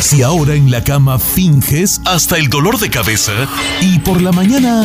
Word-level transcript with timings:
Si 0.00 0.22
ahora 0.22 0.54
en 0.54 0.70
la 0.70 0.84
cama 0.84 1.18
finges 1.18 2.00
hasta 2.04 2.36
el 2.36 2.48
dolor 2.48 2.78
de 2.78 2.90
cabeza 2.90 3.32
y 3.80 3.98
por 3.98 4.20
la 4.20 4.30
mañana 4.30 4.84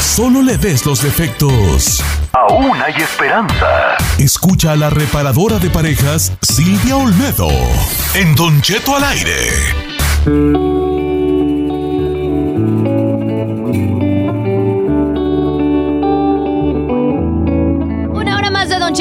solo 0.00 0.42
le 0.42 0.56
ves 0.56 0.86
los 0.86 1.02
defectos. 1.02 2.02
Aún 2.32 2.80
hay 2.80 2.94
esperanza. 3.02 3.96
Escucha 4.18 4.72
a 4.72 4.76
la 4.76 4.90
reparadora 4.90 5.58
de 5.58 5.70
parejas 5.70 6.32
Silvia 6.40 6.96
Olmedo 6.96 7.48
en 8.14 8.34
Don 8.34 8.62
Cheto 8.62 8.96
al 8.96 9.04
aire. 9.04 10.97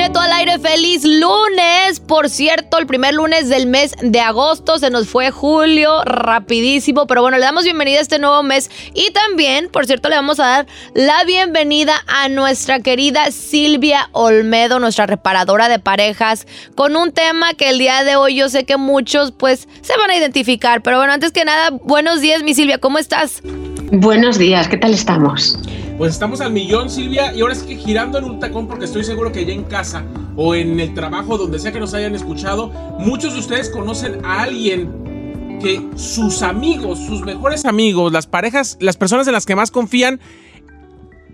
Cheto 0.07 0.21
al 0.21 0.31
aire, 0.31 0.57
feliz 0.57 1.03
lunes. 1.03 1.99
Por 1.99 2.29
cierto, 2.29 2.77
el 2.77 2.87
primer 2.87 3.13
lunes 3.13 3.49
del 3.49 3.67
mes 3.67 3.91
de 4.01 4.21
agosto 4.21 4.79
se 4.79 4.89
nos 4.89 5.09
fue 5.09 5.31
julio, 5.31 6.01
rapidísimo, 6.05 7.07
pero 7.07 7.21
bueno, 7.21 7.37
le 7.37 7.43
damos 7.43 7.65
bienvenida 7.65 7.99
a 7.99 8.03
este 8.03 8.17
nuevo 8.17 8.41
mes 8.41 8.71
y 8.93 9.11
también, 9.11 9.67
por 9.67 9.85
cierto, 9.85 10.07
le 10.07 10.15
vamos 10.15 10.39
a 10.39 10.45
dar 10.45 10.67
la 10.93 11.25
bienvenida 11.25 12.05
a 12.07 12.29
nuestra 12.29 12.79
querida 12.79 13.31
Silvia 13.31 14.07
Olmedo, 14.13 14.79
nuestra 14.79 15.07
reparadora 15.07 15.67
de 15.67 15.79
parejas, 15.79 16.47
con 16.75 16.95
un 16.95 17.11
tema 17.11 17.53
que 17.55 17.67
el 17.67 17.77
día 17.77 18.05
de 18.05 18.15
hoy 18.15 18.35
yo 18.35 18.47
sé 18.47 18.63
que 18.63 18.77
muchos 18.77 19.33
pues 19.33 19.67
se 19.81 19.97
van 19.97 20.09
a 20.09 20.15
identificar, 20.15 20.81
pero 20.83 20.99
bueno, 20.99 21.11
antes 21.11 21.33
que 21.33 21.43
nada, 21.43 21.71
buenos 21.83 22.21
días, 22.21 22.43
mi 22.43 22.53
Silvia, 22.53 22.77
¿cómo 22.77 22.97
estás? 22.97 23.41
Buenos 23.91 24.37
días, 24.37 24.67
¿qué 24.67 24.75
tal 24.75 24.93
estamos? 24.93 25.57
Pues 25.97 26.11
estamos 26.11 26.41
al 26.41 26.51
millón, 26.51 26.89
Silvia, 26.89 27.33
y 27.33 27.39
ahora 27.39 27.53
es 27.53 27.63
que 27.63 27.77
girando 27.77 28.17
en 28.17 28.25
un 28.25 28.37
tacón, 28.37 28.67
porque 28.67 28.83
estoy 28.83 29.05
seguro 29.05 29.31
que 29.31 29.45
ya 29.45 29.53
en 29.53 29.63
casa 29.63 30.03
o 30.35 30.55
en 30.55 30.77
el 30.81 30.93
trabajo, 30.93 31.37
donde 31.37 31.57
sea 31.57 31.71
que 31.71 31.79
nos 31.79 31.93
hayan 31.93 32.13
escuchado, 32.13 32.67
muchos 32.99 33.33
de 33.33 33.39
ustedes 33.39 33.69
conocen 33.69 34.25
a 34.25 34.41
alguien 34.41 35.59
que 35.61 35.87
sus 35.95 36.41
amigos, 36.41 36.99
sus 36.99 37.21
mejores 37.21 37.63
amigos, 37.63 38.11
las 38.11 38.27
parejas, 38.27 38.77
las 38.81 38.97
personas 38.97 39.25
en 39.27 39.31
las 39.31 39.45
que 39.45 39.55
más 39.55 39.71
confían, 39.71 40.19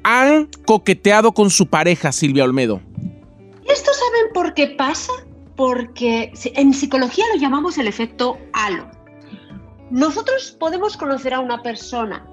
han 0.03 0.47
coqueteado 0.67 1.31
con 1.31 1.49
su 1.49 1.65
pareja, 1.65 2.11
Silvia 2.11 2.43
Olmedo. 2.43 2.81
¿Esto 3.67 3.91
saben 3.93 4.31
por 4.31 4.53
qué 4.53 4.67
pasa? 4.67 5.11
Porque 5.55 6.31
en 6.43 6.73
psicología 6.75 7.25
lo 7.33 7.41
llamamos 7.41 7.79
el 7.79 7.87
efecto 7.87 8.37
halo. 8.53 8.85
Nosotros 9.89 10.55
podemos 10.59 10.95
conocer 10.97 11.33
a 11.33 11.39
una 11.39 11.63
persona 11.63 12.27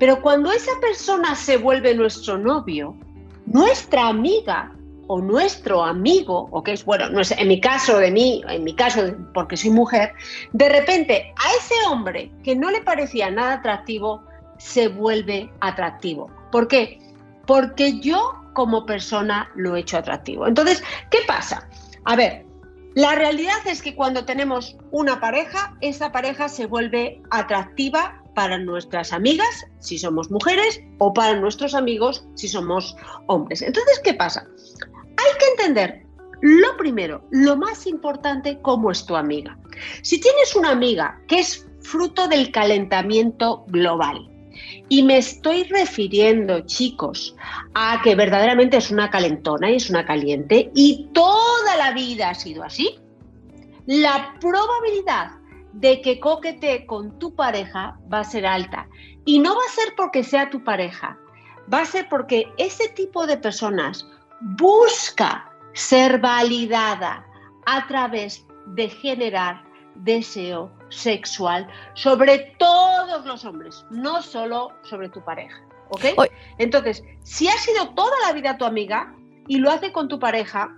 pero 0.00 0.22
cuando 0.22 0.50
esa 0.50 0.72
persona 0.80 1.36
se 1.36 1.58
vuelve 1.58 1.94
nuestro 1.94 2.38
novio, 2.38 2.96
nuestra 3.44 4.08
amiga 4.08 4.72
o 5.08 5.20
nuestro 5.20 5.84
amigo, 5.84 6.48
o 6.52 6.62
que 6.62 6.72
es, 6.72 6.86
bueno, 6.86 7.04
en 7.10 7.48
mi 7.48 7.60
caso 7.60 7.98
de 7.98 8.10
mí, 8.10 8.42
en 8.48 8.64
mi 8.64 8.74
caso 8.74 9.14
porque 9.34 9.58
soy 9.58 9.68
mujer, 9.68 10.14
de 10.54 10.70
repente 10.70 11.34
a 11.36 11.52
ese 11.54 11.74
hombre 11.90 12.32
que 12.42 12.56
no 12.56 12.70
le 12.70 12.80
parecía 12.80 13.30
nada 13.30 13.54
atractivo, 13.54 14.22
se 14.56 14.88
vuelve 14.88 15.52
atractivo. 15.60 16.30
¿Por 16.50 16.66
qué? 16.66 16.98
Porque 17.46 18.00
yo 18.00 18.36
como 18.54 18.86
persona 18.86 19.50
lo 19.54 19.76
he 19.76 19.80
hecho 19.80 19.98
atractivo. 19.98 20.46
Entonces, 20.46 20.82
¿qué 21.10 21.18
pasa? 21.26 21.68
A 22.06 22.16
ver, 22.16 22.46
la 22.94 23.14
realidad 23.16 23.58
es 23.66 23.82
que 23.82 23.94
cuando 23.94 24.24
tenemos 24.24 24.78
una 24.92 25.20
pareja, 25.20 25.76
esa 25.82 26.10
pareja 26.10 26.48
se 26.48 26.64
vuelve 26.64 27.20
atractiva 27.30 28.19
para 28.40 28.56
nuestras 28.56 29.12
amigas, 29.12 29.66
si 29.80 29.98
somos 29.98 30.30
mujeres, 30.30 30.80
o 30.96 31.12
para 31.12 31.38
nuestros 31.38 31.74
amigos, 31.74 32.24
si 32.36 32.48
somos 32.48 32.96
hombres. 33.26 33.60
Entonces, 33.60 34.00
¿qué 34.02 34.14
pasa? 34.14 34.46
Hay 35.18 35.38
que 35.38 35.46
entender, 35.50 36.06
lo 36.40 36.74
primero, 36.78 37.22
lo 37.32 37.58
más 37.58 37.86
importante, 37.86 38.58
cómo 38.62 38.90
es 38.92 39.04
tu 39.04 39.14
amiga. 39.14 39.58
Si 40.00 40.18
tienes 40.22 40.56
una 40.56 40.70
amiga 40.70 41.20
que 41.28 41.40
es 41.40 41.68
fruto 41.82 42.28
del 42.28 42.50
calentamiento 42.50 43.66
global, 43.66 44.26
y 44.88 45.02
me 45.02 45.18
estoy 45.18 45.64
refiriendo, 45.64 46.60
chicos, 46.60 47.36
a 47.74 48.00
que 48.02 48.14
verdaderamente 48.14 48.78
es 48.78 48.90
una 48.90 49.10
calentona 49.10 49.70
y 49.70 49.76
es 49.76 49.90
una 49.90 50.06
caliente 50.06 50.70
y 50.74 51.10
toda 51.12 51.76
la 51.76 51.92
vida 51.92 52.30
ha 52.30 52.34
sido 52.34 52.64
así. 52.64 52.98
La 53.84 54.34
probabilidad 54.40 55.39
de 55.72 56.00
que 56.00 56.20
coquete 56.20 56.86
con 56.86 57.18
tu 57.18 57.34
pareja 57.34 57.98
va 58.12 58.20
a 58.20 58.24
ser 58.24 58.46
alta. 58.46 58.88
Y 59.24 59.38
no 59.38 59.54
va 59.54 59.62
a 59.66 59.72
ser 59.72 59.94
porque 59.96 60.24
sea 60.24 60.50
tu 60.50 60.64
pareja, 60.64 61.18
va 61.72 61.82
a 61.82 61.86
ser 61.86 62.08
porque 62.08 62.52
ese 62.58 62.88
tipo 62.88 63.26
de 63.26 63.36
personas 63.36 64.06
busca 64.40 65.50
ser 65.72 66.20
validada 66.20 67.26
a 67.66 67.86
través 67.86 68.46
de 68.66 68.88
generar 68.88 69.62
deseo 69.94 70.72
sexual 70.88 71.68
sobre 71.94 72.54
todos 72.58 73.24
los 73.26 73.44
hombres, 73.44 73.84
no 73.90 74.22
solo 74.22 74.72
sobre 74.82 75.08
tu 75.08 75.22
pareja. 75.22 75.62
¿Ok? 75.90 76.04
Entonces, 76.58 77.02
si 77.22 77.48
ha 77.48 77.58
sido 77.58 77.90
toda 77.94 78.16
la 78.26 78.32
vida 78.32 78.56
tu 78.56 78.64
amiga 78.64 79.14
y 79.48 79.58
lo 79.58 79.70
hace 79.70 79.92
con 79.92 80.08
tu 80.08 80.18
pareja, 80.18 80.76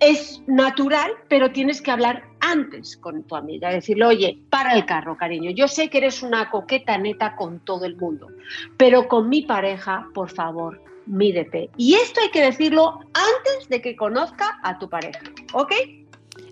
es 0.00 0.42
natural, 0.46 1.12
pero 1.28 1.52
tienes 1.52 1.80
que 1.82 1.90
hablar 1.90 2.24
antes 2.46 2.96
con 2.96 3.24
tu 3.24 3.34
amiga, 3.34 3.70
decirle, 3.70 4.04
oye, 4.04 4.38
para 4.50 4.74
el 4.74 4.86
carro, 4.86 5.16
cariño, 5.16 5.50
yo 5.50 5.66
sé 5.66 5.88
que 5.90 5.98
eres 5.98 6.22
una 6.22 6.50
coqueta 6.50 6.96
neta 6.96 7.34
con 7.34 7.60
todo 7.60 7.84
el 7.84 7.96
mundo, 7.96 8.28
pero 8.76 9.08
con 9.08 9.28
mi 9.28 9.42
pareja, 9.42 10.08
por 10.14 10.30
favor, 10.30 10.80
mídete. 11.06 11.70
Y 11.76 11.94
esto 11.94 12.20
hay 12.20 12.30
que 12.30 12.42
decirlo 12.42 13.00
antes 13.14 13.68
de 13.68 13.80
que 13.80 13.96
conozca 13.96 14.58
a 14.62 14.78
tu 14.78 14.88
pareja, 14.88 15.20
¿ok? 15.52 15.72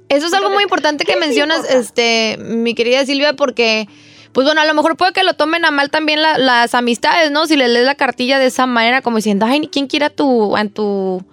Eso 0.08 0.26
es 0.26 0.34
algo 0.34 0.50
muy 0.50 0.64
importante 0.64 1.04
que 1.04 1.16
mencionas, 1.16 1.68
este, 1.70 2.36
mi 2.38 2.74
querida 2.74 3.06
Silvia, 3.06 3.34
porque 3.34 3.88
pues 4.32 4.46
bueno, 4.46 4.60
a 4.60 4.64
lo 4.64 4.74
mejor 4.74 4.96
puede 4.96 5.12
que 5.12 5.22
lo 5.22 5.34
tomen 5.34 5.64
a 5.64 5.70
mal 5.70 5.90
también 5.90 6.20
las 6.20 6.74
amistades, 6.74 7.30
¿no? 7.30 7.46
Si 7.46 7.56
le 7.56 7.68
lees 7.68 7.86
la 7.86 7.94
cartilla 7.94 8.40
de 8.40 8.46
esa 8.46 8.66
manera, 8.66 9.00
como 9.00 9.18
diciendo, 9.18 9.46
ay, 9.46 9.68
¿quién 9.68 9.86
quiere 9.86 10.06
a 10.06 10.10
tu, 10.10 10.56
a 10.56 10.64
tu 10.64 11.24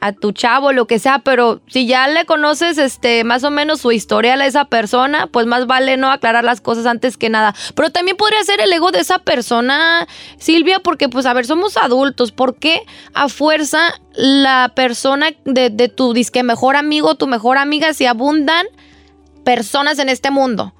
a 0.00 0.12
tu 0.12 0.32
chavo, 0.32 0.72
lo 0.72 0.86
que 0.86 0.98
sea, 0.98 1.20
pero 1.20 1.60
si 1.66 1.86
ya 1.86 2.06
le 2.08 2.26
conoces 2.26 2.78
este 2.78 3.24
más 3.24 3.44
o 3.44 3.50
menos 3.50 3.80
su 3.80 3.92
historial 3.92 4.40
a 4.40 4.46
esa 4.46 4.66
persona, 4.66 5.26
pues 5.26 5.46
más 5.46 5.66
vale 5.66 5.96
no 5.96 6.10
aclarar 6.10 6.44
las 6.44 6.60
cosas 6.60 6.86
antes 6.86 7.16
que 7.16 7.30
nada. 7.30 7.54
Pero 7.74 7.90
también 7.90 8.16
podría 8.16 8.42
ser 8.44 8.60
el 8.60 8.72
ego 8.72 8.92
de 8.92 9.00
esa 9.00 9.18
persona, 9.20 10.06
Silvia, 10.38 10.80
porque 10.80 11.08
pues 11.08 11.26
a 11.26 11.32
ver, 11.32 11.46
somos 11.46 11.76
adultos, 11.76 12.32
¿por 12.32 12.56
qué 12.56 12.82
a 13.14 13.28
fuerza 13.28 13.94
la 14.14 14.72
persona 14.74 15.30
de, 15.44 15.70
de 15.70 15.88
tu 15.88 16.12
disque 16.12 16.42
mejor 16.42 16.76
amigo, 16.76 17.14
tu 17.14 17.26
mejor 17.26 17.58
amiga, 17.58 17.92
se 17.94 18.06
abundan 18.06 18.66
personas 19.44 19.98
en 19.98 20.08
este 20.08 20.30
mundo? 20.30 20.72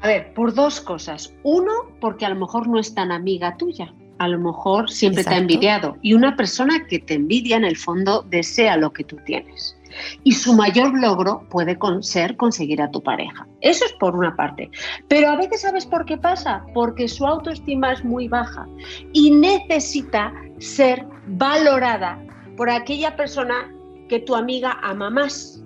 A 0.00 0.06
ver, 0.06 0.32
por 0.34 0.54
dos 0.54 0.80
cosas. 0.80 1.32
Uno, 1.42 1.72
porque 2.00 2.24
a 2.24 2.28
lo 2.28 2.36
mejor 2.36 2.68
no 2.68 2.78
es 2.78 2.94
tan 2.94 3.10
amiga 3.10 3.56
tuya 3.56 3.92
a 4.18 4.28
lo 4.28 4.38
mejor 4.38 4.90
siempre 4.90 5.24
te 5.24 5.30
ha 5.30 5.38
envidiado. 5.38 5.96
Y 6.02 6.14
una 6.14 6.36
persona 6.36 6.86
que 6.86 6.98
te 6.98 7.14
envidia 7.14 7.56
en 7.56 7.64
el 7.64 7.76
fondo 7.76 8.24
desea 8.28 8.76
lo 8.76 8.92
que 8.92 9.04
tú 9.04 9.16
tienes. 9.24 9.76
Y 10.22 10.32
su 10.32 10.52
mayor 10.54 10.98
logro 10.98 11.46
puede 11.50 11.76
ser 12.02 12.36
conseguir 12.36 12.82
a 12.82 12.90
tu 12.90 13.02
pareja. 13.02 13.46
Eso 13.60 13.84
es 13.84 13.92
por 13.94 14.14
una 14.14 14.36
parte. 14.36 14.70
Pero 15.08 15.28
a 15.28 15.36
veces 15.36 15.62
sabes 15.62 15.86
por 15.86 16.04
qué 16.04 16.16
pasa. 16.16 16.64
Porque 16.74 17.08
su 17.08 17.26
autoestima 17.26 17.92
es 17.92 18.04
muy 18.04 18.28
baja 18.28 18.66
y 19.12 19.30
necesita 19.30 20.32
ser 20.58 21.06
valorada 21.26 22.22
por 22.56 22.70
aquella 22.70 23.16
persona 23.16 23.72
que 24.08 24.20
tu 24.20 24.34
amiga 24.34 24.78
ama 24.82 25.10
más. 25.10 25.62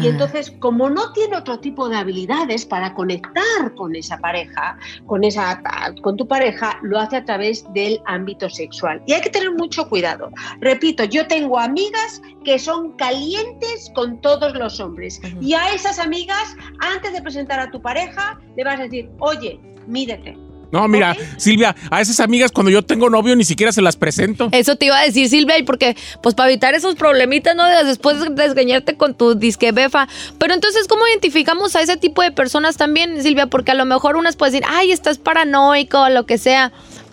Y 0.00 0.08
entonces, 0.08 0.50
como 0.58 0.88
no 0.88 1.12
tiene 1.12 1.36
otro 1.36 1.58
tipo 1.58 1.88
de 1.88 1.96
habilidades 1.96 2.64
para 2.64 2.94
conectar 2.94 3.74
con 3.76 3.94
esa 3.94 4.18
pareja, 4.18 4.78
con, 5.06 5.22
esa, 5.22 5.62
con 6.02 6.16
tu 6.16 6.26
pareja, 6.26 6.78
lo 6.82 6.98
hace 6.98 7.16
a 7.16 7.24
través 7.24 7.70
del 7.74 8.00
ámbito 8.06 8.48
sexual. 8.48 9.02
Y 9.06 9.12
hay 9.12 9.20
que 9.20 9.30
tener 9.30 9.52
mucho 9.52 9.88
cuidado. 9.88 10.30
Repito, 10.60 11.04
yo 11.04 11.26
tengo 11.26 11.58
amigas 11.58 12.22
que 12.44 12.58
son 12.58 12.92
calientes 12.92 13.90
con 13.94 14.20
todos 14.20 14.54
los 14.54 14.80
hombres. 14.80 15.20
Y 15.40 15.54
a 15.54 15.74
esas 15.74 15.98
amigas, 15.98 16.56
antes 16.80 17.12
de 17.12 17.20
presentar 17.20 17.60
a 17.60 17.70
tu 17.70 17.80
pareja, 17.80 18.40
le 18.56 18.64
vas 18.64 18.80
a 18.80 18.84
decir, 18.84 19.10
oye, 19.20 19.60
mídete 19.86 20.36
no, 20.72 20.88
mira, 20.88 21.14
Silvia, 21.36 21.76
a 21.90 22.00
esas 22.00 22.18
amigas 22.20 22.50
cuando 22.50 22.70
yo 22.70 22.82
tengo 22.82 23.10
novio 23.10 23.36
ni 23.36 23.44
siquiera 23.44 23.72
se 23.72 23.82
las 23.82 23.96
presento. 23.96 24.48
Eso 24.52 24.76
te 24.76 24.86
iba 24.86 24.98
a 24.98 25.04
decir, 25.04 25.28
Silvia, 25.28 25.58
y 25.58 25.64
porque, 25.64 25.96
pues 26.22 26.34
para 26.34 26.50
evitar 26.50 26.74
esos 26.74 26.94
problemitas, 26.94 27.54
¿no? 27.54 27.66
Después 27.84 28.18
de 28.18 28.30
desgañarte 28.30 28.96
con 28.96 29.14
tu 29.14 29.34
disque 29.34 29.70
befa. 29.70 30.08
Pero 30.38 30.54
entonces, 30.54 30.88
¿cómo 30.88 31.06
identificamos 31.06 31.76
a 31.76 31.82
ese 31.82 31.98
tipo 31.98 32.22
de 32.22 32.32
personas 32.32 32.78
también, 32.78 33.22
Silvia? 33.22 33.48
Porque 33.48 33.72
a 33.72 33.74
lo 33.74 33.84
mejor 33.84 34.16
unas 34.16 34.36
pueden 34.36 34.54
decir, 34.54 34.66
ay, 34.68 34.92
estás 34.92 35.18
paranoico 35.18 36.00
o 36.00 36.08
lo 36.08 36.24
que 36.24 36.38
sea. 36.38 36.72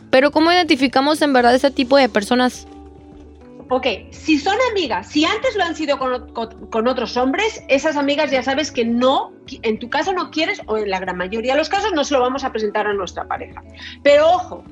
Pero 0.09 0.31
¿cómo 0.31 0.51
identificamos 0.53 1.21
en 1.21 1.33
verdad 1.33 1.53
ese 1.53 1.69
tipo 1.69 1.97
de 1.97 2.07
personas? 2.07 2.65
Ok, 3.71 3.85
si 4.09 4.39
son 4.39 4.57
amigas, 4.71 5.07
si 5.07 5.25
antes 5.25 5.55
lo 5.55 5.63
han 5.63 5.75
sido 5.75 5.99
con, 5.99 6.87
otros 6.87 7.17
hombres, 7.17 7.63
esas 7.67 7.95
amigas 7.97 8.31
ya 8.31 8.41
sabes 8.41 8.71
que 8.71 8.83
no, 8.83 9.31
en 9.61 9.77
tu 9.77 9.91
caso 9.91 10.11
no 10.11 10.31
quieres, 10.31 10.59
o 10.65 10.77
en 10.77 10.89
la 10.89 10.99
gran 10.99 11.17
mayoría 11.17 11.53
de 11.53 11.59
los 11.59 11.69
casos 11.69 11.91
no 11.93 12.03
se 12.03 12.15
lo 12.15 12.21
vamos 12.21 12.43
a 12.43 12.51
presentar 12.51 12.87
a 12.87 12.93
nuestra 12.93 13.27
pareja. 13.27 13.61
Pero 14.01 14.27
ojo, 14.27 14.63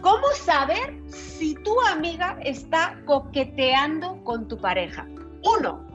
¿cómo 0.00 0.26
saber 0.36 0.94
si 1.08 1.56
tu 1.56 1.80
amiga 1.80 2.38
está 2.44 2.96
coqueteando 3.04 4.22
con 4.22 4.46
tu 4.46 4.58
pareja? 4.58 5.06
Uno, 5.42 5.92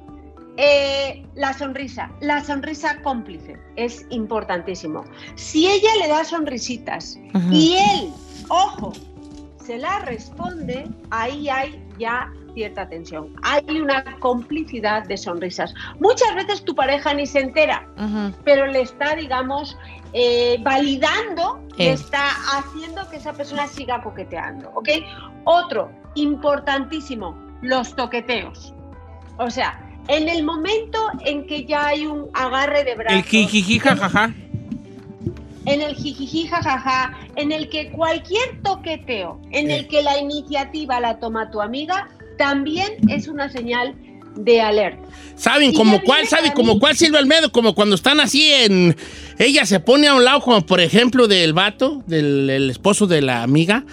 Eh, 0.62 1.26
la 1.36 1.54
sonrisa, 1.54 2.12
la 2.20 2.44
sonrisa 2.44 3.02
cómplice 3.02 3.58
es 3.78 4.06
importantísimo. 4.10 5.06
Si 5.36 5.66
ella 5.66 5.90
le 6.02 6.10
da 6.10 6.26
sonrisitas 6.26 7.18
y 7.50 7.78
él, 7.78 8.12
ojo, 8.50 8.92
se 9.64 9.78
la 9.78 10.00
responde, 10.00 10.90
ahí 11.12 11.48
hay 11.48 11.82
ya 12.00 12.32
cierta 12.54 12.90
tensión. 12.90 13.30
Hay 13.44 13.80
una 13.80 14.04
complicidad 14.20 15.06
de 15.06 15.18
sonrisas. 15.18 15.74
Muchas 16.00 16.34
veces 16.36 16.64
tu 16.64 16.74
pareja 16.76 17.14
ni 17.14 17.28
se 17.28 17.40
entera, 17.40 17.88
pero 18.44 18.66
le 18.66 18.82
está, 18.82 19.16
digamos, 19.16 19.78
eh, 20.14 20.58
validando, 20.62 21.62
le 21.78 21.92
está 21.92 22.30
haciendo 22.58 23.08
que 23.10 23.18
esa 23.18 23.34
persona 23.34 23.68
siga 23.68 24.02
coqueteando. 24.02 24.72
¿Ok? 24.74 24.90
Otro, 25.44 25.92
importantísimo, 26.16 27.38
los 27.62 27.96
toqueteos. 27.96 28.74
O 29.38 29.50
sea, 29.50 29.80
en 30.08 30.28
el 30.28 30.44
momento 30.44 31.00
en 31.26 31.46
que 31.46 31.66
ya 31.66 31.88
hay 31.88 32.08
un 32.08 32.30
agarre 32.34 32.84
de 32.84 32.96
brazos. 32.96 33.20
El 33.20 33.24
jijiji 33.24 33.80
jajaja. 33.80 34.34
En 35.66 35.82
el 35.82 35.96
jijiji 35.96 36.48
jajaja, 36.48 37.18
en 37.36 37.52
el 37.52 37.70
que 37.70 37.92
cualquier 37.92 38.62
toqueteo, 38.64 39.40
en 39.52 39.70
el 39.72 39.88
que 39.88 40.02
la 40.02 40.18
iniciativa 40.18 41.00
la 41.00 41.20
toma 41.20 41.52
tu 41.52 41.62
amiga, 41.62 42.08
también 42.38 42.94
es 43.10 43.28
una 43.28 43.50
señal 43.50 43.96
de 44.36 44.62
alerta. 44.62 45.02
¿Saben 45.36 45.74
como 45.74 46.02
cuál? 46.02 46.28
¿Saben 46.28 46.52
como 46.54 46.80
cuál 46.80 46.96
Silvia 46.96 47.20
Almedo? 47.20 47.52
Como 47.52 47.76
cuando 47.76 47.96
están 47.96 48.20
así 48.20 48.52
en... 48.52 48.96
Ella 49.38 49.66
se 49.66 49.80
pone 49.80 50.08
a 50.08 50.16
un 50.16 50.26
lado, 50.26 50.42
como 50.42 50.66
por 50.66 50.80
ejemplo 50.80 51.28
del 51.28 51.54
vato, 51.54 52.04
del 52.08 52.70
esposo 52.70 53.08
de 53.08 53.22
la 53.22 53.44
amiga, 53.44 53.86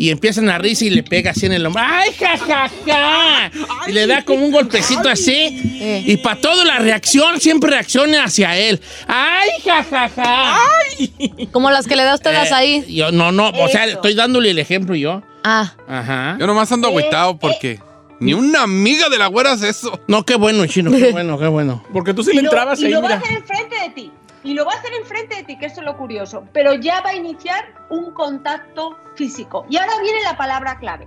y 0.00 0.08
empiezan 0.08 0.48
a 0.48 0.56
risa 0.56 0.86
y 0.86 0.90
le 0.90 1.02
pega 1.02 1.32
así 1.32 1.44
en 1.44 1.52
el 1.52 1.66
hombro. 1.66 1.82
¡Ay, 1.84 2.10
jajaja! 2.14 3.50
Y 3.86 3.92
le 3.92 4.06
da 4.06 4.24
como 4.24 4.46
un 4.46 4.50
golpecito 4.50 5.10
así. 5.10 6.02
Y 6.06 6.16
para 6.16 6.40
todo 6.40 6.64
la 6.64 6.78
reacción 6.78 7.38
siempre 7.38 7.68
reacciona 7.68 8.24
hacia 8.24 8.56
él. 8.56 8.80
¡Ay, 9.06 9.50
jajaja! 9.62 10.56
¡Ay! 10.56 11.48
Como 11.52 11.70
las 11.70 11.86
que 11.86 11.96
le 11.96 12.04
da 12.04 12.14
usted 12.14 12.32
eh, 12.32 12.48
ahí. 12.50 12.84
Yo, 12.88 13.12
no, 13.12 13.30
no, 13.30 13.50
o 13.50 13.68
sea, 13.68 13.84
estoy 13.84 14.14
dándole 14.14 14.52
el 14.52 14.58
ejemplo 14.58 14.94
yo. 14.94 15.22
Ah. 15.44 15.74
Ajá. 15.86 16.38
Yo 16.40 16.46
nomás 16.46 16.72
ando 16.72 16.88
agüitado 16.88 17.38
porque. 17.38 17.78
Ni 18.20 18.32
una 18.34 18.62
amiga 18.62 19.08
de 19.10 19.18
la 19.18 19.26
güera 19.26 19.52
hace 19.52 19.68
eso. 19.68 20.00
No, 20.06 20.24
qué 20.24 20.36
bueno, 20.36 20.66
chino, 20.66 20.90
qué 20.90 21.10
bueno, 21.12 21.38
qué 21.38 21.46
bueno. 21.46 21.84
Porque 21.92 22.14
tú 22.14 22.22
sí 22.22 22.32
le 22.32 22.40
entrabas 22.40 22.80
y 22.80 22.86
ahí, 22.86 22.92
lo 22.92 23.02
va 23.02 23.10
a 23.10 23.16
hacer 23.16 23.32
enfrente 23.32 23.76
de 23.76 23.90
ti. 23.90 24.12
Y 24.42 24.54
lo 24.54 24.64
va 24.64 24.72
a 24.72 24.76
hacer 24.76 24.92
enfrente 24.94 25.36
de 25.36 25.42
ti, 25.44 25.58
que 25.58 25.66
eso 25.66 25.80
es 25.80 25.86
lo 25.86 25.96
curioso. 25.96 26.44
Pero 26.52 26.74
ya 26.74 27.00
va 27.02 27.10
a 27.10 27.14
iniciar 27.14 27.74
un 27.90 28.12
contacto 28.12 28.96
físico. 29.14 29.66
Y 29.68 29.76
ahora 29.76 29.92
viene 30.02 30.22
la 30.22 30.36
palabra 30.36 30.78
clave. 30.78 31.06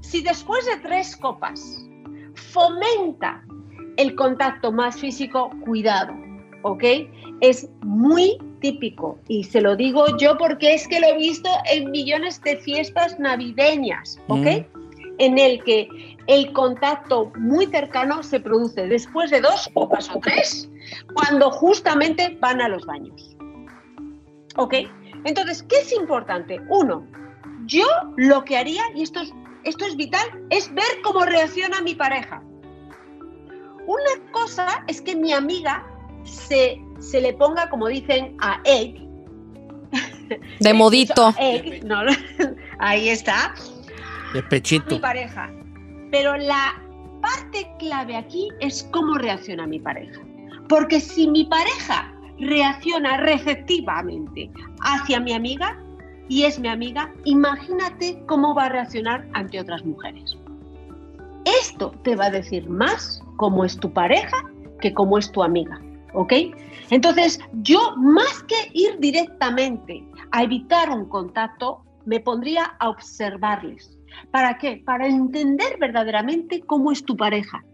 Si 0.00 0.22
después 0.22 0.64
de 0.66 0.76
tres 0.76 1.16
copas 1.16 1.84
fomenta 2.34 3.42
el 3.96 4.14
contacto 4.14 4.70
más 4.70 4.96
físico, 4.96 5.50
cuidado, 5.64 6.14
¿ok? 6.62 6.84
Es 7.40 7.68
muy 7.82 8.38
típico 8.60 9.18
y 9.28 9.44
se 9.44 9.60
lo 9.60 9.76
digo 9.76 10.16
yo 10.18 10.36
porque 10.36 10.74
es 10.74 10.86
que 10.88 11.00
lo 11.00 11.06
he 11.08 11.16
visto 11.16 11.48
en 11.70 11.90
millones 11.90 12.40
de 12.42 12.56
fiestas 12.58 13.18
navideñas, 13.18 14.18
¿ok? 14.28 14.46
Mm. 14.46 14.78
En 15.18 15.38
el 15.38 15.62
que 15.64 15.88
el 16.28 16.52
contacto 16.52 17.32
muy 17.36 17.66
cercano 17.66 18.22
se 18.22 18.38
produce 18.38 18.86
después 18.86 19.30
de 19.30 19.40
dos 19.40 19.68
copas 19.74 20.08
o 20.14 20.20
tres, 20.20 20.68
cuando 21.14 21.50
justamente 21.50 22.36
van 22.40 22.60
a 22.60 22.68
los 22.68 22.84
baños. 22.86 23.36
¿Ok? 24.56 24.74
Entonces, 25.24 25.62
¿qué 25.62 25.76
es 25.80 25.92
importante? 25.92 26.60
Uno, 26.68 27.06
yo 27.66 27.86
lo 28.16 28.44
que 28.44 28.56
haría, 28.56 28.82
y 28.94 29.02
esto 29.02 29.20
es, 29.20 29.32
esto 29.64 29.84
es 29.84 29.96
vital, 29.96 30.26
es 30.50 30.72
ver 30.74 30.84
cómo 31.02 31.24
reacciona 31.24 31.80
mi 31.82 31.94
pareja. 31.94 32.42
Una 33.86 34.32
cosa 34.32 34.84
es 34.86 35.00
que 35.00 35.16
mi 35.16 35.32
amiga 35.32 35.86
se, 36.24 36.80
se 36.98 37.20
le 37.20 37.32
ponga, 37.32 37.68
como 37.70 37.88
dicen, 37.88 38.36
a 38.40 38.60
egg. 38.64 39.00
De 40.60 40.74
modito. 40.74 41.34
ahí 42.78 43.08
está. 43.08 43.54
De 44.34 44.42
pechito. 44.42 44.96
Mi 44.96 45.00
pareja. 45.00 45.50
Pero 46.10 46.36
la 46.36 46.82
parte 47.22 47.70
clave 47.78 48.16
aquí 48.16 48.48
es 48.60 48.88
cómo 48.92 49.14
reacciona 49.14 49.66
mi 49.66 49.78
pareja. 49.78 50.20
Porque 50.68 51.00
si 51.00 51.28
mi 51.28 51.44
pareja 51.44 52.12
reacciona 52.38 53.16
receptivamente 53.18 54.50
hacia 54.80 55.20
mi 55.20 55.32
amiga 55.32 55.78
y 56.28 56.44
es 56.44 56.58
mi 56.58 56.68
amiga, 56.68 57.12
imagínate 57.24 58.22
cómo 58.26 58.54
va 58.54 58.66
a 58.66 58.68
reaccionar 58.68 59.26
ante 59.32 59.60
otras 59.60 59.84
mujeres. 59.84 60.36
Esto 61.44 61.92
te 62.04 62.14
va 62.14 62.26
a 62.26 62.30
decir 62.30 62.68
más 62.68 63.22
cómo 63.36 63.64
es 63.64 63.76
tu 63.78 63.92
pareja 63.92 64.36
que 64.80 64.92
cómo 64.92 65.18
es 65.18 65.32
tu 65.32 65.42
amiga. 65.42 65.80
¿Ok? 66.14 66.32
Entonces, 66.90 67.38
yo 67.62 67.94
más 67.96 68.42
que 68.44 68.70
ir 68.72 68.98
directamente 68.98 70.02
a 70.32 70.42
evitar 70.42 70.90
un 70.90 71.06
contacto, 71.08 71.82
me 72.06 72.20
pondría 72.20 72.64
a 72.78 72.88
observarles 72.88 73.98
¿Para 74.30 74.58
qué? 74.58 74.82
Para 74.84 75.06
entender 75.06 75.78
verdaderamente 75.78 76.60
cómo 76.60 76.92
es 76.92 77.04
tu 77.04 77.16
pareja. 77.16 77.64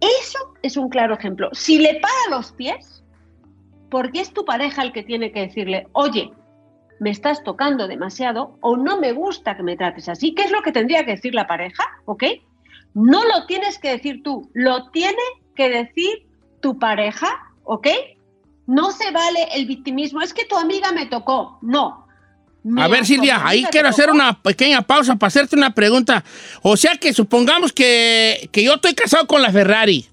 Eso 0.00 0.54
es 0.62 0.76
un 0.76 0.88
claro 0.88 1.14
ejemplo. 1.14 1.48
Si 1.52 1.78
le 1.78 2.00
para 2.00 2.36
los 2.36 2.52
pies, 2.52 3.04
porque 3.90 4.20
es 4.20 4.32
tu 4.32 4.44
pareja 4.44 4.82
el 4.82 4.92
que 4.92 5.02
tiene 5.02 5.32
que 5.32 5.40
decirle, 5.40 5.88
oye, 5.92 6.30
me 6.98 7.10
estás 7.10 7.42
tocando 7.42 7.88
demasiado 7.88 8.58
o 8.60 8.76
no 8.76 8.98
me 8.98 9.12
gusta 9.12 9.56
que 9.56 9.62
me 9.62 9.76
trates 9.76 10.08
así. 10.08 10.34
¿Qué 10.34 10.44
es 10.44 10.50
lo 10.50 10.62
que 10.62 10.72
tendría 10.72 11.04
que 11.04 11.12
decir 11.12 11.34
la 11.34 11.46
pareja? 11.46 11.84
¿Ok? 12.06 12.24
No 12.94 13.24
lo 13.24 13.46
tienes 13.46 13.78
que 13.78 13.90
decir 13.90 14.22
tú, 14.22 14.50
lo 14.54 14.90
tiene 14.90 15.22
que 15.54 15.68
decir 15.68 16.26
tu 16.60 16.78
pareja, 16.78 17.28
¿ok? 17.64 17.88
No 18.66 18.90
se 18.90 19.10
vale 19.10 19.48
el 19.54 19.66
victimismo, 19.66 20.22
es 20.22 20.32
que 20.32 20.46
tu 20.46 20.56
amiga 20.56 20.92
me 20.92 21.06
tocó. 21.06 21.58
No, 21.62 22.05
a 22.76 22.88
ver, 22.88 23.06
Silvia, 23.06 23.40
ahí 23.44 23.64
quiero 23.70 23.88
hacer 23.88 24.10
una 24.10 24.40
pequeña 24.40 24.82
pausa 24.82 25.16
para 25.16 25.28
hacerte 25.28 25.56
una 25.56 25.74
pregunta. 25.74 26.24
O 26.62 26.76
sea 26.76 26.96
que 26.96 27.12
supongamos 27.12 27.72
que, 27.72 28.50
yo 28.52 28.74
estoy 28.74 28.94
casado 28.94 29.26
con 29.26 29.42
la 29.42 29.52
Ferrari. 29.52 30.06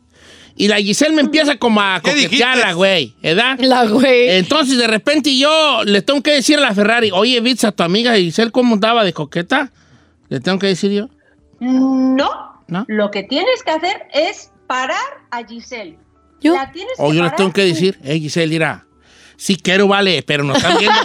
Y 0.55 0.67
la 0.67 0.77
Giselle 0.77 1.15
me 1.15 1.21
empieza 1.21 1.57
como 1.57 1.81
a 1.81 1.99
coquetear 1.99 2.75
güey, 2.75 3.15
¿verdad? 3.23 3.57
La 3.59 3.85
güey. 3.85 4.29
Entonces, 4.37 4.77
de 4.77 4.85
repente 4.85 5.35
yo 5.35 5.83
le 5.83 6.03
tengo 6.03 6.21
que 6.21 6.31
decir 6.31 6.59
a 6.59 6.61
la 6.61 6.75
Ferrari, 6.75 7.09
oye, 7.11 7.39
Vitz, 7.41 7.63
a 7.63 7.71
tu 7.71 7.81
amiga 7.81 8.15
Giselle, 8.15 8.51
¿cómo 8.51 8.75
andaba 8.75 9.03
de 9.03 9.13
coqueta? 9.13 9.71
¿Le 10.29 10.39
tengo 10.39 10.59
que 10.59 10.67
decir 10.67 10.91
yo? 10.91 11.09
No. 11.59 12.29
¿No? 12.67 12.85
Lo 12.87 13.09
que 13.09 13.23
tienes 13.23 13.63
que 13.63 13.71
hacer 13.71 14.03
es 14.13 14.51
parar 14.67 15.25
a 15.31 15.43
Giselle. 15.43 15.97
¿Yo? 16.39 16.55
o 16.97 17.13
yo 17.13 17.23
le 17.23 17.31
tengo 17.31 17.51
que 17.51 17.63
decir, 17.63 17.97
hey, 18.03 18.19
Giselle, 18.19 18.51
mira, 18.53 18.85
sí 19.37 19.57
quiero, 19.57 19.87
vale, 19.87 20.23
pero 20.23 20.43
no 20.43 20.55
están 20.55 20.77
viendo. 20.77 20.99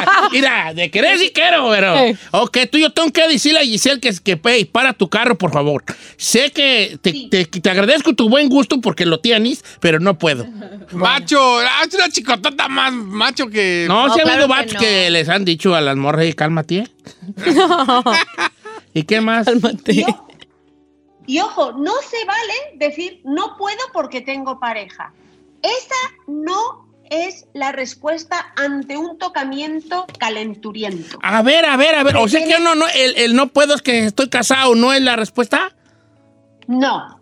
Mira, 0.32 0.74
de 0.74 0.90
querer 0.90 1.18
sí 1.18 1.30
quiero, 1.34 1.68
pero. 1.70 1.94
Ok, 2.32 2.58
tú 2.70 2.78
yo 2.78 2.90
tengo 2.90 3.12
que 3.12 3.26
decirle 3.28 3.60
a 3.60 3.62
Giselle 3.62 4.00
que, 4.00 4.12
que 4.12 4.66
para 4.66 4.92
tu 4.92 5.08
carro, 5.08 5.36
por 5.36 5.52
favor. 5.52 5.84
Sé 6.16 6.50
que 6.50 6.98
te, 7.00 7.44
te, 7.46 7.70
agradezco 7.70 8.14
tu 8.14 8.28
buen 8.28 8.48
gusto 8.48 8.80
porque 8.80 9.06
lo 9.06 9.20
tienes, 9.20 9.64
pero 9.80 10.00
no 10.00 10.18
puedo. 10.18 10.46
Macho, 10.92 11.60
es 11.62 11.94
una 11.94 12.08
chicotota 12.08 12.68
más 12.68 12.92
macho 12.92 13.48
que. 13.48 13.86
No, 13.88 14.08
no 14.08 14.14
si 14.14 14.20
ha 14.20 14.24
habido 14.24 14.48
vatos 14.48 14.74
que, 14.74 15.10
les 15.10 15.28
han 15.28 15.44
dicho 15.44 15.74
a 15.74 15.80
las 15.80 15.96
morras, 15.96 16.26
y 16.26 16.32
cálmate. 16.32 16.88
¿Y 18.94 19.02
qué 19.04 19.20
más? 19.20 19.46
Cálmate. 19.46 20.04
y 21.26 21.40
ojo, 21.40 21.72
no 21.72 21.92
se 22.08 22.24
vale 22.24 22.54
decir 22.74 23.20
no 23.24 23.56
puedo 23.56 23.78
porque 23.92 24.20
tengo 24.20 24.58
pareja. 24.58 25.12
Esa 25.62 25.94
no 26.26 26.89
es 27.10 27.46
la 27.52 27.72
respuesta 27.72 28.52
ante 28.56 28.96
un 28.96 29.18
tocamiento 29.18 30.06
calenturiento. 30.18 31.18
A 31.22 31.42
ver, 31.42 31.66
a 31.66 31.76
ver, 31.76 31.96
a 31.96 32.02
ver. 32.04 32.16
O 32.16 32.28
sea 32.28 32.44
que 32.46 32.58
no, 32.60 32.74
no, 32.74 32.86
el, 32.94 33.34
no 33.34 33.48
puedo 33.48 33.74
es 33.74 33.82
que 33.82 34.06
estoy 34.06 34.28
casado, 34.28 34.74
¿no 34.76 34.92
es 34.92 35.02
la 35.02 35.16
respuesta? 35.16 35.72
No. 36.68 37.18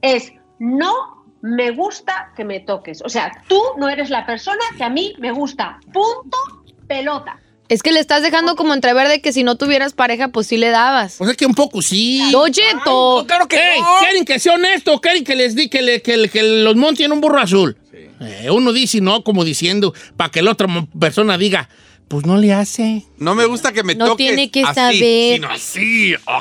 Es 0.00 0.32
no 0.60 1.26
me 1.42 1.70
gusta 1.72 2.32
que 2.36 2.44
me 2.44 2.60
toques. 2.60 3.02
O 3.04 3.08
sea, 3.08 3.44
tú 3.48 3.60
no 3.76 3.88
eres 3.88 4.10
la 4.10 4.24
persona 4.26 4.62
que 4.76 4.84
a 4.84 4.88
mí 4.88 5.14
me 5.18 5.32
gusta. 5.32 5.78
Punto, 5.92 6.38
pelota. 6.86 7.40
Es 7.68 7.82
que 7.82 7.92
le 7.92 8.00
estás 8.00 8.22
dejando 8.22 8.56
como 8.56 8.72
entrever 8.72 9.08
de 9.08 9.20
que 9.20 9.32
si 9.32 9.42
no 9.42 9.56
tuvieras 9.56 9.92
pareja, 9.92 10.28
pues 10.28 10.46
sí 10.46 10.56
le 10.56 10.70
dabas. 10.70 11.20
O 11.20 11.26
sea 11.26 11.34
que 11.34 11.44
un 11.44 11.54
poco 11.54 11.82
sí. 11.82 12.32
Oye, 12.34 12.62
todo. 12.82 13.26
claro 13.26 13.46
que 13.46 13.60
¿Quieren 14.00 14.24
que 14.24 14.38
sea 14.38 14.54
honesto? 14.54 14.98
¿Quieren 15.00 15.22
que 15.22 15.36
les 15.36 15.54
di 15.54 15.68
que, 15.68 16.00
que, 16.00 16.30
que 16.30 16.42
los 16.42 16.76
monten 16.76 17.12
un 17.12 17.20
burro 17.20 17.40
azul? 17.40 17.76
Eh, 18.20 18.50
uno 18.50 18.72
dice 18.72 19.00
no, 19.00 19.22
como 19.22 19.44
diciendo, 19.44 19.94
para 20.16 20.30
que 20.30 20.42
la 20.42 20.52
otra 20.52 20.66
persona 20.98 21.38
diga, 21.38 21.68
pues 22.08 22.24
no 22.24 22.38
le 22.38 22.52
hace. 22.52 23.04
No 23.18 23.34
me 23.34 23.44
gusta 23.44 23.72
que 23.72 23.82
me 23.82 23.94
no 23.94 24.06
No 24.06 24.16
tiene 24.16 24.50
que 24.50 24.64
saber. 24.64 25.34
Sino 25.36 25.50
así. 25.50 26.14
Oh, 26.26 26.40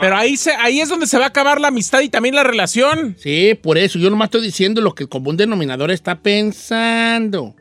Pero 0.00 0.16
ahí, 0.16 0.36
se, 0.36 0.52
ahí 0.52 0.80
es 0.80 0.88
donde 0.88 1.06
se 1.06 1.18
va 1.18 1.24
a 1.24 1.28
acabar 1.28 1.60
la 1.60 1.68
amistad 1.68 2.00
y 2.00 2.08
también 2.08 2.36
la 2.36 2.44
relación. 2.44 3.16
Sí, 3.18 3.58
por 3.60 3.78
eso. 3.78 3.98
Yo 3.98 4.10
nomás 4.10 4.26
estoy 4.26 4.42
diciendo 4.42 4.80
lo 4.80 4.94
que 4.94 5.04
el 5.04 5.08
común 5.08 5.36
denominador 5.36 5.90
está 5.90 6.20
pensando. 6.20 7.56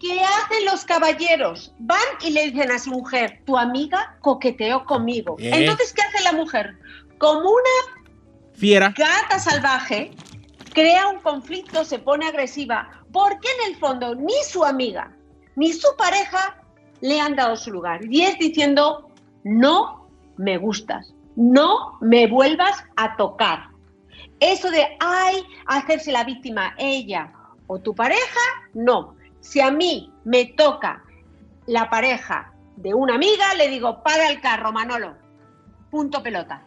¿Qué 0.00 0.20
hacen 0.20 0.64
los 0.66 0.84
caballeros? 0.84 1.72
Van 1.78 1.98
y 2.20 2.30
le 2.30 2.50
dicen 2.50 2.70
a 2.72 2.78
su 2.78 2.90
mujer, 2.90 3.40
tu 3.46 3.56
amiga 3.56 4.16
coqueteó 4.20 4.84
conmigo. 4.84 5.36
Entonces, 5.38 5.94
¿qué 5.94 6.02
hace 6.02 6.22
la 6.24 6.32
mujer? 6.32 6.74
Como 7.16 7.48
una 7.48 8.04
Fiera. 8.54 8.92
gata 8.94 9.38
salvaje, 9.38 10.10
crea 10.74 11.08
un 11.08 11.20
conflicto, 11.20 11.84
se 11.84 11.98
pone 11.98 12.26
agresiva, 12.26 13.02
porque 13.12 13.48
en 13.60 13.72
el 13.72 13.78
fondo 13.78 14.14
ni 14.14 14.34
su 14.46 14.62
amiga 14.62 15.10
ni 15.56 15.72
su 15.72 15.88
pareja 15.96 16.56
le 17.00 17.20
han 17.20 17.36
dado 17.36 17.56
su 17.56 17.70
lugar. 17.70 18.00
Y 18.10 18.22
es 18.22 18.38
diciendo, 18.38 19.10
no 19.44 20.08
me 20.36 20.56
gustas, 20.58 21.14
no 21.36 21.98
me 22.00 22.26
vuelvas 22.26 22.84
a 22.96 23.16
tocar. 23.16 23.68
Eso 24.40 24.70
de, 24.70 24.96
ay, 25.00 25.42
hacerse 25.66 26.12
la 26.12 26.24
víctima 26.24 26.74
ella 26.78 27.32
o 27.66 27.78
tu 27.78 27.94
pareja, 27.94 28.40
no. 28.74 29.16
Si 29.40 29.60
a 29.60 29.70
mí 29.70 30.12
me 30.24 30.46
toca 30.46 31.02
la 31.66 31.88
pareja 31.88 32.52
de 32.76 32.94
una 32.94 33.14
amiga, 33.14 33.54
le 33.54 33.68
digo, 33.68 34.02
para 34.02 34.28
el 34.30 34.40
carro, 34.40 34.72
Manolo. 34.72 35.16
Punto 35.90 36.22
pelota. 36.22 36.64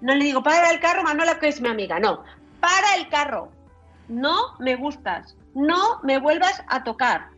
No 0.00 0.14
le 0.14 0.24
digo, 0.24 0.42
para 0.42 0.70
el 0.70 0.80
carro, 0.80 1.02
Manolo, 1.02 1.38
que 1.38 1.48
es 1.48 1.60
mi 1.60 1.68
amiga. 1.68 1.98
No, 1.98 2.22
para 2.60 2.96
el 2.96 3.08
carro. 3.08 3.50
No 4.08 4.56
me 4.58 4.76
gustas. 4.76 5.36
No 5.54 6.00
me 6.02 6.18
vuelvas 6.18 6.62
a 6.68 6.84
tocar. 6.84 7.30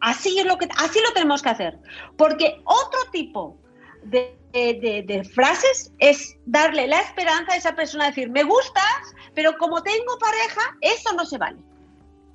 Así 0.00 0.38
es 0.38 0.46
lo 0.46 0.56
que, 0.56 0.68
así 0.78 1.00
lo 1.06 1.12
tenemos 1.12 1.42
que 1.42 1.50
hacer. 1.50 1.78
Porque 2.16 2.60
otro 2.64 3.00
tipo 3.12 3.56
de, 4.02 4.36
de, 4.52 5.04
de, 5.06 5.24
frases 5.24 5.92
es 5.98 6.36
darle 6.46 6.86
la 6.86 7.00
esperanza 7.00 7.52
a 7.52 7.56
esa 7.56 7.74
persona, 7.74 8.06
decir, 8.06 8.30
me 8.30 8.44
gustas, 8.44 9.14
pero 9.34 9.56
como 9.58 9.82
tengo 9.82 10.18
pareja, 10.18 10.76
eso 10.80 11.12
no 11.14 11.26
se 11.26 11.38
vale. 11.38 11.58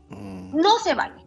No 0.09 0.77
se 0.79 0.93
vale. 0.93 1.21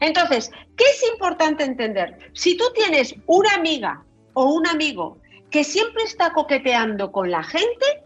Entonces, 0.00 0.50
¿qué 0.76 0.84
es 0.84 1.10
importante 1.12 1.64
entender? 1.64 2.30
Si 2.34 2.56
tú 2.56 2.64
tienes 2.74 3.14
una 3.26 3.54
amiga 3.54 4.04
o 4.34 4.44
un 4.44 4.66
amigo 4.66 5.18
que 5.50 5.64
siempre 5.64 6.02
está 6.04 6.32
coqueteando 6.32 7.12
con 7.12 7.30
la 7.30 7.42
gente, 7.42 8.02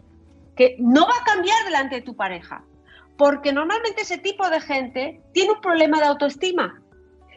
que 0.57 0.75
no 0.79 1.05
va 1.05 1.13
a 1.21 1.23
cambiar 1.23 1.63
delante 1.65 1.95
de 1.95 2.01
tu 2.01 2.15
pareja, 2.15 2.63
porque 3.17 3.53
normalmente 3.53 4.01
ese 4.01 4.17
tipo 4.17 4.49
de 4.49 4.59
gente 4.59 5.21
tiene 5.33 5.53
un 5.53 5.61
problema 5.61 5.99
de 5.99 6.07
autoestima. 6.07 6.81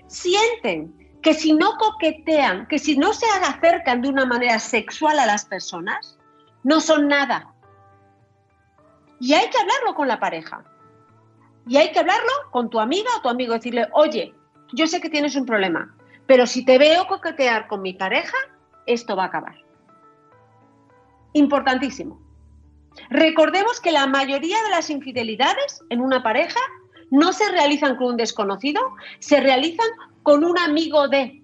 Sienten 0.06 1.18
que 1.22 1.34
si 1.34 1.52
no 1.52 1.74
coquetean, 1.76 2.66
que 2.66 2.78
si 2.78 2.96
no 2.96 3.12
se 3.12 3.26
acercan 3.44 4.00
de 4.00 4.08
una 4.08 4.24
manera 4.24 4.58
sexual 4.58 5.18
a 5.18 5.26
las 5.26 5.44
personas, 5.44 6.18
no 6.64 6.80
son 6.80 7.08
nada. 7.08 7.54
Y 9.20 9.34
hay 9.34 9.50
que 9.50 9.58
hablarlo 9.58 9.94
con 9.94 10.08
la 10.08 10.18
pareja. 10.18 10.64
Y 11.66 11.76
hay 11.76 11.92
que 11.92 12.00
hablarlo 12.00 12.32
con 12.50 12.70
tu 12.70 12.80
amiga 12.80 13.10
o 13.18 13.20
tu 13.20 13.28
amigo, 13.28 13.52
decirle, 13.52 13.86
oye, 13.92 14.34
yo 14.72 14.86
sé 14.86 15.00
que 15.00 15.10
tienes 15.10 15.36
un 15.36 15.44
problema, 15.44 15.94
pero 16.26 16.46
si 16.46 16.64
te 16.64 16.78
veo 16.78 17.06
coquetear 17.06 17.68
con 17.68 17.82
mi 17.82 17.92
pareja, 17.92 18.36
esto 18.86 19.14
va 19.14 19.24
a 19.24 19.26
acabar. 19.26 19.56
Importantísimo. 21.34 22.29
Recordemos 23.09 23.80
que 23.80 23.92
la 23.92 24.06
mayoría 24.06 24.62
de 24.62 24.70
las 24.70 24.90
infidelidades 24.90 25.82
en 25.90 26.00
una 26.00 26.23
pareja 26.23 26.61
no 27.11 27.32
se 27.32 27.50
realizan 27.50 27.97
con 27.97 28.09
un 28.09 28.16
desconocido, 28.16 28.80
se 29.18 29.40
realizan 29.40 29.88
con 30.23 30.44
un 30.44 30.59
amigo 30.59 31.09
de, 31.09 31.42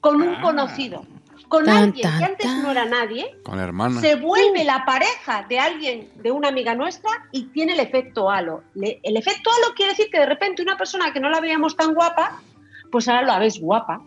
con 0.00 0.22
un 0.22 0.36
ah. 0.36 0.40
conocido, 0.40 1.04
con 1.48 1.68
alguien 1.68 2.08
que 2.18 2.24
antes 2.24 2.46
no 2.62 2.70
era 2.70 2.84
nadie. 2.84 3.36
Con 3.42 3.56
la 3.56 3.64
hermana. 3.64 4.00
Se 4.00 4.14
vuelve 4.14 4.64
la 4.64 4.84
pareja 4.84 5.44
de 5.48 5.58
alguien, 5.58 6.08
de 6.16 6.30
una 6.30 6.48
amiga 6.48 6.74
nuestra, 6.74 7.10
y 7.32 7.46
tiene 7.46 7.72
el 7.72 7.80
efecto 7.80 8.30
halo. 8.30 8.62
el 8.76 9.16
efecto 9.16 9.50
halo 9.50 9.74
quiere 9.74 9.92
decir 9.92 10.10
que 10.10 10.20
de 10.20 10.26
repente 10.26 10.62
una 10.62 10.76
persona 10.76 11.12
que 11.12 11.20
no 11.20 11.28
la 11.28 11.40
veíamos 11.40 11.76
tan 11.76 11.92
guapa, 11.94 12.40
pues 12.92 13.08
ahora 13.08 13.22
la 13.22 13.38
ves 13.38 13.60
guapa 13.60 14.00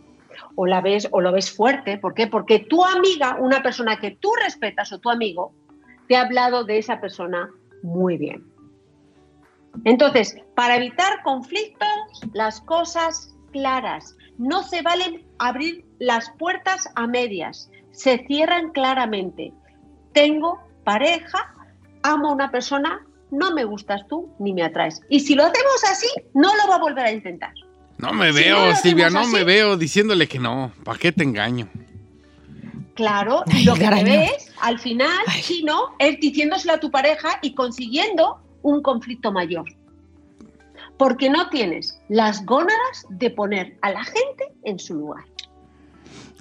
o 0.55 0.65
la 0.65 0.81
ves 0.81 1.07
o 1.11 1.19
lo 1.19 1.31
ves 1.31 1.51
fuerte. 1.51 1.97
¿Por 1.97 2.13
qué? 2.13 2.27
Porque 2.27 2.59
tu 2.59 2.83
amiga, 2.83 3.37
una 3.39 3.61
persona 3.61 3.99
que 3.99 4.11
tú 4.11 4.31
respetas 4.41 4.93
o 4.93 4.99
tu 4.99 5.09
amigo, 5.09 5.53
te 6.13 6.17
ha 6.17 6.21
hablado 6.21 6.63
de 6.63 6.77
esa 6.77 7.01
persona 7.01 7.49
muy 7.81 8.17
bien. 8.17 8.43
Entonces, 9.83 10.35
para 10.53 10.75
evitar 10.75 11.23
conflictos, 11.23 11.89
las 12.33 12.61
cosas 12.61 13.35
claras. 13.51 14.15
No 14.37 14.61
se 14.61 14.83
valen 14.83 15.25
abrir 15.39 15.83
las 15.97 16.29
puertas 16.37 16.87
a 16.93 17.07
medias, 17.07 17.71
se 17.89 18.23
cierran 18.27 18.69
claramente. 18.73 19.53
Tengo 20.13 20.59
pareja, 20.83 21.51
amo 22.03 22.29
a 22.29 22.33
una 22.33 22.51
persona, 22.51 23.03
no 23.31 23.51
me 23.55 23.63
gustas 23.63 24.07
tú 24.07 24.29
ni 24.37 24.53
me 24.53 24.61
atraes. 24.61 25.01
Y 25.09 25.21
si 25.21 25.33
lo 25.33 25.45
hacemos 25.45 25.83
así, 25.89 26.09
no 26.35 26.55
lo 26.55 26.69
va 26.69 26.75
a 26.75 26.79
volver 26.79 27.05
a 27.05 27.11
intentar. 27.11 27.53
No 27.97 28.13
me 28.13 28.31
veo, 28.31 28.75
Silvia, 28.75 29.09
no 29.09 29.25
me 29.29 29.43
veo 29.43 29.77
diciéndole 29.77 30.27
que 30.27 30.37
no. 30.37 30.73
¿Para 30.83 30.99
qué 30.99 31.11
te 31.11 31.23
engaño? 31.23 31.69
Claro, 32.95 33.43
lo 33.65 33.73
que 33.75 33.89
ves 33.89 34.51
al 34.61 34.79
final, 34.79 35.25
si 35.41 35.63
no, 35.63 35.95
es 35.99 36.19
diciéndoselo 36.19 36.73
a 36.73 36.79
tu 36.79 36.91
pareja 36.91 37.39
y 37.41 37.53
consiguiendo 37.53 38.39
un 38.61 38.81
conflicto 38.81 39.31
mayor. 39.31 39.65
Porque 40.97 41.29
no 41.29 41.49
tienes 41.49 41.99
las 42.07 42.45
gónadas 42.45 43.05
de 43.09 43.29
poner 43.29 43.77
a 43.81 43.91
la 43.91 44.03
gente 44.03 44.53
en 44.63 44.79
su 44.79 44.93
lugar. 44.93 45.25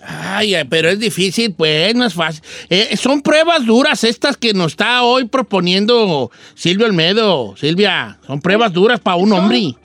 Ay, 0.05 0.55
pero 0.69 0.89
es 0.89 0.99
difícil, 0.99 1.55
pues, 1.55 1.95
no 1.95 2.05
es 2.05 2.15
fácil. 2.15 2.43
Eh, 2.69 2.97
son 2.97 3.23
pruebas 3.23 3.65
duras 3.65 4.03
estas 4.03 4.37
que 4.37 4.53
nos 4.53 4.73
está 4.73 5.05
hoy 5.05 5.27
proponiendo 5.27 6.31
Silvio 6.55 6.87
Almedo. 6.87 7.57
Silvia, 7.57 8.19
son 8.27 8.41
pruebas 8.41 8.73
duras 8.73 9.01
para 9.01 9.17
un 9.17 9.33
hombre. 9.33 9.77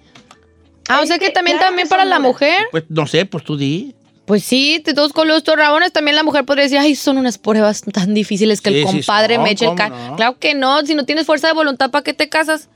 Ah, 0.90 1.02
o 1.02 1.06
sea 1.06 1.20
que 1.20 1.30
también, 1.30 1.60
también 1.60 1.88
para 1.88 2.04
la 2.04 2.20
mujer. 2.20 2.66
Pues 2.72 2.86
no 2.90 3.06
sé, 3.06 3.26
pues 3.26 3.44
tú 3.44 3.58
di. 3.58 3.94
Pues 4.28 4.44
sí, 4.44 4.82
de 4.84 4.94
todos 4.94 5.14
con 5.14 5.30
los 5.30 5.42
torrabones 5.46 5.94
también 5.94 6.18
la 6.18 6.24
mujer 6.24 6.44
podría 6.44 6.64
decir, 6.66 6.80
ay, 6.80 6.96
son 6.96 7.18
unas 7.18 7.38
pruebas 7.38 7.82
tan 7.82 8.14
difíciles 8.14 8.60
que 8.60 8.82
el 8.82 8.84
compadre 8.84 9.40
me 9.40 9.52
eche 9.52 9.66
el 9.66 9.76
ca 9.76 9.90
Claro 10.18 10.38
que 10.38 10.54
no, 10.54 10.86
si 10.86 10.96
no 10.96 11.06
tienes 11.06 11.26
fuerza 11.26 11.48
de 11.48 11.54
voluntad, 11.54 11.92
¿para 11.92 12.04
qué 12.04 12.14
te 12.14 12.28
casas? 12.28 12.68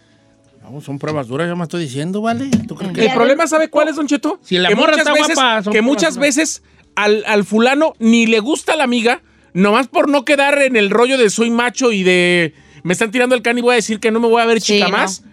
No, 0.64 0.80
son 0.80 0.98
pruebas 0.98 1.28
duras, 1.28 1.50
yo 1.50 1.58
me 1.58 1.64
estoy 1.64 1.84
diciendo, 1.84 2.22
¿vale? 2.22 2.50
El 2.96 3.14
problema, 3.14 3.48
¿sabe 3.48 3.70
cuál 3.70 3.90
es, 3.90 3.98
Don 3.98 4.08
Cheto? 4.08 4.40
Si 4.42 4.58
la 4.58 4.70
que 4.70 4.76
morra 4.76 4.96
está 4.96 5.12
veces, 5.12 5.36
guapa, 5.36 5.62
Que 5.70 5.82
muchas 5.82 6.18
veces 6.18 6.64
al, 6.96 7.26
al 7.28 7.44
fulano 7.44 7.96
ni 8.00 8.28
le 8.28 8.40
gusta 8.40 8.78
la 8.78 8.86
amiga, 8.86 9.22
nomás 9.52 9.90
por 9.90 10.08
no 10.08 10.24
quedar 10.24 10.62
en 10.62 10.78
el 10.78 10.90
rollo 10.90 11.18
de 11.18 11.30
soy 11.30 11.50
macho 11.50 11.92
y 11.92 12.04
de 12.04 12.54
me 12.84 12.94
están 12.94 13.12
tirando 13.12 13.36
el 13.36 13.42
can 13.42 13.58
y 13.58 13.62
voy 13.62 13.74
a 13.74 13.76
decir 13.76 14.00
que 14.00 14.10
no 14.12 14.22
me 14.22 14.30
voy 14.30 14.42
a 14.42 14.46
ver 14.46 14.62
chica 14.62 14.88
más, 14.88 15.24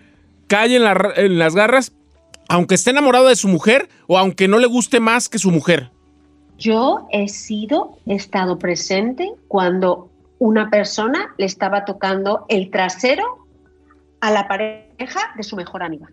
cae 0.49 0.75
en, 0.75 0.83
en 1.15 1.39
las 1.39 1.55
garras 1.55 1.93
aunque 2.49 2.75
esté 2.75 2.91
enamorado 2.91 3.29
de 3.29 3.37
su 3.37 3.47
mujer 3.47 3.89
o 4.09 4.19
aunque 4.19 4.49
no 4.49 4.59
le 4.59 4.67
guste 4.67 4.99
más 4.99 5.29
que 5.29 5.39
su 5.39 5.53
mujer? 5.53 5.93
Yo 6.59 7.07
he 7.13 7.29
sido, 7.29 7.99
he 8.07 8.15
estado 8.15 8.59
presente 8.59 9.33
cuando 9.47 10.11
una 10.39 10.71
persona 10.71 11.35
le 11.39 11.47
estaba 11.47 11.85
tocando 11.85 12.47
el 12.49 12.71
trasero 12.71 13.47
a 14.21 14.31
la 14.33 14.49
pareja 14.49 15.21
de 15.37 15.43
su 15.45 15.57
mejor 15.57 15.85
amiga. 15.85 16.09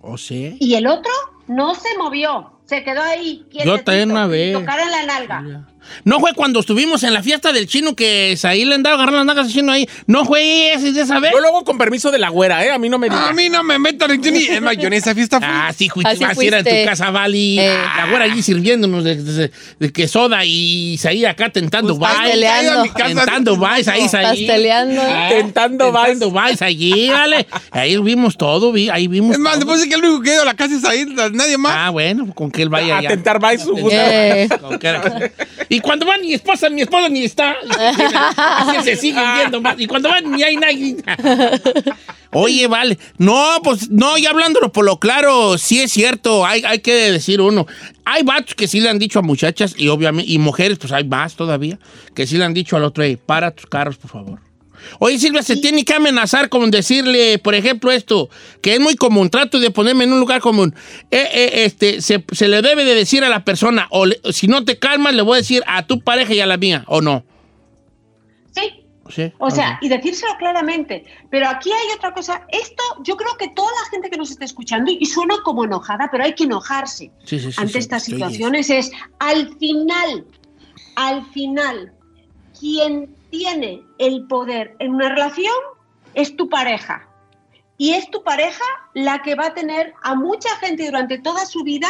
¿O 0.00 0.12
¿Oh, 0.12 0.18
sí? 0.18 0.56
Y 0.60 0.74
el 0.74 0.86
otro 0.86 1.10
no 1.48 1.74
se 1.74 1.88
movió, 1.98 2.52
se 2.64 2.84
quedó 2.84 3.02
ahí. 3.02 3.44
Yo 3.64 3.82
también 3.82 4.12
una 4.12 4.26
vez. 4.26 4.56
Tocar 4.56 4.78
en 4.80 4.90
la 4.90 5.06
nalga. 5.06 5.66
No 6.04 6.20
fue 6.20 6.32
cuando 6.34 6.60
estuvimos 6.60 7.02
en 7.02 7.14
la 7.14 7.22
fiesta 7.22 7.52
del 7.52 7.66
chino 7.66 7.94
que 7.94 8.38
ahí 8.42 8.64
le 8.64 8.74
andaba 8.74 8.96
agarrando 8.96 9.18
las 9.18 9.26
nalgas 9.26 9.48
haciendo 9.48 9.72
ahí. 9.72 9.88
No 10.06 10.24
fue 10.24 10.72
ese 10.72 10.92
de 10.92 11.02
esa 11.02 11.20
vez. 11.20 11.32
Yo 11.32 11.40
luego 11.40 11.64
con 11.64 11.78
permiso 11.78 12.10
de 12.10 12.18
la 12.18 12.28
güera, 12.28 12.64
¿eh? 12.64 12.70
A 12.70 12.78
mí 12.78 12.88
no 12.88 12.98
me 12.98 13.08
A 13.08 13.32
mí 13.32 13.48
no 13.48 13.62
me 13.62 13.78
metan 13.78 14.10
en 14.10 14.20
ni. 14.20 14.44
Es 14.44 14.60
más, 14.60 14.76
yo 14.76 14.86
en 14.88 14.94
esa 14.94 15.14
fiesta 15.14 15.38
fui. 15.38 15.48
Ah, 15.50 15.72
sí, 15.76 15.88
fuiste. 15.88 16.24
Así 16.24 16.46
era 16.46 16.58
en 16.60 16.64
tu 16.64 16.84
casa, 16.84 17.10
Vali. 17.10 17.58
Eh. 17.58 17.78
La 17.96 18.06
güera 18.08 18.24
allí 18.24 18.42
sirviéndonos 18.42 19.04
de, 19.04 19.50
de, 19.78 19.92
que 19.92 20.08
soda 20.08 20.44
y 20.44 20.98
ahí 21.04 21.24
acá 21.24 21.50
tentando 21.50 21.96
pues 21.98 22.12
Pasteleando. 22.12 22.92
Tentando 22.92 23.56
vais 23.56 23.88
ahí, 23.88 24.02
ahí. 24.02 24.08
Pasteleando. 24.08 25.02
Ah, 25.02 25.28
tentando 25.30 25.86
Tentando 25.92 26.30
vais 26.30 26.62
allí, 26.62 27.08
vale. 27.08 27.46
Ahí 27.70 27.96
vimos 27.98 28.36
todo, 28.36 28.72
vi, 28.72 28.88
ahí 28.88 29.08
vimos 29.08 29.32
Es 29.32 29.38
más, 29.38 29.56
después 29.56 29.80
de 29.80 29.88
que 29.88 29.94
el 29.94 30.04
único 30.04 30.22
que 30.22 30.32
ido 30.32 30.42
a 30.42 30.44
la 30.44 30.54
casa 30.54 30.74
es 30.76 30.84
ahí, 30.84 31.06
nadie 31.32 31.58
más. 31.58 31.72
Ah, 31.76 31.90
bueno, 31.90 32.32
con 32.34 32.50
que 32.50 32.62
él 32.62 32.68
vaya 32.68 32.98
allá. 32.98 33.08
A 33.08 33.12
tentar 33.12 33.40
vais 33.40 33.62
su 33.62 33.76
eh. 33.90 34.48
Y 35.76 35.80
cuando 35.80 36.06
van 36.06 36.24
y 36.24 36.32
esposa, 36.32 36.70
mi 36.70 36.80
esposa 36.80 37.10
ni 37.10 37.24
está. 37.24 37.54
Así 38.38 38.82
se 38.82 38.96
siguen 39.02 39.24
viendo 39.34 39.60
más. 39.60 39.78
Y 39.78 39.86
cuando 39.86 40.08
van, 40.08 40.30
ni 40.30 40.42
hay 40.42 40.56
nadie. 40.56 40.96
Oye, 42.32 42.66
vale. 42.66 42.98
No, 43.18 43.60
pues, 43.62 43.90
no, 43.90 44.16
y 44.16 44.24
hablándolo 44.24 44.72
por 44.72 44.86
lo 44.86 44.98
claro, 44.98 45.58
sí 45.58 45.82
es 45.82 45.92
cierto, 45.92 46.46
hay, 46.46 46.62
hay 46.64 46.78
que 46.78 47.12
decir 47.12 47.42
uno. 47.42 47.66
Hay 48.06 48.22
vatos 48.22 48.54
que 48.54 48.68
sí 48.68 48.80
le 48.80 48.88
han 48.88 48.98
dicho 48.98 49.18
a 49.18 49.22
muchachas 49.22 49.74
y 49.76 49.88
obviamente, 49.88 50.32
y 50.32 50.38
mujeres, 50.38 50.78
pues 50.78 50.92
hay 50.92 51.04
más 51.04 51.36
todavía, 51.36 51.78
que 52.14 52.26
sí 52.26 52.38
le 52.38 52.46
han 52.46 52.54
dicho 52.54 52.76
al 52.76 52.84
otro, 52.84 53.04
para 53.26 53.50
tus 53.50 53.66
carros, 53.66 53.98
por 53.98 54.10
favor. 54.10 54.45
Oye, 54.98 55.18
Silvia, 55.18 55.42
se 55.42 55.56
tiene 55.56 55.84
que 55.84 55.94
amenazar 55.94 56.48
con 56.48 56.70
decirle, 56.70 57.38
por 57.38 57.54
ejemplo, 57.54 57.90
esto, 57.90 58.28
que 58.60 58.74
es 58.74 58.80
muy 58.80 58.96
común, 58.96 59.30
trato 59.30 59.58
de 59.58 59.70
ponerme 59.70 60.04
en 60.04 60.12
un 60.12 60.20
lugar 60.20 60.40
común. 60.40 60.74
Eh, 61.10 61.28
eh, 61.32 61.50
este, 61.64 62.00
se, 62.00 62.48
le 62.48 62.62
debe 62.62 62.84
de 62.84 62.94
decir 62.94 63.24
a 63.24 63.28
la 63.28 63.44
persona, 63.44 63.88
o 63.90 64.06
si 64.30 64.48
no 64.48 64.64
te 64.64 64.78
calmas, 64.78 65.14
le 65.14 65.22
voy 65.22 65.34
a 65.34 65.40
decir 65.40 65.62
a 65.66 65.86
tu 65.86 66.00
pareja 66.00 66.34
y 66.34 66.40
a 66.40 66.46
la 66.46 66.56
mía, 66.56 66.84
¿o 66.86 67.00
no? 67.00 67.24
Sí. 68.54 68.82
¿Sí? 69.08 69.32
O 69.38 69.52
sea, 69.52 69.78
y 69.80 69.88
decírselo 69.88 70.32
claramente. 70.36 71.04
Pero 71.30 71.48
aquí 71.48 71.70
hay 71.70 71.96
otra 71.96 72.12
cosa. 72.12 72.44
Esto, 72.48 72.82
yo 73.04 73.16
creo 73.16 73.36
que 73.38 73.46
toda 73.50 73.70
la 73.70 73.90
gente 73.90 74.10
que 74.10 74.16
nos 74.16 74.32
está 74.32 74.44
escuchando, 74.44 74.90
y 74.90 75.06
suena 75.06 75.36
como 75.44 75.62
enojada, 75.62 76.08
pero 76.10 76.24
hay 76.24 76.34
que 76.34 76.42
enojarse 76.42 77.12
ante 77.56 77.78
estas 77.78 78.02
situaciones, 78.02 78.68
es 78.68 78.90
al 79.20 79.56
final, 79.58 80.26
al 80.96 81.24
final, 81.26 81.92
quien 82.58 83.14
tiene 83.30 83.82
el 83.98 84.26
poder 84.26 84.76
en 84.78 84.94
una 84.94 85.08
relación 85.08 85.54
es 86.14 86.36
tu 86.36 86.48
pareja. 86.48 87.08
Y 87.78 87.92
es 87.92 88.10
tu 88.10 88.22
pareja 88.22 88.64
la 88.94 89.20
que 89.22 89.34
va 89.34 89.48
a 89.48 89.54
tener 89.54 89.92
a 90.02 90.14
mucha 90.14 90.48
gente 90.56 90.86
durante 90.86 91.18
toda 91.18 91.44
su 91.44 91.62
vida 91.62 91.88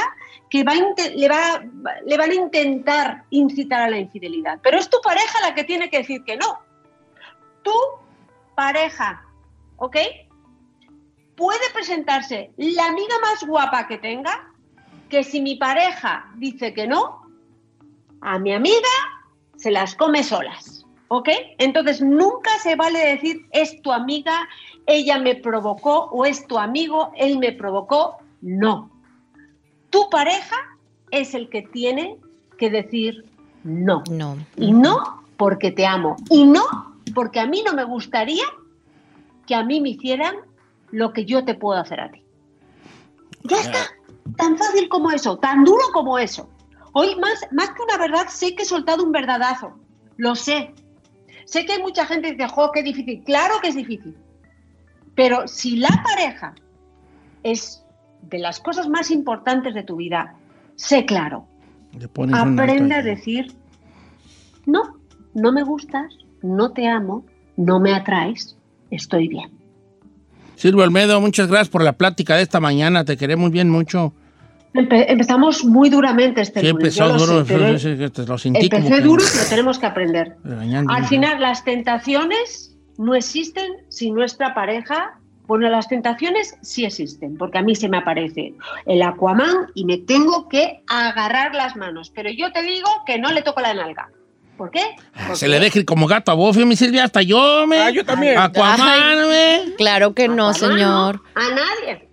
que 0.50 0.64
va 0.64 0.74
le, 0.74 1.28
va, 1.28 1.64
le 2.04 2.16
van 2.16 2.30
a 2.30 2.34
intentar 2.34 3.24
incitar 3.30 3.82
a 3.82 3.90
la 3.90 3.98
infidelidad. 3.98 4.58
Pero 4.62 4.78
es 4.78 4.90
tu 4.90 4.98
pareja 5.00 5.40
la 5.42 5.54
que 5.54 5.64
tiene 5.64 5.88
que 5.88 5.98
decir 5.98 6.24
que 6.24 6.36
no. 6.36 6.58
Tu 7.62 7.72
pareja, 8.56 9.24
¿ok? 9.76 9.96
Puede 11.36 11.70
presentarse 11.72 12.50
la 12.56 12.86
amiga 12.86 13.14
más 13.20 13.46
guapa 13.46 13.86
que 13.86 13.98
tenga, 13.98 14.50
que 15.08 15.22
si 15.22 15.40
mi 15.40 15.56
pareja 15.56 16.30
dice 16.36 16.74
que 16.74 16.88
no, 16.88 17.22
a 18.20 18.38
mi 18.38 18.52
amiga 18.52 18.88
se 19.56 19.70
las 19.70 19.94
come 19.94 20.22
solas. 20.22 20.84
¿Ok? 21.08 21.28
Entonces 21.58 22.00
nunca 22.00 22.50
se 22.62 22.74
vale 22.74 22.98
decir 22.98 23.46
es 23.52 23.80
tu 23.82 23.92
amiga, 23.92 24.48
ella 24.86 25.18
me 25.18 25.36
provocó 25.36 26.06
o 26.10 26.24
es 26.24 26.46
tu 26.46 26.58
amigo, 26.58 27.12
él 27.16 27.38
me 27.38 27.52
provocó. 27.52 28.18
No. 28.40 28.90
Tu 29.90 30.10
pareja 30.10 30.56
es 31.10 31.34
el 31.34 31.48
que 31.48 31.62
tiene 31.62 32.18
que 32.58 32.70
decir 32.70 33.24
no. 33.62 34.02
No. 34.10 34.36
Y 34.56 34.72
no 34.72 35.22
porque 35.36 35.70
te 35.70 35.86
amo. 35.86 36.16
Y 36.30 36.44
no 36.44 36.96
porque 37.14 37.40
a 37.40 37.46
mí 37.46 37.62
no 37.64 37.72
me 37.72 37.84
gustaría 37.84 38.44
que 39.46 39.54
a 39.54 39.64
mí 39.64 39.80
me 39.80 39.90
hicieran 39.90 40.36
lo 40.90 41.12
que 41.12 41.24
yo 41.24 41.44
te 41.44 41.54
puedo 41.54 41.80
hacer 41.80 42.00
a 42.00 42.10
ti. 42.10 42.22
Ya 43.44 43.60
está. 43.60 43.78
Tan 44.36 44.58
fácil 44.58 44.88
como 44.88 45.10
eso, 45.10 45.38
tan 45.38 45.64
duro 45.64 45.84
como 45.92 46.18
eso. 46.18 46.48
Hoy 46.98 47.14
más, 47.16 47.46
más 47.50 47.68
que 47.72 47.82
una 47.82 47.98
verdad, 47.98 48.26
sé 48.30 48.54
que 48.54 48.62
he 48.62 48.64
soltado 48.64 49.04
un 49.04 49.12
verdadazo. 49.12 49.78
Lo 50.16 50.34
sé. 50.34 50.72
Sé 51.44 51.66
que 51.66 51.74
hay 51.74 51.82
mucha 51.82 52.06
gente 52.06 52.28
que 52.28 52.36
dice, 52.36 52.48
jo, 52.48 52.72
qué 52.72 52.82
difícil. 52.82 53.22
Claro 53.22 53.56
que 53.60 53.68
es 53.68 53.74
difícil. 53.74 54.16
Pero 55.14 55.46
si 55.46 55.76
la 55.76 55.90
pareja 56.02 56.54
es 57.42 57.84
de 58.22 58.38
las 58.38 58.60
cosas 58.60 58.88
más 58.88 59.10
importantes 59.10 59.74
de 59.74 59.82
tu 59.82 59.96
vida, 59.96 60.36
sé 60.76 61.04
claro. 61.04 61.46
Aprende 62.32 62.94
a 62.94 63.02
decir, 63.02 63.52
no, 64.64 64.98
no 65.34 65.52
me 65.52 65.64
gustas, 65.64 66.14
no 66.40 66.72
te 66.72 66.88
amo, 66.88 67.26
no 67.58 67.78
me 67.78 67.92
atraes, 67.92 68.56
estoy 68.90 69.28
bien. 69.28 69.50
Silvio 70.54 70.82
Almedo, 70.82 71.20
muchas 71.20 71.48
gracias 71.48 71.68
por 71.68 71.84
la 71.84 71.92
plática 71.92 72.36
de 72.36 72.42
esta 72.42 72.58
mañana. 72.58 73.04
Te 73.04 73.18
queremos 73.18 73.50
bien 73.50 73.68
mucho 73.68 74.14
empezamos 74.78 75.64
muy 75.64 75.90
duramente 75.90 76.40
este 76.40 76.60
sí, 76.60 76.68
empezó 76.68 77.08
duro, 77.08 77.40
empecé 77.40 79.00
duro, 79.00 79.24
pero 79.32 79.48
tenemos 79.48 79.78
que 79.78 79.86
aprender. 79.86 80.36
Al 80.88 81.06
final, 81.06 81.40
las 81.40 81.64
tentaciones 81.64 82.76
no 82.98 83.14
existen 83.14 83.72
si 83.88 84.10
nuestra 84.10 84.54
pareja... 84.54 85.18
Bueno, 85.46 85.68
las 85.68 85.86
tentaciones 85.88 86.56
sí 86.60 86.84
existen, 86.84 87.36
porque 87.36 87.58
a 87.58 87.62
mí 87.62 87.76
se 87.76 87.88
me 87.88 87.98
aparece 87.98 88.54
el 88.84 89.00
Aquaman 89.00 89.68
y 89.76 89.84
me 89.84 89.98
tengo 89.98 90.48
que 90.48 90.82
agarrar 90.88 91.54
las 91.54 91.76
manos. 91.76 92.10
Pero 92.12 92.30
yo 92.30 92.50
te 92.50 92.62
digo 92.62 92.88
que 93.06 93.20
no 93.20 93.30
le 93.30 93.42
toco 93.42 93.60
la 93.60 93.72
nalga. 93.72 94.10
¿Por 94.56 94.72
qué? 94.72 94.80
Ah, 95.14 95.36
se 95.36 95.46
le 95.46 95.60
deje 95.60 95.84
como 95.84 96.08
gato 96.08 96.32
a 96.32 96.34
Buffy, 96.34 96.64
mi 96.64 96.74
Silvia, 96.76 97.04
hasta 97.04 97.22
yo, 97.22 97.64
me. 97.66 97.78
Ah, 97.78 97.90
yo 97.90 98.04
también. 98.04 98.38
Aquaman, 98.38 99.28
me. 99.28 99.74
Claro 99.76 100.14
que 100.14 100.28
no, 100.28 100.52
señor. 100.52 101.20
A 101.34 101.48
nadie. 101.50 102.05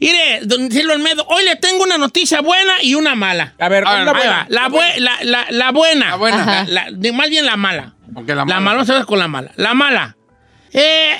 Mire, 0.00 0.40
don 0.42 0.70
Silvio 0.70 0.92
Almedo, 0.92 1.24
hoy 1.28 1.44
le 1.44 1.56
tengo 1.56 1.82
una 1.82 1.98
noticia 1.98 2.40
buena 2.40 2.74
y 2.82 2.94
una 2.94 3.14
mala. 3.14 3.54
A 3.58 3.68
ver, 3.68 3.84
la, 3.84 4.12
buena. 4.12 4.46
La, 4.48 4.68
buena. 4.68 5.46
La 5.50 6.16
buena. 6.16 6.66
más 7.12 7.30
bien 7.30 7.46
la 7.46 7.56
mala. 7.56 7.94
la 8.14 8.22
mala. 8.22 8.44
La 8.44 8.60
mala, 8.60 8.72
vamos 8.72 8.90
a 8.90 8.94
ver 8.94 9.04
con 9.06 9.18
la 9.18 9.28
mala. 9.28 9.50
La 9.56 9.74
mala. 9.74 10.16
Eh, 10.72 11.16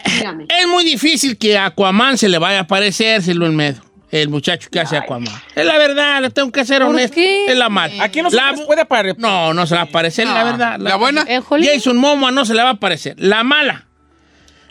es 0.48 0.66
muy 0.68 0.84
difícil 0.84 1.38
que 1.38 1.56
a 1.56 1.66
Aquaman 1.66 2.18
se 2.18 2.28
le 2.28 2.38
vaya 2.38 2.58
a 2.58 2.62
aparecer, 2.62 3.22
Silvio 3.22 3.46
Almedo. 3.46 3.80
El 4.10 4.28
muchacho 4.28 4.68
que 4.70 4.80
hace 4.80 4.96
Aquaman. 4.96 5.32
Es 5.54 5.64
la 5.64 5.78
verdad, 5.78 6.20
le 6.20 6.30
tengo 6.30 6.52
que 6.52 6.64
ser 6.64 6.82
honesto. 6.82 7.18
Es 7.18 7.56
la 7.56 7.68
mala. 7.68 8.04
Aquí 8.04 8.22
no 8.22 8.30
se 8.30 8.36
le 8.36 8.64
puede 8.66 8.82
aparecer. 8.82 9.18
No, 9.18 9.54
no 9.54 9.66
se 9.66 9.74
le 9.74 9.78
va 9.78 9.86
a 9.86 9.88
aparecer, 9.88 10.26
la 10.26 10.44
verdad. 10.44 10.78
La, 10.78 10.96
buena. 10.96 11.26
Jason 11.26 11.96
Momoa 11.96 12.30
no 12.30 12.44
se 12.44 12.54
le 12.54 12.62
va 12.62 12.70
a 12.70 12.72
aparecer. 12.72 13.14
La 13.18 13.42
mala. 13.44 13.85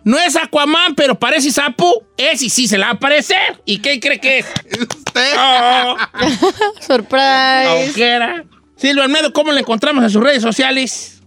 No 0.06 0.20
es 0.20 0.36
Aquaman, 0.36 0.94
pero 0.94 1.16
parece 1.16 1.50
sapo. 1.52 2.04
Es 2.16 2.44
y 2.44 2.50
sí 2.50 2.68
se 2.68 2.78
la 2.78 2.86
va 2.86 2.92
a 2.92 2.96
aparecer. 2.96 3.60
¿Y 3.66 3.80
qué 3.80 4.00
cree 4.00 4.20
que 4.20 4.38
es? 4.38 4.46
Usted. 4.80 5.34
Oh. 5.36 5.98
Surprise. 6.80 7.94
era. 7.98 8.46
Silvio 8.76 9.02
Almedo, 9.02 9.34
¿cómo 9.34 9.52
le 9.52 9.62
encontramos 9.62 10.04
en 10.04 10.10
sus 10.12 10.24
redes 10.24 10.44
sociales? 10.44 11.24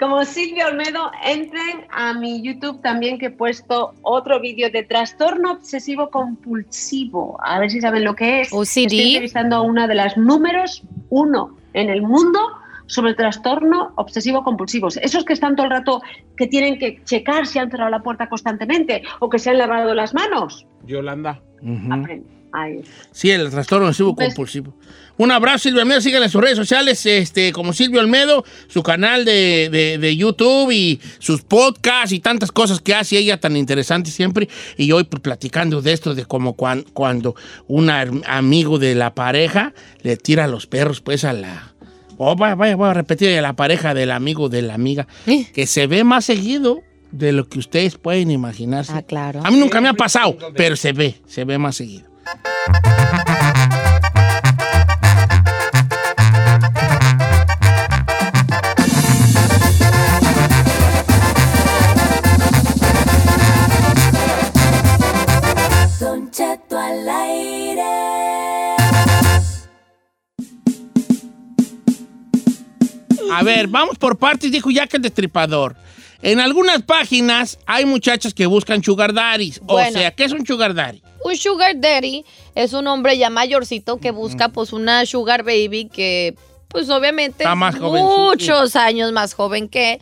Como 0.00 0.24
Silvio 0.24 0.66
Olmedo, 0.66 1.12
entren 1.24 1.86
a 1.92 2.14
mi 2.14 2.42
YouTube 2.42 2.82
también 2.82 3.16
que 3.16 3.26
he 3.26 3.30
puesto 3.30 3.94
otro 4.02 4.40
vídeo 4.40 4.68
de 4.70 4.82
trastorno 4.82 5.52
obsesivo 5.52 6.10
compulsivo. 6.10 7.38
A 7.44 7.60
ver 7.60 7.70
si 7.70 7.80
saben 7.80 8.02
lo 8.02 8.16
que 8.16 8.40
es. 8.40 8.52
OCD. 8.52 8.66
Estoy 8.66 9.00
entrevistando 9.02 9.56
a 9.56 9.60
una 9.60 9.86
de 9.86 9.94
las 9.94 10.16
números 10.16 10.82
uno 11.10 11.56
en 11.74 11.90
el 11.90 12.02
mundo 12.02 12.40
sobre 12.86 13.10
el 13.10 13.16
trastorno 13.16 13.92
obsesivo-compulsivo. 13.96 14.88
Esos 14.88 15.24
que 15.24 15.32
están 15.32 15.56
todo 15.56 15.66
el 15.66 15.72
rato, 15.72 16.02
que 16.36 16.46
tienen 16.46 16.78
que 16.78 17.02
checar 17.04 17.46
si 17.46 17.58
han 17.58 17.70
cerrado 17.70 17.90
la 17.90 18.02
puerta 18.02 18.28
constantemente 18.28 19.02
o 19.20 19.28
que 19.28 19.38
se 19.38 19.50
han 19.50 19.58
lavado 19.58 19.94
las 19.94 20.14
manos. 20.14 20.66
Yolanda. 20.84 21.40
Sí, 23.10 23.30
el 23.30 23.50
trastorno 23.50 23.88
obsesivo-compulsivo. 23.88 24.74
Un 25.16 25.30
abrazo, 25.30 25.58
Silvio 25.58 25.82
Almedo. 25.82 26.00
Síganle 26.00 26.26
en 26.26 26.30
sus 26.30 26.40
redes 26.40 26.56
sociales, 26.56 27.04
este, 27.06 27.52
como 27.52 27.72
Silvio 27.72 28.00
Almedo, 28.00 28.44
su 28.68 28.82
canal 28.82 29.24
de, 29.24 30.14
YouTube 30.16 30.70
y 30.70 31.00
sus 31.18 31.42
podcasts 31.42 32.12
y 32.12 32.20
tantas 32.20 32.52
cosas 32.52 32.80
que 32.80 32.94
hace 32.94 33.18
ella 33.18 33.38
tan 33.38 33.56
interesante 33.56 34.10
siempre. 34.10 34.48
Y 34.76 34.92
hoy 34.92 35.04
pues, 35.04 35.20
platicando 35.20 35.82
de 35.82 35.92
esto, 35.92 36.14
de 36.14 36.26
como 36.26 36.54
cuando 36.54 37.34
un 37.66 37.90
amigo 37.90 38.78
de 38.78 38.94
la 38.94 39.14
pareja 39.14 39.72
le 40.02 40.16
tira 40.16 40.44
a 40.44 40.48
los 40.48 40.66
perros, 40.66 41.00
pues 41.00 41.24
a 41.24 41.32
la 41.32 41.73
Oh, 42.18 42.36
vaya, 42.36 42.54
vaya, 42.54 42.76
voy 42.76 42.88
a 42.88 42.94
repetir 42.94 43.40
la 43.42 43.54
pareja 43.54 43.94
del 43.94 44.10
amigo 44.10 44.48
de 44.48 44.62
la 44.62 44.74
amiga, 44.74 45.06
que 45.52 45.66
se 45.66 45.86
ve 45.86 46.04
más 46.04 46.24
seguido 46.24 46.82
de 47.12 47.32
lo 47.32 47.48
que 47.48 47.58
ustedes 47.58 47.96
pueden 47.96 48.30
imaginarse. 48.30 48.92
Ah, 48.94 49.02
claro. 49.02 49.40
A 49.44 49.50
mí 49.50 49.58
nunca 49.58 49.80
me 49.80 49.88
ha 49.88 49.94
pasado, 49.94 50.36
pero 50.56 50.76
se 50.76 50.92
ve, 50.92 51.16
se 51.26 51.44
ve 51.44 51.58
más 51.58 51.76
seguido. 51.76 52.08
A 73.38 73.42
ver, 73.42 73.66
vamos 73.68 73.98
por 73.98 74.16
partes, 74.16 74.50
dijo 74.52 74.70
Jack 74.70 74.94
el 74.94 75.02
Destripador. 75.02 75.74
En 76.22 76.40
algunas 76.40 76.82
páginas 76.82 77.58
hay 77.66 77.84
muchachas 77.84 78.32
que 78.32 78.46
buscan 78.46 78.82
sugar 78.82 79.12
daddies. 79.12 79.60
O 79.66 79.78
sea, 79.78 80.10
¿qué 80.12 80.24
es 80.24 80.32
un 80.32 80.46
sugar 80.46 80.74
daddy? 80.74 81.02
Un 81.24 81.36
sugar 81.36 81.78
daddy 81.78 82.24
es 82.54 82.72
un 82.72 82.86
hombre 82.86 83.18
ya 83.18 83.28
mayorcito 83.28 83.98
que 83.98 84.10
busca 84.10 84.48
pues 84.48 84.72
una 84.72 85.04
sugar 85.04 85.42
baby 85.42 85.90
que 85.92 86.34
pues 86.68 86.90
obviamente 86.90 87.44
Está 87.44 87.54
más 87.54 87.78
muchos 87.78 88.74
años 88.74 89.12
más 89.12 89.34
joven 89.34 89.68
que 89.68 90.00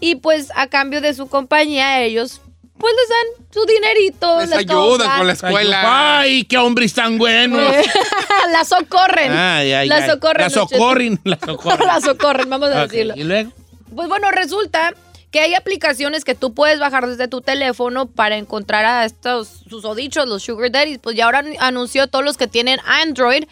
y 0.00 0.14
pues 0.14 0.50
a 0.56 0.68
cambio 0.68 1.00
de 1.00 1.12
su 1.12 1.26
compañía 1.26 2.02
ellos 2.02 2.40
pues 2.84 2.94
les 2.96 3.08
dan 3.08 3.46
su 3.50 3.64
dinerito. 3.64 4.40
Les, 4.40 4.52
ayudan 4.52 5.16
con 5.16 5.26
la 5.26 5.32
escuela. 5.32 6.18
Ay, 6.18 6.44
qué 6.44 6.58
hombres 6.58 6.92
tan 6.92 7.16
buenos. 7.16 7.74
la 8.52 8.62
socorren. 8.62 9.32
la 9.88 10.06
socorren. 10.06 10.42
La 10.42 10.50
socorren. 10.50 11.20
La 11.24 11.38
socorren. 11.38 11.86
la 11.86 12.00
socorren, 12.02 12.50
vamos 12.50 12.68
a 12.68 12.86
decirlo. 12.86 13.14
¿Y 13.16 13.24
luego? 13.24 13.52
Pues 13.96 14.06
bueno, 14.06 14.30
resulta 14.32 14.92
que 15.30 15.40
hay 15.40 15.54
aplicaciones 15.54 16.26
que 16.26 16.34
tú 16.34 16.52
puedes 16.52 16.78
bajar 16.78 17.06
desde 17.06 17.26
tu 17.26 17.40
teléfono 17.40 18.04
para 18.04 18.36
encontrar 18.36 18.84
a 18.84 19.06
estos 19.06 19.62
susodichos, 19.66 20.28
los 20.28 20.42
sugar 20.42 20.70
daddies. 20.70 20.98
Pues 20.98 21.16
ya 21.16 21.24
ahora 21.24 21.42
anunció 21.60 22.06
todos 22.08 22.22
los 22.22 22.36
que 22.36 22.48
tienen 22.48 22.80
Android 22.84 23.44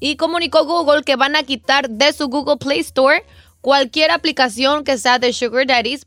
y 0.00 0.16
comunicó 0.16 0.64
Google 0.64 1.02
que 1.02 1.16
van 1.16 1.36
a 1.36 1.42
quitar 1.42 1.90
de 1.90 2.14
su 2.14 2.28
Google 2.28 2.56
Play 2.56 2.80
Store 2.80 3.22
cualquier 3.60 4.12
aplicación 4.12 4.82
que 4.82 4.96
sea 4.96 5.18
de 5.18 5.34
sugar 5.34 5.66
daddies 5.66 6.06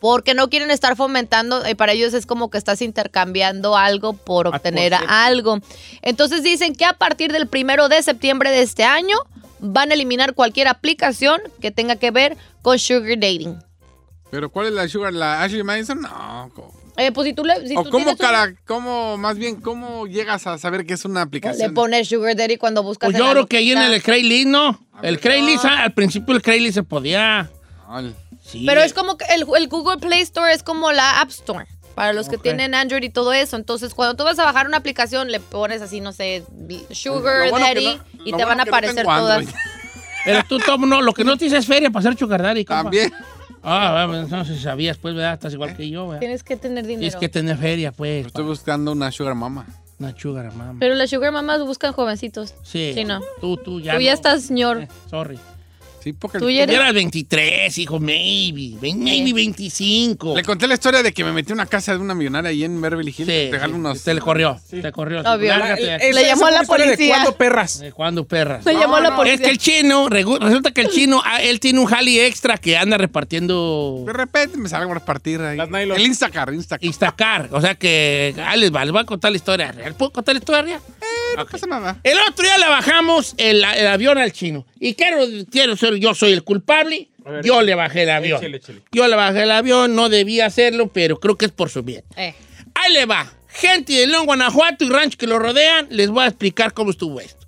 porque 0.00 0.34
no 0.34 0.48
quieren 0.48 0.70
estar 0.70 0.96
fomentando, 0.96 1.68
y 1.68 1.74
para 1.74 1.92
ellos 1.92 2.14
es 2.14 2.26
como 2.26 2.50
que 2.50 2.58
estás 2.58 2.82
intercambiando 2.82 3.76
algo 3.76 4.12
por 4.12 4.46
ah, 4.46 4.50
obtener 4.50 4.94
algo. 5.08 5.58
Entonces 6.02 6.42
dicen 6.42 6.74
que 6.74 6.84
a 6.84 6.94
partir 6.94 7.32
del 7.32 7.48
primero 7.48 7.88
de 7.88 8.02
septiembre 8.02 8.50
de 8.50 8.62
este 8.62 8.84
año 8.84 9.16
van 9.58 9.90
a 9.90 9.94
eliminar 9.94 10.34
cualquier 10.34 10.68
aplicación 10.68 11.40
que 11.60 11.70
tenga 11.70 11.96
que 11.96 12.10
ver 12.10 12.36
con 12.62 12.78
sugar 12.78 13.18
dating. 13.18 13.58
¿Pero 14.30 14.50
cuál 14.50 14.66
es 14.66 14.72
la 14.72 14.88
sugar? 14.88 15.12
¿La 15.12 15.42
Ashley 15.42 15.62
Madison? 15.62 16.00
No. 16.00 16.50
Eh, 16.96 17.12
pues 17.12 17.28
si 17.28 17.34
tú 17.34 17.44
le. 17.44 17.54
o 17.76 17.84
cómo, 17.90 18.16
cara, 18.16 18.54
cómo, 18.64 19.18
más 19.18 19.36
bien, 19.36 19.60
cómo 19.60 20.06
llegas 20.06 20.46
a 20.46 20.56
saber 20.56 20.86
que 20.86 20.94
es 20.94 21.04
una 21.04 21.22
aplicación? 21.22 21.68
Le 21.68 21.74
pones 21.74 22.08
Sugar 22.08 22.34
Daddy 22.34 22.56
cuando 22.56 22.82
buscas. 22.82 23.10
Pues 23.10 23.18
yo 23.18 23.30
creo 23.30 23.46
que 23.46 23.58
ahí 23.58 23.72
en 23.72 23.78
el 23.78 24.02
Craigslist, 24.02 24.48
¿no? 24.48 24.80
el 25.02 25.20
Craigslist, 25.20 25.64
ah, 25.66 25.84
al 25.84 25.92
principio 25.92 26.34
el 26.34 26.42
Craigslist 26.42 26.74
se 26.74 26.82
podía. 26.82 27.50
Sí. 28.46 28.64
Pero 28.66 28.82
es 28.82 28.92
como 28.92 29.16
que 29.16 29.24
el, 29.34 29.44
el 29.56 29.68
Google 29.68 29.98
Play 29.98 30.20
Store 30.20 30.52
es 30.52 30.62
como 30.62 30.92
la 30.92 31.20
App 31.20 31.30
Store. 31.30 31.66
Para 31.94 32.12
los 32.12 32.28
que 32.28 32.36
tienen 32.36 32.74
Android 32.74 33.02
y 33.02 33.08
todo 33.08 33.32
eso. 33.32 33.56
Entonces, 33.56 33.94
cuando 33.94 34.16
tú 34.16 34.24
vas 34.24 34.38
a 34.38 34.44
bajar 34.44 34.66
una 34.66 34.76
aplicación, 34.76 35.32
le 35.32 35.40
pones 35.40 35.80
así, 35.80 36.00
no 36.02 36.12
sé, 36.12 36.44
Sugar 36.90 37.48
bueno 37.50 37.66
Daddy, 37.66 37.86
no- 37.86 38.02
y 38.24 38.24
te 38.24 38.30
bueno 38.32 38.46
van 38.48 38.60
a 38.60 38.64
no 38.64 38.70
aparecer 38.70 39.04
todas. 39.04 39.38
Android. 39.38 39.56
Pero 40.26 40.42
tú, 40.48 40.58
Tom, 40.58 40.88
no, 40.88 41.00
lo 41.00 41.12
que 41.14 41.24
no 41.24 41.36
tienes 41.36 41.58
es 41.60 41.66
feria 41.66 41.88
para 41.90 42.00
hacer 42.08 42.18
sugar 42.18 42.42
daddy, 42.42 42.64
compa. 42.64 42.82
También. 42.82 43.12
Ah, 43.62 44.04
bueno, 44.08 44.24
entonces 44.24 44.60
sabías, 44.60 44.98
pues, 44.98 45.14
¿verdad? 45.14 45.34
Estás 45.34 45.52
igual 45.54 45.76
que 45.76 45.88
yo, 45.88 46.06
¿verdad? 46.06 46.20
Tienes 46.20 46.42
que 46.44 46.56
tener 46.56 46.84
dinero. 46.84 47.00
Tienes 47.00 47.16
que 47.16 47.28
tener 47.28 47.56
feria, 47.56 47.92
pues. 47.92 48.26
Estoy 48.26 48.44
buscando 48.44 48.92
una 48.92 49.10
sugar 49.10 49.34
mama. 49.34 49.66
Una 49.98 50.14
sugar, 50.16 50.52
mamá. 50.52 50.76
Pero 50.78 50.94
las 50.94 51.08
Sugar 51.08 51.32
Mamas 51.32 51.60
buscan 51.64 51.92
jovencitos. 51.94 52.54
Sí. 52.62 52.92
Sí, 52.94 53.04
no. 53.04 53.20
Tú, 53.40 53.56
tú 53.56 53.80
ya. 53.80 53.94
Tú 53.94 54.00
ya 54.00 54.10
no. 54.10 54.14
estás, 54.14 54.42
señor. 54.42 54.82
Eh, 54.82 54.88
sorry. 55.08 55.38
Sí, 56.06 56.12
porque 56.12 56.38
Tú 56.38 56.48
ya 56.48 56.62
eres- 56.62 56.76
Eras 56.76 56.94
23, 56.94 57.78
hijo, 57.78 57.98
maybe. 57.98 58.76
Maybe 58.80 59.32
25. 59.32 60.36
le 60.36 60.44
conté 60.44 60.68
la 60.68 60.74
historia 60.74 61.02
de 61.02 61.12
que 61.12 61.24
me 61.24 61.32
metí 61.32 61.50
a 61.50 61.54
una 61.54 61.66
casa 61.66 61.94
de 61.94 61.98
una 61.98 62.14
millonaria 62.14 62.50
ahí 62.50 62.62
en 62.62 62.80
Beverly 62.80 63.08
Hills. 63.08 63.28
Sí, 63.28 63.50
sí, 63.50 63.70
unos. 63.72 64.04
Te 64.04 64.14
le 64.14 64.20
corrió. 64.20 64.56
Te 64.70 64.92
corrió. 64.92 65.22
Obvio. 65.22 65.52
Le 66.12 66.24
llamó 66.24 66.46
a 66.46 66.52
la 66.52 66.62
policía. 66.62 66.94
De 66.94 67.08
cuando 67.08 67.32
perras. 67.36 67.80
¿De 67.80 67.90
cuándo, 67.90 68.24
perras? 68.24 68.62
Se 68.62 68.72
llamó 68.74 68.94
a 68.94 69.00
la 69.00 69.16
policía. 69.16 69.34
Es 69.34 69.40
que 69.40 69.50
el 69.50 69.58
chino, 69.58 70.08
resulta 70.08 70.70
que 70.70 70.82
el 70.82 70.90
chino, 70.90 71.20
ah, 71.24 71.42
él 71.42 71.58
tiene 71.58 71.80
un 71.80 71.86
jali 71.86 72.20
extra 72.20 72.56
que 72.56 72.76
anda 72.76 72.96
repartiendo 72.98 74.04
De 74.06 74.12
repente 74.12 74.58
me 74.58 74.68
salen 74.68 74.88
a 74.88 74.94
repartir 74.94 75.40
ahí. 75.40 75.56
Las. 75.56 75.68
El 75.72 76.02
Instacar, 76.02 76.54
Instacar. 76.54 76.84
Instacar. 76.84 77.48
O 77.50 77.60
sea 77.60 77.74
que, 77.74 78.32
ahí 78.46 78.60
les 78.60 78.72
va, 78.72 78.84
les 78.84 78.92
voy 78.92 79.00
a 79.00 79.04
contar 79.04 79.32
la 79.32 79.38
historia 79.38 79.72
real. 79.72 79.96
¿Puedo 79.96 80.12
contar 80.12 80.36
la 80.36 80.38
historia 80.38 80.62
real? 80.62 80.80
No 81.36 81.42
Ok. 81.42 81.50
pasa 81.50 81.66
nada. 81.66 82.00
El 82.02 82.18
otro 82.28 82.44
día 82.44 82.58
le 82.58 82.66
bajamos 82.68 83.34
el, 83.38 83.62
el 83.64 83.86
avión 83.86 84.18
al 84.18 84.32
chino. 84.32 84.66
Y 84.80 84.94
quiero, 84.94 85.18
quiero 85.50 85.76
ser, 85.76 85.96
yo 85.96 86.14
soy 86.14 86.32
el 86.32 86.42
culpable. 86.42 87.08
Ver, 87.18 87.44
yo 87.44 87.60
le 87.62 87.74
bajé 87.74 88.04
el 88.04 88.10
avión. 88.10 88.38
échale, 88.38 88.56
échale. 88.58 88.82
Yo 88.92 89.06
le 89.08 89.16
bajé 89.16 89.42
el 89.42 89.50
avión, 89.50 89.94
no 89.94 90.08
debía 90.08 90.46
hacerlo, 90.46 90.88
pero 90.88 91.18
creo 91.20 91.36
que 91.36 91.46
es 91.46 91.52
por 91.52 91.70
su 91.70 91.82
bien. 91.82 92.04
Eh. 92.16 92.34
Ahí 92.74 92.92
le 92.92 93.04
va. 93.06 93.30
Gente 93.48 93.92
de 93.94 94.06
León, 94.06 94.26
Guanajuato 94.26 94.84
y 94.84 94.88
rancho 94.90 95.16
que 95.18 95.26
lo 95.26 95.38
rodean, 95.38 95.86
les 95.90 96.08
voy 96.10 96.24
a 96.24 96.28
explicar 96.28 96.72
cómo 96.74 96.90
estuvo 96.90 97.20
esto. 97.20 97.46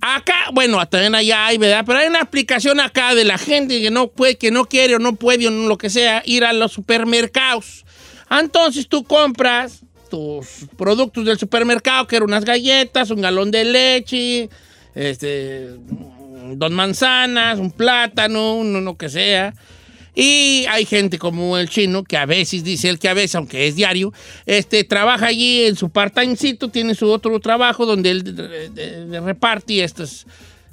Acá, 0.00 0.34
bueno, 0.52 0.84
también 0.88 1.14
allá 1.14 1.46
hay, 1.46 1.56
¿verdad? 1.58 1.84
Pero 1.86 2.00
hay 2.00 2.08
una 2.08 2.18
explicación 2.20 2.80
acá 2.80 3.14
de 3.14 3.24
la 3.24 3.38
gente 3.38 3.80
que 3.80 3.90
no 3.90 4.08
puede, 4.08 4.36
que 4.36 4.50
no 4.50 4.64
quiere 4.66 4.96
o 4.96 4.98
no 4.98 5.14
puede 5.14 5.46
o 5.46 5.50
no 5.50 5.68
lo 5.68 5.78
que 5.78 5.88
sea, 5.90 6.22
ir 6.26 6.44
a 6.44 6.52
los 6.52 6.72
supermercados. 6.72 7.84
Entonces 8.30 8.88
tú 8.88 9.04
compras 9.04 9.82
tus 10.14 10.68
productos 10.76 11.24
del 11.24 11.38
supermercado, 11.38 12.06
que 12.06 12.16
eran 12.16 12.28
unas 12.28 12.44
galletas, 12.44 13.10
un 13.10 13.20
galón 13.20 13.50
de 13.50 13.64
leche, 13.64 14.48
este, 14.94 15.70
dos 16.56 16.70
manzanas, 16.70 17.58
un 17.58 17.72
plátano, 17.72 18.54
uno 18.56 18.80
lo 18.80 18.96
que 18.96 19.08
sea. 19.08 19.54
Y 20.14 20.64
hay 20.70 20.84
gente 20.84 21.18
como 21.18 21.58
el 21.58 21.68
chino, 21.68 22.04
que 22.04 22.16
a 22.16 22.24
veces, 22.26 22.62
dice 22.62 22.88
él 22.88 23.00
que 23.00 23.08
a 23.08 23.14
veces, 23.14 23.34
aunque 23.34 23.66
es 23.66 23.74
diario, 23.74 24.12
este, 24.46 24.84
trabaja 24.84 25.26
allí 25.26 25.64
en 25.64 25.74
su 25.74 25.88
part-timecito, 25.88 26.70
tiene 26.70 26.94
su 26.94 27.10
otro 27.10 27.40
trabajo 27.40 27.84
donde 27.84 28.10
él 28.10 28.22
de- 28.22 28.68
de- 28.70 29.06
de 29.06 29.20
reparte 29.20 29.82
estos 29.82 30.26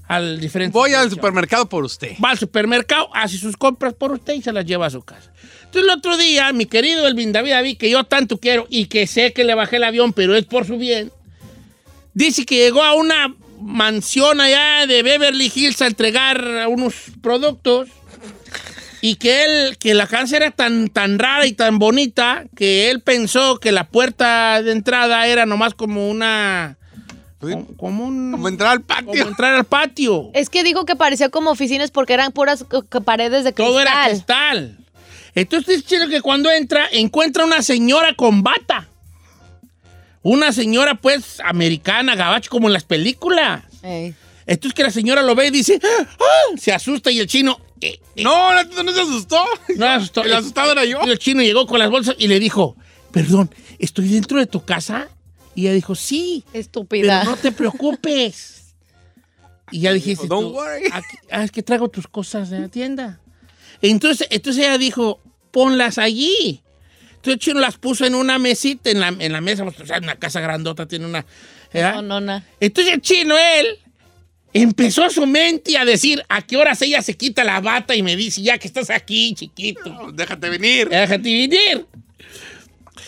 al 0.08 0.39
diferente. 0.39 0.73
Voy 0.73 0.93
al 0.93 1.10
supermercado 1.10 1.67
por 1.67 1.84
usted. 1.86 2.12
Va 2.23 2.32
al 2.32 2.38
supermercado, 2.38 3.10
hace 3.15 3.38
sus 3.38 3.58
compras 3.58 3.93
por 3.95 4.12
usted 4.12 4.34
y 4.36 4.41
se 4.43 4.51
las 4.51 4.65
lleva 4.65 4.86
a 4.86 4.89
su 4.91 5.01
casa. 5.01 5.32
Entonces 5.71 5.89
el 5.89 5.97
otro 5.97 6.17
día, 6.17 6.51
mi 6.51 6.65
querido 6.65 7.07
Elvin 7.07 7.31
David 7.31 7.51
David, 7.51 7.77
que 7.77 7.89
yo 7.89 8.03
tanto 8.03 8.38
quiero 8.38 8.67
y 8.69 8.88
que 8.88 9.07
sé 9.07 9.31
que 9.31 9.45
le 9.45 9.55
bajé 9.55 9.77
el 9.77 9.86
avión, 9.86 10.12
pero 10.12 10.36
es 10.36 10.43
por 10.43 10.67
su 10.67 10.77
bien, 10.77 11.13
dice 12.13 12.45
que 12.45 12.57
llegó 12.57 12.84
a 12.84 12.93
una 12.93 13.34
mansión 13.62 14.41
allá 14.41 14.86
de 14.86 15.01
Beverly 15.01 15.49
Hills 15.55 15.81
a 15.81 15.88
entregar 15.88 16.67
unos 16.67 16.93
productos 17.21 17.88
y 18.99 19.15
que 19.15 19.45
él, 19.45 19.77
que 19.77 19.93
la 19.93 20.07
casa 20.07 20.36
era 20.36 20.51
tan, 20.51 20.89
tan 20.89 21.17
rara 21.17 21.45
y 21.45 21.53
tan 21.53 21.79
bonita 21.79 22.43
que 22.53 22.91
él 22.91 22.99
pensó 22.99 23.57
que 23.57 23.71
la 23.71 23.88
puerta 23.88 24.62
de 24.62 24.73
entrada 24.73 25.25
era 25.25 25.45
nomás 25.45 25.73
como 25.73 26.10
una... 26.10 26.77
Como, 27.39 27.65
como 27.77 28.05
un... 28.07 28.31
Como 28.34 28.49
entrar 28.49 28.71
al 28.71 28.81
como 28.84 29.05
patio. 29.05 29.25
entrar 29.25 29.55
al 29.55 29.63
patio. 29.63 30.31
Es 30.34 30.49
que 30.49 30.65
dijo 30.65 30.84
que 30.84 30.97
parecía 30.97 31.29
como 31.29 31.49
oficinas 31.49 31.91
porque 31.91 32.12
eran 32.12 32.34
puras 32.34 32.65
paredes 33.05 33.45
de 33.45 33.53
cristal. 33.53 33.71
Todo 33.71 33.79
era 33.79 34.07
cristal. 34.10 34.81
Entonces, 35.36 35.78
es 35.78 35.86
chido 35.86 36.08
que 36.10 36.22
cuando 36.22 36.52
entra, 36.52 36.88
encuentra 36.91 37.46
una 37.46 37.62
señora 37.62 38.13
con 38.15 38.44
bata. 38.44 38.88
Una 40.24 40.52
señora, 40.52 40.96
pues, 40.96 41.39
americana, 41.44 42.15
gabacho, 42.15 42.50
como 42.50 42.67
en 42.67 42.74
las 42.74 42.84
películas. 42.84 43.63
Ey. 43.82 44.13
Entonces 44.46 44.74
que 44.76 44.84
la 44.84 44.91
señora 44.91 45.22
lo 45.22 45.34
ve 45.36 45.48
y 45.48 45.52
dice, 45.52 45.80
¡Ah! 45.84 46.58
se 46.58 46.74
asusta 46.74 47.10
y 47.12 47.20
el 47.20 47.28
chino... 47.28 47.60
eh, 47.80 48.00
eh, 48.15 48.24
No, 48.24 48.54
no, 48.54 48.84
no 48.84 48.91
se 48.91 49.02
asustó. 49.02 49.41
no 49.78 49.86
asustó. 49.88 50.24
El 50.24 50.34
asustado 50.34 50.74
era 50.74 50.84
yo. 50.84 51.00
Y 51.06 51.10
el 51.10 51.17
chino 51.20 51.41
llegó 51.41 51.65
con 51.65 51.80
las 51.80 51.89
bolsas 51.89 52.15
y 52.20 52.28
le 52.28 52.39
dijo, 52.39 52.76
perdón, 53.12 53.50
¿estoy 53.80 54.10
dentro 54.10 54.38
de 54.39 54.48
tu 54.48 54.63
casa? 54.65 55.08
Y 55.56 55.62
ella 55.62 55.74
dijo, 55.74 55.96
sí, 55.96 56.44
pero 56.52 56.60
Estúpida. 56.60 57.24
no 57.24 57.38
te 57.38 57.52
preocupes. 57.52 58.74
Y 59.72 59.80
ya 59.82 59.94
dijiste, 59.94 60.28
Don't 60.28 60.50
tú, 60.50 60.54
worry. 60.56 60.86
"Aquí- 60.91 61.17
ah, 61.32 61.44
es 61.44 61.52
que 61.52 61.63
traigo 61.63 61.88
tus 61.89 62.08
cosas 62.08 62.50
de 62.50 62.60
la 62.60 62.67
tienda. 62.67 63.20
Entonces, 63.82 64.28
entonces 64.30 64.65
ella 64.65 64.78
dijo, 64.78 65.20
ponlas 65.52 65.98
allí. 65.98 66.62
Entonces 67.15 67.34
el 67.34 67.39
chino 67.39 67.60
las 67.60 67.78
puso 67.78 68.06
en 68.06 68.15
una 68.15 68.39
mesita, 68.39 68.89
en 68.89 69.00
la, 69.00 69.10
en 69.10 69.32
la 69.32 69.41
mesa, 69.41 69.63
o 69.63 69.86
sea, 69.86 70.00
una 70.00 70.15
casa 70.15 70.41
grandota 70.41 70.88
tiene 70.88 71.06
una... 71.06 71.26
¿verdad? 71.74 71.96
No, 71.96 72.02
no, 72.02 72.22
no. 72.22 72.44
Entonces 72.60 72.94
el 72.94 73.02
chino, 73.02 73.36
él, 73.38 73.78
empezó 74.54 75.10
su 75.10 75.26
mente 75.26 75.78
a 75.78 75.86
decir 75.86 76.24
a 76.30 76.41
qué 76.41 76.58
horas 76.58 76.82
ella 76.82 77.02
se 77.02 77.15
quita 77.15 77.44
la 77.44 77.62
bata 77.62 77.96
y 77.96 78.04
me 78.04 78.15
dice, 78.15 78.41
ya 78.41 78.58
que 78.58 78.67
estás 78.67 78.89
aquí, 78.89 79.34
chiquito, 79.34 80.12
Déjate 80.13 80.50
venir. 80.50 80.89
déjate 80.89 81.17
venir. 81.17 81.86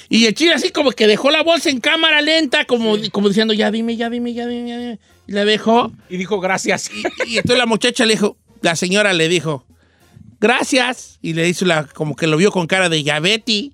Y 0.09 0.25
el 0.25 0.33
chino 0.35 0.53
así 0.53 0.69
como 0.69 0.91
que 0.91 1.07
dejó 1.07 1.31
la 1.31 1.41
bolsa 1.43 1.69
en 1.69 1.79
cámara 1.79 2.21
lenta, 2.21 2.65
como, 2.65 2.95
como 3.11 3.29
diciendo, 3.29 3.53
ya 3.53 3.71
dime, 3.71 3.95
ya 3.95 4.09
dime, 4.09 4.33
ya 4.33 4.45
dime, 4.45 4.69
ya 4.69 4.77
dime. 4.77 4.99
Y 5.27 5.31
la 5.31 5.43
dejó. 5.45 5.91
Y 6.09 6.17
dijo 6.17 6.39
gracias. 6.39 6.91
Y 7.25 7.37
entonces 7.37 7.57
la 7.57 7.65
muchacha 7.65 8.05
le 8.05 8.13
dijo, 8.13 8.37
la 8.61 8.75
señora 8.75 9.13
le 9.13 9.27
dijo, 9.27 9.65
gracias. 10.43 11.17
Y 11.21 11.33
le 11.33 11.47
hizo 11.47 11.65
la, 11.65 11.85
como 11.85 12.15
que 12.15 12.27
lo 12.27 12.37
vio 12.37 12.51
con 12.51 12.67
cara 12.67 12.89
de 12.89 13.01
ya 13.01 13.19
Betty. 13.19 13.71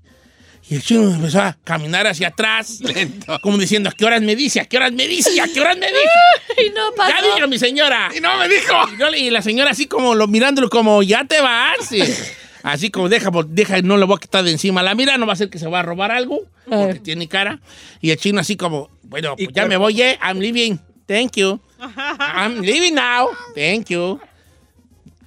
Y 0.70 0.76
el 0.76 0.84
chino 0.84 1.10
empezó 1.12 1.42
a 1.42 1.58
caminar 1.64 2.06
hacia 2.06 2.28
atrás, 2.28 2.80
Lento. 2.82 3.40
como 3.42 3.58
diciendo, 3.58 3.90
¿a 3.90 3.92
qué 3.92 4.06
horas 4.06 4.22
me 4.22 4.36
dice? 4.36 4.60
¿A 4.60 4.66
qué 4.66 4.78
horas 4.78 4.92
me 4.92 5.08
dice? 5.08 5.34
¿Y 5.34 5.40
¿A 5.40 5.48
qué 5.52 5.60
horas 5.60 5.78
me 5.78 5.88
dice? 5.88 6.10
Ay, 6.58 6.72
no 6.76 6.94
pasó. 6.96 7.12
Ya 7.12 7.34
diga, 7.34 7.48
mi 7.48 7.58
señora. 7.58 8.12
Y 8.16 8.22
no 8.22 8.38
me 8.38 8.48
dijo. 8.48 8.76
Y, 8.94 9.00
yo 9.00 9.10
y 9.10 9.30
la 9.32 9.42
señora 9.42 9.72
así 9.72 9.88
como 9.88 10.14
lo, 10.14 10.28
mirándolo 10.28 10.70
como, 10.70 11.02
ya 11.02 11.26
te 11.26 11.42
vas. 11.42 11.92
Y 11.92 12.04
así 12.62 12.92
como, 12.92 13.10
deja, 13.10 13.32
deja, 13.48 13.82
no 13.82 13.98
le 13.98 14.06
voy 14.06 14.18
a 14.18 14.20
quitar 14.20 14.44
de 14.44 14.52
encima 14.52 14.84
la 14.84 14.94
mira, 14.94 15.18
no 15.18 15.26
va 15.26 15.34
a 15.34 15.38
ser 15.38 15.50
que 15.50 15.58
se 15.58 15.68
va 15.68 15.80
a 15.80 15.84
robar 15.84 16.12
algo, 16.12 16.42
porque 16.66 17.00
tiene 17.00 17.28
cara. 17.28 17.60
Y 18.00 18.12
el 18.12 18.18
chino 18.18 18.40
así 18.40 18.56
como, 18.56 18.92
bueno, 19.02 19.34
Y 19.40 19.46
pues 19.46 19.56
ya 19.56 19.64
me 19.64 19.70
cuerpo. 19.70 19.84
voy, 19.86 20.02
eh, 20.04 20.20
I'm 20.22 20.38
leaving. 20.40 20.80
Thank 21.08 21.38
you. 21.38 21.60
I'm 21.80 22.62
leaving 22.62 22.94
now. 22.94 23.30
Thank 23.56 23.88
you. 23.88 24.20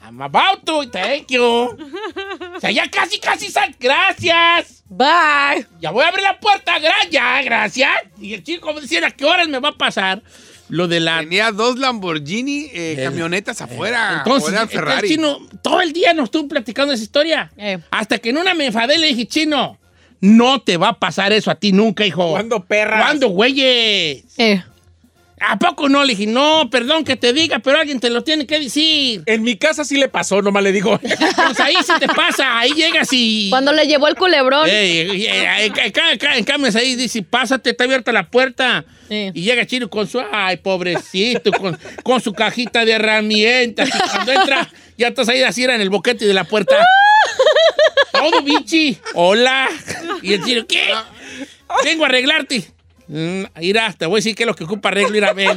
I'm 0.04 0.20
about 0.20 0.64
to. 0.66 0.90
Thank 0.90 1.28
you. 1.30 1.42
O 1.42 2.60
sea, 2.60 2.70
ya 2.70 2.88
casi, 2.90 3.18
casi 3.18 3.48
sal. 3.50 3.74
Gracias. 3.78 4.82
Bye. 4.88 5.66
Ya 5.80 5.90
voy 5.90 6.04
a 6.04 6.08
abrir 6.08 6.22
la 6.22 6.38
puerta. 6.38 6.78
Gra 6.78 6.94
ya, 7.10 7.40
gracias. 7.42 7.90
Y 8.20 8.34
el 8.34 8.42
chico 8.42 8.72
decía, 8.80 9.06
¿a 9.06 9.10
qué 9.10 9.24
horas 9.24 9.48
me 9.48 9.58
va 9.58 9.70
a 9.70 9.78
pasar 9.78 10.22
lo 10.68 10.88
de 10.88 11.00
la 11.00 11.20
Tenía 11.20 11.52
dos 11.52 11.78
Lamborghini 11.78 12.70
eh, 12.72 12.94
El- 12.98 13.04
camionetas 13.04 13.60
afuera. 13.60 14.22
Entonces, 14.24 14.58
Ferrari. 14.70 15.06
chino, 15.08 15.38
todo 15.62 15.82
el 15.82 15.92
día 15.92 16.14
nos 16.14 16.24
estuvo 16.24 16.48
platicando 16.48 16.94
esa 16.94 17.02
historia. 17.02 17.52
Eh. 17.58 17.78
Hasta 17.90 18.18
que 18.18 18.30
en 18.30 18.38
una 18.38 18.54
me 18.54 18.66
enfadé 18.66 18.96
y 18.96 18.98
le 18.98 19.06
dije, 19.08 19.26
chino, 19.26 19.78
no 20.20 20.62
te 20.62 20.78
va 20.78 20.88
a 20.88 20.98
pasar 20.98 21.32
eso 21.32 21.50
a 21.50 21.56
ti 21.56 21.72
nunca, 21.72 22.06
hijo. 22.06 22.30
¿Cuándo, 22.30 22.64
perras? 22.64 23.02
¿Cuándo, 23.04 23.28
güeyes? 23.28 24.24
Eh. 24.38 24.62
¿A 25.44 25.58
poco 25.58 25.88
no? 25.88 26.04
Le 26.04 26.14
dije, 26.14 26.30
no, 26.30 26.68
perdón 26.70 27.04
que 27.04 27.16
te 27.16 27.32
diga, 27.32 27.58
pero 27.58 27.78
alguien 27.78 28.00
te 28.00 28.10
lo 28.10 28.22
tiene 28.22 28.46
que 28.46 28.60
decir. 28.60 29.22
En 29.26 29.42
mi 29.42 29.56
casa 29.56 29.84
sí 29.84 29.96
le 29.96 30.08
pasó, 30.08 30.40
nomás 30.42 30.62
le 30.62 30.72
digo. 30.72 30.98
Pues 31.52 31.60
ahí 31.60 31.74
sí 31.84 31.92
te 31.98 32.06
pasa, 32.08 32.58
ahí 32.58 32.72
llegas 32.72 33.08
y... 33.12 33.50
Cuando 33.50 33.72
le 33.72 33.86
llevó 33.86 34.08
el 34.08 34.14
culebrón. 34.14 34.68
Ey, 34.68 34.98
ey, 34.98 35.26
ey, 35.26 35.70
acá, 35.70 36.10
acá, 36.12 36.36
en 36.36 36.44
cambio 36.44 36.70
ahí 36.74 36.94
dice, 36.94 37.22
pásate, 37.22 37.70
está 37.70 37.84
abierta 37.84 38.12
la 38.12 38.28
puerta. 38.28 38.84
Sí. 39.08 39.30
Y 39.34 39.42
llega 39.42 39.66
Chino 39.66 39.90
con 39.90 40.06
su, 40.06 40.22
ay, 40.32 40.58
pobrecito, 40.58 41.50
con, 41.52 41.78
con 42.02 42.20
su 42.20 42.32
cajita 42.32 42.84
de 42.84 42.92
herramientas. 42.92 43.88
Y 43.88 44.10
cuando 44.10 44.32
entra, 44.32 44.70
ya 44.96 45.08
estás 45.08 45.28
ahí 45.28 45.42
así 45.42 45.64
era 45.64 45.74
en 45.74 45.80
el 45.80 45.90
boquete 45.90 46.24
de 46.26 46.34
la 46.34 46.44
puerta. 46.44 46.76
Todo 48.12 48.42
bichi. 48.42 48.98
Hola. 49.14 49.68
Y 50.22 50.34
el 50.34 50.44
Chino, 50.44 50.66
¿qué? 50.66 50.94
Vengo 51.84 52.04
a 52.04 52.06
arreglarte. 52.06 52.64
Mm, 53.14 53.44
Mira, 53.60 53.92
te 53.92 54.06
voy 54.06 54.14
a 54.16 54.18
decir 54.18 54.34
que 54.34 54.44
es 54.44 54.46
lo 54.46 54.54
que 54.54 54.64
ocupa 54.64 54.88
arreglo, 54.88 55.14
ir 55.16 55.24
a 55.24 55.32
ver. 55.34 55.56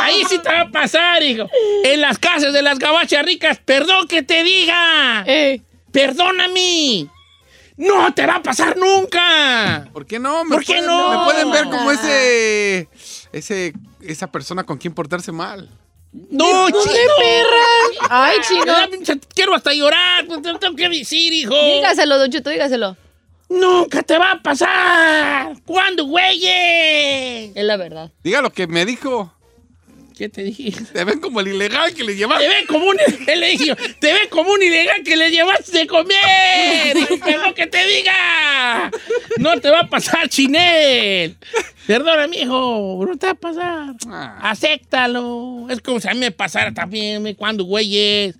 Ahí 0.00 0.22
sí 0.28 0.38
te 0.38 0.48
va 0.48 0.62
a 0.62 0.70
pasar, 0.70 1.22
hijo. 1.22 1.48
En 1.84 2.00
las 2.00 2.18
casas 2.18 2.52
de 2.52 2.62
las 2.62 2.78
gabachas 2.78 3.24
ricas, 3.24 3.58
perdón 3.64 4.08
que 4.08 4.22
te 4.22 4.42
diga. 4.42 5.24
Eh. 5.26 5.60
Perdóname. 5.92 7.08
No 7.76 8.12
te 8.14 8.24
va 8.24 8.36
a 8.36 8.42
pasar 8.42 8.76
nunca. 8.76 9.88
¿Por 9.92 10.06
qué 10.06 10.18
no? 10.18 10.44
¿Me 10.44 10.54
¿Por 10.56 10.64
qué 10.64 10.74
pueden- 10.74 10.86
no? 10.86 11.18
Me 11.18 11.24
pueden 11.24 11.50
ver 11.50 11.64
como 11.64 11.90
ese, 11.90 12.88
ese, 13.32 13.72
esa 14.00 14.28
persona 14.30 14.64
con 14.64 14.78
quien 14.78 14.94
portarse 14.94 15.32
mal. 15.32 15.68
No, 16.30 16.68
chino. 16.70 16.84
perra! 17.18 18.08
Ay, 18.08 18.38
chino. 18.48 18.72
Quiero 19.34 19.54
hasta 19.54 19.74
llorar, 19.74 20.24
pues, 20.26 20.40
te 20.42 20.52
lo 20.52 20.58
tengo 20.60 20.76
que 20.76 20.88
decir, 20.88 21.32
hijo. 21.32 21.52
Dígaselo, 21.54 22.16
Don 22.18 22.30
Cheto, 22.30 22.50
dígaselo. 22.50 22.96
Nunca 23.48 24.02
te 24.02 24.18
va 24.18 24.32
a 24.32 24.42
pasar. 24.42 25.54
¿Cuándo, 25.64 26.06
güey? 26.06 26.44
Es 27.54 27.64
la 27.64 27.76
verdad. 27.76 28.10
Diga 28.22 28.40
lo 28.42 28.50
que 28.50 28.66
me 28.66 28.84
dijo. 28.84 29.32
¿Qué 30.16 30.28
te 30.28 30.44
dije? 30.44 30.72
Te 30.92 31.02
ven 31.02 31.18
como 31.18 31.40
el 31.40 31.48
ilegal 31.48 31.92
que 31.92 32.04
le 32.04 32.14
llevaste. 32.14 32.46
Te 32.46 32.54
ven 32.54 32.66
como 32.66 32.86
un, 32.86 32.96
te 34.00 34.12
ven 34.12 34.28
como 34.30 34.52
un 34.52 34.62
ilegal 34.62 35.02
que 35.02 35.16
le 35.16 35.30
llevaste 35.30 35.78
de 35.78 35.86
comer. 35.88 36.96
Pero 37.24 37.52
que 37.54 37.66
te 37.66 37.84
diga. 37.84 38.90
No 39.38 39.60
te 39.60 39.70
va 39.70 39.80
a 39.80 39.88
pasar, 39.88 40.28
Chinel. 40.28 41.36
Perdona, 41.88 42.28
mijo. 42.28 43.04
No 43.06 43.18
te 43.18 43.26
va 43.26 43.32
a 43.32 43.34
pasar. 43.34 43.94
Ah. 44.06 44.50
Acéptalo. 44.50 45.66
Es 45.68 45.80
como 45.80 45.98
si 45.98 46.08
a 46.08 46.14
mí 46.14 46.20
me 46.20 46.30
pasara 46.30 46.72
también. 46.72 47.34
Cuando, 47.34 47.64
güeyes? 47.64 48.36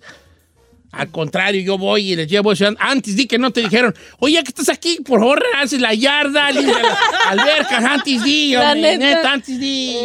Al 0.95 1.09
contrario, 1.11 1.61
yo 1.61 1.77
voy 1.77 2.13
y 2.13 2.15
les 2.15 2.27
llevo 2.27 2.51
eso. 2.53 2.65
Antes 2.79 3.15
di 3.15 3.27
que 3.27 3.37
no 3.37 3.51
te 3.51 3.61
dijeron, 3.61 3.93
oye, 4.19 4.41
que 4.43 4.49
estás 4.49 4.69
aquí, 4.69 4.99
por 5.05 5.19
favor, 5.19 5.43
haces 5.61 5.81
la 5.81 5.93
yarda, 5.93 6.51
limpia 6.51 6.81
las 6.81 6.97
albercas, 7.31 7.83
antes 7.83 8.23
di, 8.23 8.53
La 8.53 8.71
hombre, 8.71 8.97
neta. 8.97 9.15
neta, 9.17 9.31
antes 9.33 9.59
di. 9.59 9.97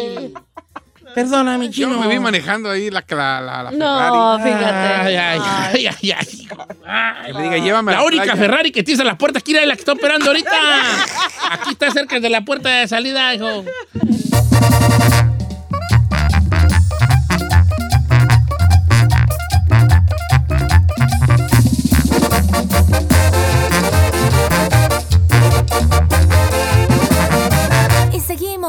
Perdona, 1.15 1.57
mi 1.57 1.65
Yo 1.67 1.71
chino. 1.89 1.99
me 1.99 2.07
vi 2.07 2.19
manejando 2.19 2.69
ahí 2.69 2.89
la, 2.89 3.03
la, 3.09 3.41
la, 3.41 3.63
la 3.63 3.71
No, 3.71 4.39
Ferrari. 4.39 4.53
fíjate. 4.53 4.93
Ay, 5.09 5.15
ay, 5.15 5.41
ay, 5.73 5.87
ay, 5.87 6.11
ay. 6.11 6.47
Ay, 6.87 7.33
Le 7.33 7.41
diga, 7.43 7.57
llévame 7.57 7.91
La 7.91 7.97
la 7.99 8.03
única 8.05 8.23
playa. 8.23 8.39
Ferrari 8.39 8.71
que 8.71 8.81
tienes 8.83 9.01
a 9.01 9.03
la 9.03 9.17
puerta, 9.17 9.39
aquí 9.39 9.53
es 9.55 9.65
la 9.67 9.73
que 9.75 9.81
está 9.81 9.91
operando 9.91 10.27
ahorita. 10.27 10.51
Aquí 11.51 11.71
está 11.71 11.91
cerca 11.91 12.19
de 12.19 12.29
la 12.29 12.41
puerta 12.45 12.69
de 12.69 12.87
salida, 12.87 13.33
hijo. 13.35 13.65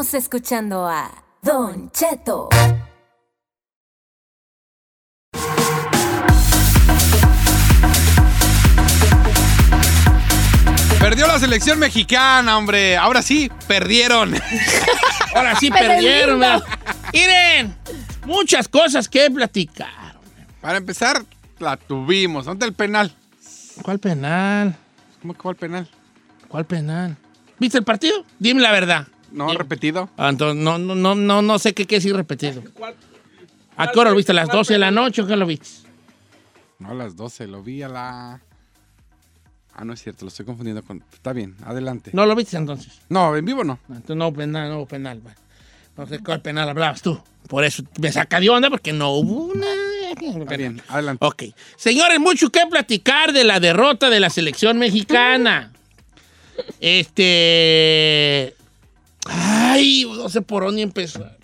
Escuchando 0.02 0.88
a 0.88 1.12
Don 1.42 1.90
Cheto. 1.92 2.48
Perdió 10.98 11.28
la 11.28 11.38
selección 11.38 11.78
mexicana, 11.78 12.58
hombre. 12.58 12.96
Ahora 12.96 13.22
sí, 13.22 13.50
perdieron. 13.68 14.34
Ahora 15.34 15.54
sí 15.54 15.70
perdieron. 15.70 16.40
Miren, 17.12 17.76
muchas 18.26 18.66
cosas 18.66 19.08
que 19.08 19.30
platicar. 19.30 20.16
Para 20.60 20.78
empezar, 20.78 21.24
la 21.60 21.76
tuvimos. 21.76 22.44
¿Dónde 22.44 22.66
el 22.66 22.72
penal? 22.74 23.14
¿Cuál 23.82 24.00
penal? 24.00 24.76
¿Cómo 25.20 25.34
que 25.34 25.40
cuál 25.40 25.56
penal? 25.56 25.88
¿Cuál 26.48 26.66
penal? 26.66 27.16
¿Viste 27.60 27.78
el 27.78 27.84
partido? 27.84 28.24
Dime 28.40 28.60
la 28.60 28.72
verdad. 28.72 29.06
No, 29.32 29.52
repetido. 29.54 30.10
Ah, 30.16 30.28
entonces, 30.28 30.62
no, 30.62 30.78
no, 30.78 30.94
no, 30.94 31.14
no, 31.14 31.42
no 31.42 31.58
sé 31.58 31.72
qué 31.74 31.86
quiere 31.86 32.00
decir 32.00 32.14
repetido. 32.16 32.62
¿A 33.76 33.90
qué 33.90 33.98
hora 33.98 34.10
lo 34.10 34.16
viste? 34.16 34.32
¿A 34.32 34.34
las 34.34 34.48
12 34.48 34.74
de 34.74 34.78
la 34.78 34.90
noche 34.90 35.22
o 35.22 35.26
qué 35.26 35.36
lo 35.36 35.46
viste? 35.46 35.88
No, 36.78 36.90
a 36.90 36.94
las 36.94 37.16
12. 37.16 37.46
Lo 37.46 37.62
vi 37.62 37.82
a 37.82 37.88
la... 37.88 38.40
Ah, 39.74 39.84
no 39.84 39.94
es 39.94 40.02
cierto. 40.02 40.24
Lo 40.24 40.28
estoy 40.28 40.44
confundiendo 40.44 40.82
con... 40.82 41.02
Está 41.12 41.32
bien, 41.32 41.56
adelante. 41.64 42.10
¿No 42.12 42.26
lo 42.26 42.34
viste 42.36 42.56
entonces? 42.56 43.00
No, 43.08 43.34
en 43.36 43.44
vivo 43.44 43.64
no. 43.64 43.78
Ah, 43.84 43.94
Entonces 43.94 44.16
no 44.16 44.28
hubo 44.28 44.36
penal, 44.36 44.68
no 44.68 44.76
hubo 44.78 44.86
penal. 44.86 45.20
bueno. 45.20 45.38
No 45.96 46.06
sé 46.06 46.18
cuál 46.20 46.40
penal 46.42 46.68
hablabas 46.68 47.00
tú. 47.02 47.20
Por 47.48 47.64
eso 47.64 47.82
me 48.00 48.10
saca 48.12 48.40
de 48.40 48.48
onda 48.50 48.68
porque 48.70 48.92
no 48.92 49.10
hubo 49.12 49.44
una... 49.52 49.66
Está 50.40 50.56
bien, 50.56 50.80
adelante. 50.88 51.24
Ok. 51.24 51.42
Señores, 51.76 52.20
mucho 52.20 52.50
que 52.50 52.60
platicar 52.70 53.32
de 53.32 53.44
la 53.44 53.60
derrota 53.60 54.10
de 54.10 54.20
la 54.20 54.28
selección 54.30 54.78
mexicana. 54.78 55.72
Este... 56.80 58.54
Ay, 59.72 60.04
no 60.04 60.28
sé 60.28 60.40
por 60.42 60.64
dónde 60.64 60.82
empezar. 60.82 61.36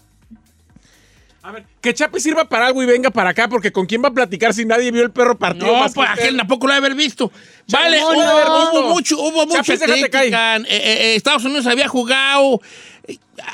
A 1.42 1.52
ver, 1.52 1.64
que 1.80 1.94
Chapi 1.94 2.20
sirva 2.20 2.46
para 2.46 2.66
algo 2.66 2.82
y 2.82 2.86
venga 2.86 3.10
para 3.10 3.30
acá, 3.30 3.48
porque 3.48 3.72
¿con 3.72 3.86
quién 3.86 4.02
va 4.02 4.08
a 4.08 4.12
platicar 4.12 4.52
si 4.52 4.66
nadie 4.66 4.90
vio 4.90 5.02
el 5.02 5.10
perro 5.10 5.38
partido? 5.38 5.68
No, 5.68 5.78
más 5.78 5.94
pues 5.94 6.08
usted? 6.10 6.22
aquel 6.24 6.36
tampoco 6.36 6.66
lo 6.66 6.74
debe 6.74 6.86
haber 6.86 6.98
visto. 6.98 7.32
Vale, 7.68 8.00
no, 8.00 8.08
hubo, 8.10 8.22
no, 8.22 8.70
hubo 8.72 8.88
mucho, 8.90 9.18
hubo 9.18 9.46
mucha 9.46 9.62
crítica. 9.62 10.56
Eh, 10.56 10.62
eh, 10.66 10.66
eh, 10.68 11.14
Estados 11.14 11.44
Unidos 11.44 11.66
había 11.66 11.88
jugado. 11.88 12.60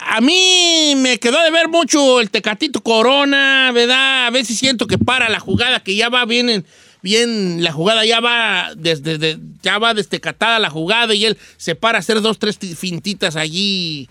A 0.07 0.21
mí 0.21 0.95
me 0.97 1.19
quedó 1.21 1.41
de 1.45 1.51
ver 1.51 1.69
mucho 1.69 2.21
el 2.21 2.31
Tecatito 2.31 2.81
Corona, 2.83 3.71
¿verdad? 3.73 4.27
A 4.27 4.31
veces 4.31 4.59
siento 4.59 4.87
que 4.89 4.99
para 4.99 5.29
la 5.29 5.39
jugada, 5.39 5.79
que 5.81 5.95
ya 5.95 6.09
va 6.09 6.25
bien, 6.25 6.49
en- 6.49 6.67
bien 7.03 7.63
la 7.63 7.71
jugada 7.71 8.05
ya 8.07 8.19
va 8.19 8.73
desde, 8.77 9.19
de- 9.19 9.39
ya 9.63 9.79
va 9.79 9.95
destecatada 9.95 10.59
la 10.59 10.71
jugada 10.71 11.15
y 11.15 11.27
él 11.27 11.37
se 11.59 11.75
para 11.77 11.99
a 11.99 12.01
hacer 12.01 12.23
dos, 12.23 12.39
tres 12.41 12.59
ti- 12.59 12.75
fintitas 12.75 13.37
allí. 13.37 14.09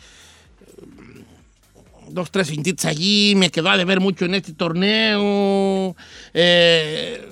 Dos, 2.14 2.30
tres 2.30 2.48
fintitas 2.48 2.86
allí. 2.86 3.34
Me 3.36 3.50
quedó 3.50 3.76
de 3.76 3.86
ver 3.86 4.00
mucho 4.00 4.26
en 4.26 4.36
este 4.36 4.54
torneo. 4.54 5.96
Eh, 6.32 7.28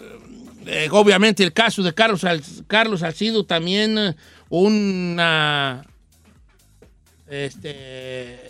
eh, 0.66 0.88
obviamente 0.90 1.44
el 1.44 1.54
caso 1.54 1.84
de 1.84 1.94
Carlos, 1.94 2.26
Carlos 2.66 3.02
Salcido 3.02 3.46
también 3.46 3.96
eh, 3.98 4.16
una 4.50 5.86
este 7.30 8.41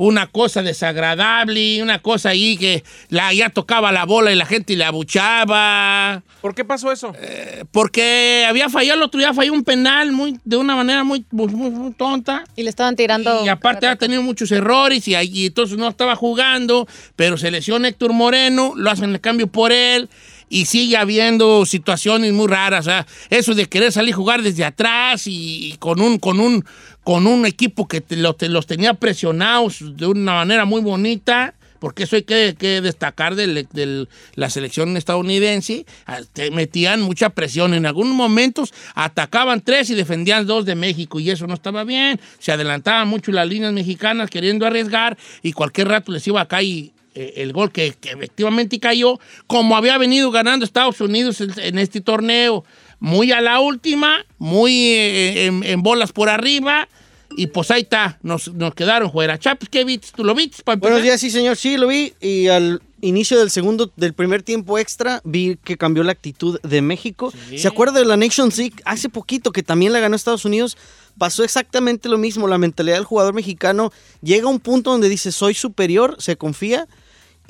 una 0.00 0.26
cosa 0.28 0.62
desagradable, 0.62 1.82
una 1.82 1.98
cosa 2.00 2.30
ahí 2.30 2.56
que 2.56 2.82
la, 3.10 3.34
ya 3.34 3.50
tocaba 3.50 3.92
la 3.92 4.06
bola 4.06 4.32
y 4.32 4.34
la 4.34 4.46
gente 4.46 4.74
le 4.74 4.84
abuchaba, 4.84 6.22
¿Por 6.40 6.54
qué 6.54 6.64
pasó 6.64 6.90
eso? 6.90 7.12
eh, 7.20 7.64
porque 7.70 8.46
había 8.48 8.70
fallado 8.70 8.96
el 8.96 9.02
otro 9.02 9.18
día, 9.20 9.34
falló 9.34 9.52
un 9.52 9.62
penal 9.62 10.10
muy, 10.12 10.38
de 10.42 10.56
una 10.56 10.74
manera 10.74 11.04
muy, 11.04 11.26
muy, 11.30 11.48
muy- 11.48 11.70
muy 11.70 11.92
tonta. 11.92 12.44
Y 12.56 12.62
le 12.62 12.70
estaban 12.70 12.96
tirando. 12.96 13.44
Y 13.44 13.48
aparte 13.48 13.86
ha 13.86 13.96
tenido 13.96 14.22
muchos 14.22 14.50
errores 14.52 15.06
y, 15.06 15.14
ahí 15.14 15.46
entonces 15.46 15.76
no 15.76 15.86
estaba 15.88 16.16
jugando, 16.16 16.88
pero 17.14 17.36
se 17.36 17.50
lesiona 17.50 17.88
Héctor 17.88 18.14
Moreno, 18.14 18.72
lo 18.76 18.90
hacen 18.90 19.10
el 19.10 19.20
cambio 19.20 19.48
por 19.48 19.70
él 19.70 20.08
y 20.50 20.66
sigue 20.66 20.98
habiendo 20.98 21.64
situaciones 21.64 22.34
muy 22.34 22.46
raras. 22.48 22.84
sea, 22.84 23.06
eso 23.30 23.54
de 23.54 23.66
querer 23.66 23.92
salir 23.92 24.12
a 24.12 24.16
jugar 24.18 24.42
desde 24.42 24.64
atrás 24.64 25.26
y, 25.26 25.72
y 25.72 25.76
con 25.78 26.00
un 26.02 26.18
con 26.18 26.38
un 26.40 26.62
con 27.04 27.26
un 27.26 27.46
equipo 27.46 27.88
que 27.88 28.02
te- 28.02 28.16
lo- 28.16 28.34
te- 28.34 28.50
los 28.50 28.66
tenía 28.66 28.92
presionados 28.92 29.78
de 29.96 30.06
una 30.06 30.34
manera 30.34 30.66
muy 30.66 30.82
bonita. 30.82 31.54
Porque 31.78 32.02
eso 32.02 32.14
hay 32.14 32.24
que, 32.24 32.56
que 32.58 32.82
destacar 32.82 33.34
de 33.36 34.06
la 34.34 34.50
selección 34.50 34.98
estadounidense. 34.98 35.86
Ah, 36.06 36.18
metían 36.52 37.00
mucha 37.00 37.30
presión. 37.30 37.72
En 37.72 37.86
algunos 37.86 38.12
momentos 38.14 38.74
atacaban 38.94 39.62
tres 39.62 39.88
y 39.88 39.94
defendían 39.94 40.46
dos 40.46 40.66
de 40.66 40.74
México. 40.74 41.20
Y 41.20 41.30
eso 41.30 41.46
no 41.46 41.54
estaba 41.54 41.84
bien. 41.84 42.20
Se 42.38 42.52
adelantaban 42.52 43.08
mucho 43.08 43.32
las 43.32 43.48
líneas 43.48 43.72
mexicanas 43.72 44.28
queriendo 44.28 44.66
arriesgar. 44.66 45.16
Y 45.42 45.52
cualquier 45.54 45.88
rato 45.88 46.12
les 46.12 46.26
iba 46.26 46.42
a 46.42 46.48
caer 46.48 46.90
eh, 47.22 47.32
el 47.36 47.52
gol 47.52 47.70
que, 47.70 47.94
que 48.00 48.10
efectivamente 48.10 48.78
cayó. 48.80 49.18
Como 49.46 49.76
había 49.76 49.98
venido 49.98 50.30
ganando 50.30 50.64
Estados 50.64 51.00
Unidos 51.00 51.40
en, 51.40 51.52
en 51.58 51.78
este 51.78 52.00
torneo. 52.00 52.64
Muy 52.98 53.32
a 53.32 53.40
la 53.40 53.60
última. 53.60 54.24
Muy 54.38 54.72
eh, 54.94 55.46
en, 55.46 55.64
en 55.64 55.82
bolas 55.82 56.12
por 56.12 56.28
arriba. 56.28 56.88
Y 57.36 57.46
pues 57.46 57.70
ahí 57.70 57.82
está. 57.82 58.18
Nos, 58.22 58.52
nos 58.54 58.74
quedaron 58.74 59.12
fuera. 59.12 59.38
Chapis, 59.38 59.68
¿qué 59.68 59.84
viste? 59.84 60.08
¿Tú 60.16 60.24
lo 60.24 60.34
viste? 60.34 60.62
Buenos 60.78 61.02
días, 61.02 61.20
sí, 61.20 61.30
señor. 61.30 61.56
Sí, 61.56 61.76
lo 61.76 61.86
vi. 61.86 62.12
Y 62.20 62.48
al 62.48 62.82
inicio 63.02 63.38
del 63.38 63.50
segundo, 63.50 63.90
del 63.96 64.14
primer 64.14 64.42
tiempo 64.42 64.78
extra, 64.78 65.20
vi 65.24 65.56
que 65.62 65.76
cambió 65.76 66.02
la 66.02 66.12
actitud 66.12 66.60
de 66.62 66.82
México. 66.82 67.32
¿Se 67.56 67.68
acuerda 67.68 68.00
de 68.00 68.04
la 68.04 68.16
Nations 68.16 68.58
League? 68.58 68.74
Hace 68.84 69.08
poquito, 69.08 69.52
que 69.52 69.62
también 69.62 69.92
la 69.92 70.00
ganó 70.00 70.16
Estados 70.16 70.44
Unidos. 70.44 70.76
Pasó 71.18 71.44
exactamente 71.44 72.08
lo 72.08 72.18
mismo. 72.18 72.48
La 72.48 72.58
mentalidad 72.58 72.96
del 72.96 73.04
jugador 73.04 73.32
mexicano 73.32 73.92
llega 74.22 74.48
a 74.48 74.50
un 74.50 74.58
punto 74.58 74.90
donde 74.90 75.08
dice, 75.08 75.30
soy 75.30 75.54
superior, 75.54 76.16
se 76.18 76.36
confía. 76.36 76.88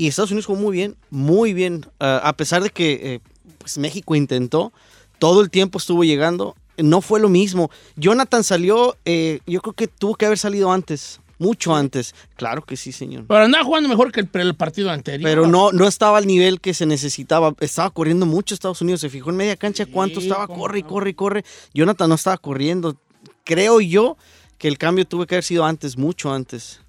Y 0.01 0.09
Estados 0.09 0.31
Unidos 0.31 0.47
jugó 0.47 0.59
muy 0.59 0.73
bien, 0.73 0.97
muy 1.11 1.53
bien. 1.53 1.85
Ah, 1.99 2.23
a 2.25 2.33
pesar 2.35 2.63
de 2.63 2.71
que 2.71 2.93
eh, 3.03 3.21
pues 3.59 3.77
México 3.77 4.15
intentó, 4.15 4.73
todo 5.19 5.43
el 5.43 5.51
tiempo 5.51 5.77
estuvo 5.77 6.05
llegando. 6.05 6.57
No 6.79 7.03
fue 7.03 7.21
lo 7.21 7.29
mismo. 7.29 7.71
Jonathan 7.97 8.43
salió, 8.43 8.97
eh, 9.05 9.41
yo 9.47 9.61
creo 9.61 9.75
que 9.75 9.89
tuvo 9.89 10.15
que 10.15 10.25
haber 10.25 10.39
salido 10.39 10.73
antes, 10.73 11.21
mucho 11.39 11.77
antes. 11.77 12.15
Claro 12.37 12.65
que 12.65 12.79
sí, 12.79 12.93
señor. 12.93 13.27
Pero 13.29 13.45
andaba 13.45 13.63
jugando 13.63 13.91
mejor 13.91 14.11
que 14.11 14.21
el, 14.21 14.31
el 14.33 14.55
partido 14.55 14.91
anterior. 14.91 15.29
Pero 15.29 15.47
no, 15.47 15.71
no 15.71 15.87
estaba 15.87 16.17
al 16.17 16.27
nivel 16.27 16.63
que 16.63 16.73
se 16.73 16.87
necesitaba. 16.87 17.55
Estaba 17.61 17.91
corriendo 17.91 18.25
mucho 18.25 18.55
Estados 18.55 18.81
Unidos. 18.81 19.03
Se 19.03 19.11
fijó 19.11 19.29
en 19.29 19.37
media 19.37 19.57
cancha 19.57 19.85
cuánto 19.85 20.21
estaba. 20.21 20.47
Corre 20.47 20.81
no. 20.81 20.89
corre 20.89 21.15
corre. 21.15 21.45
Jonathan 21.75 22.09
no 22.09 22.15
estaba 22.15 22.39
corriendo. 22.39 22.97
Creo 23.45 23.83
yo 23.83 24.17
que 24.57 24.69
el 24.69 24.79
cambio 24.79 25.07
tuvo 25.07 25.27
que 25.27 25.35
haber 25.35 25.45
sido 25.45 25.67
antes, 25.67 25.99
mucho 25.99 26.33
antes. 26.33 26.81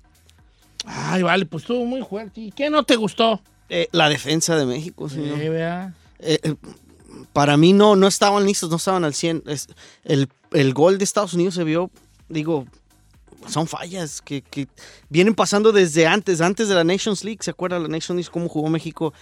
Ay, 0.85 1.23
vale, 1.23 1.45
pues 1.45 1.63
estuvo 1.63 1.85
muy 1.85 2.01
fuerte. 2.03 2.41
¿Y 2.41 2.51
qué 2.51 2.69
no 2.69 2.83
te 2.83 2.95
gustó? 2.95 3.41
Eh, 3.69 3.87
la 3.91 4.09
defensa 4.09 4.55
de 4.57 4.65
México, 4.65 5.07
señor. 5.09 5.37
Eh, 6.19 6.39
eh, 6.43 6.55
para 7.33 7.57
mí 7.57 7.73
no, 7.73 7.95
no 7.95 8.07
estaban 8.07 8.45
listos, 8.45 8.69
no 8.69 8.75
estaban 8.77 9.03
al 9.03 9.13
100. 9.13 9.43
Es- 9.47 9.67
el, 10.03 10.27
el 10.51 10.73
gol 10.73 10.97
de 10.97 11.03
Estados 11.03 11.33
Unidos 11.33 11.53
se 11.55 11.63
vio, 11.63 11.89
digo, 12.29 12.65
son 13.47 13.67
fallas 13.67 14.21
que, 14.21 14.41
que 14.41 14.67
vienen 15.09 15.33
pasando 15.35 15.71
desde 15.71 16.05
antes, 16.07 16.41
antes 16.41 16.67
de 16.67 16.75
la 16.75 16.83
Nations 16.83 17.23
League. 17.23 17.39
¿Se 17.41 17.51
acuerda 17.51 17.79
la 17.79 17.87
Nations 17.87 18.17
League 18.17 18.29
cómo 18.31 18.49
jugó 18.49 18.69
México? 18.69 19.13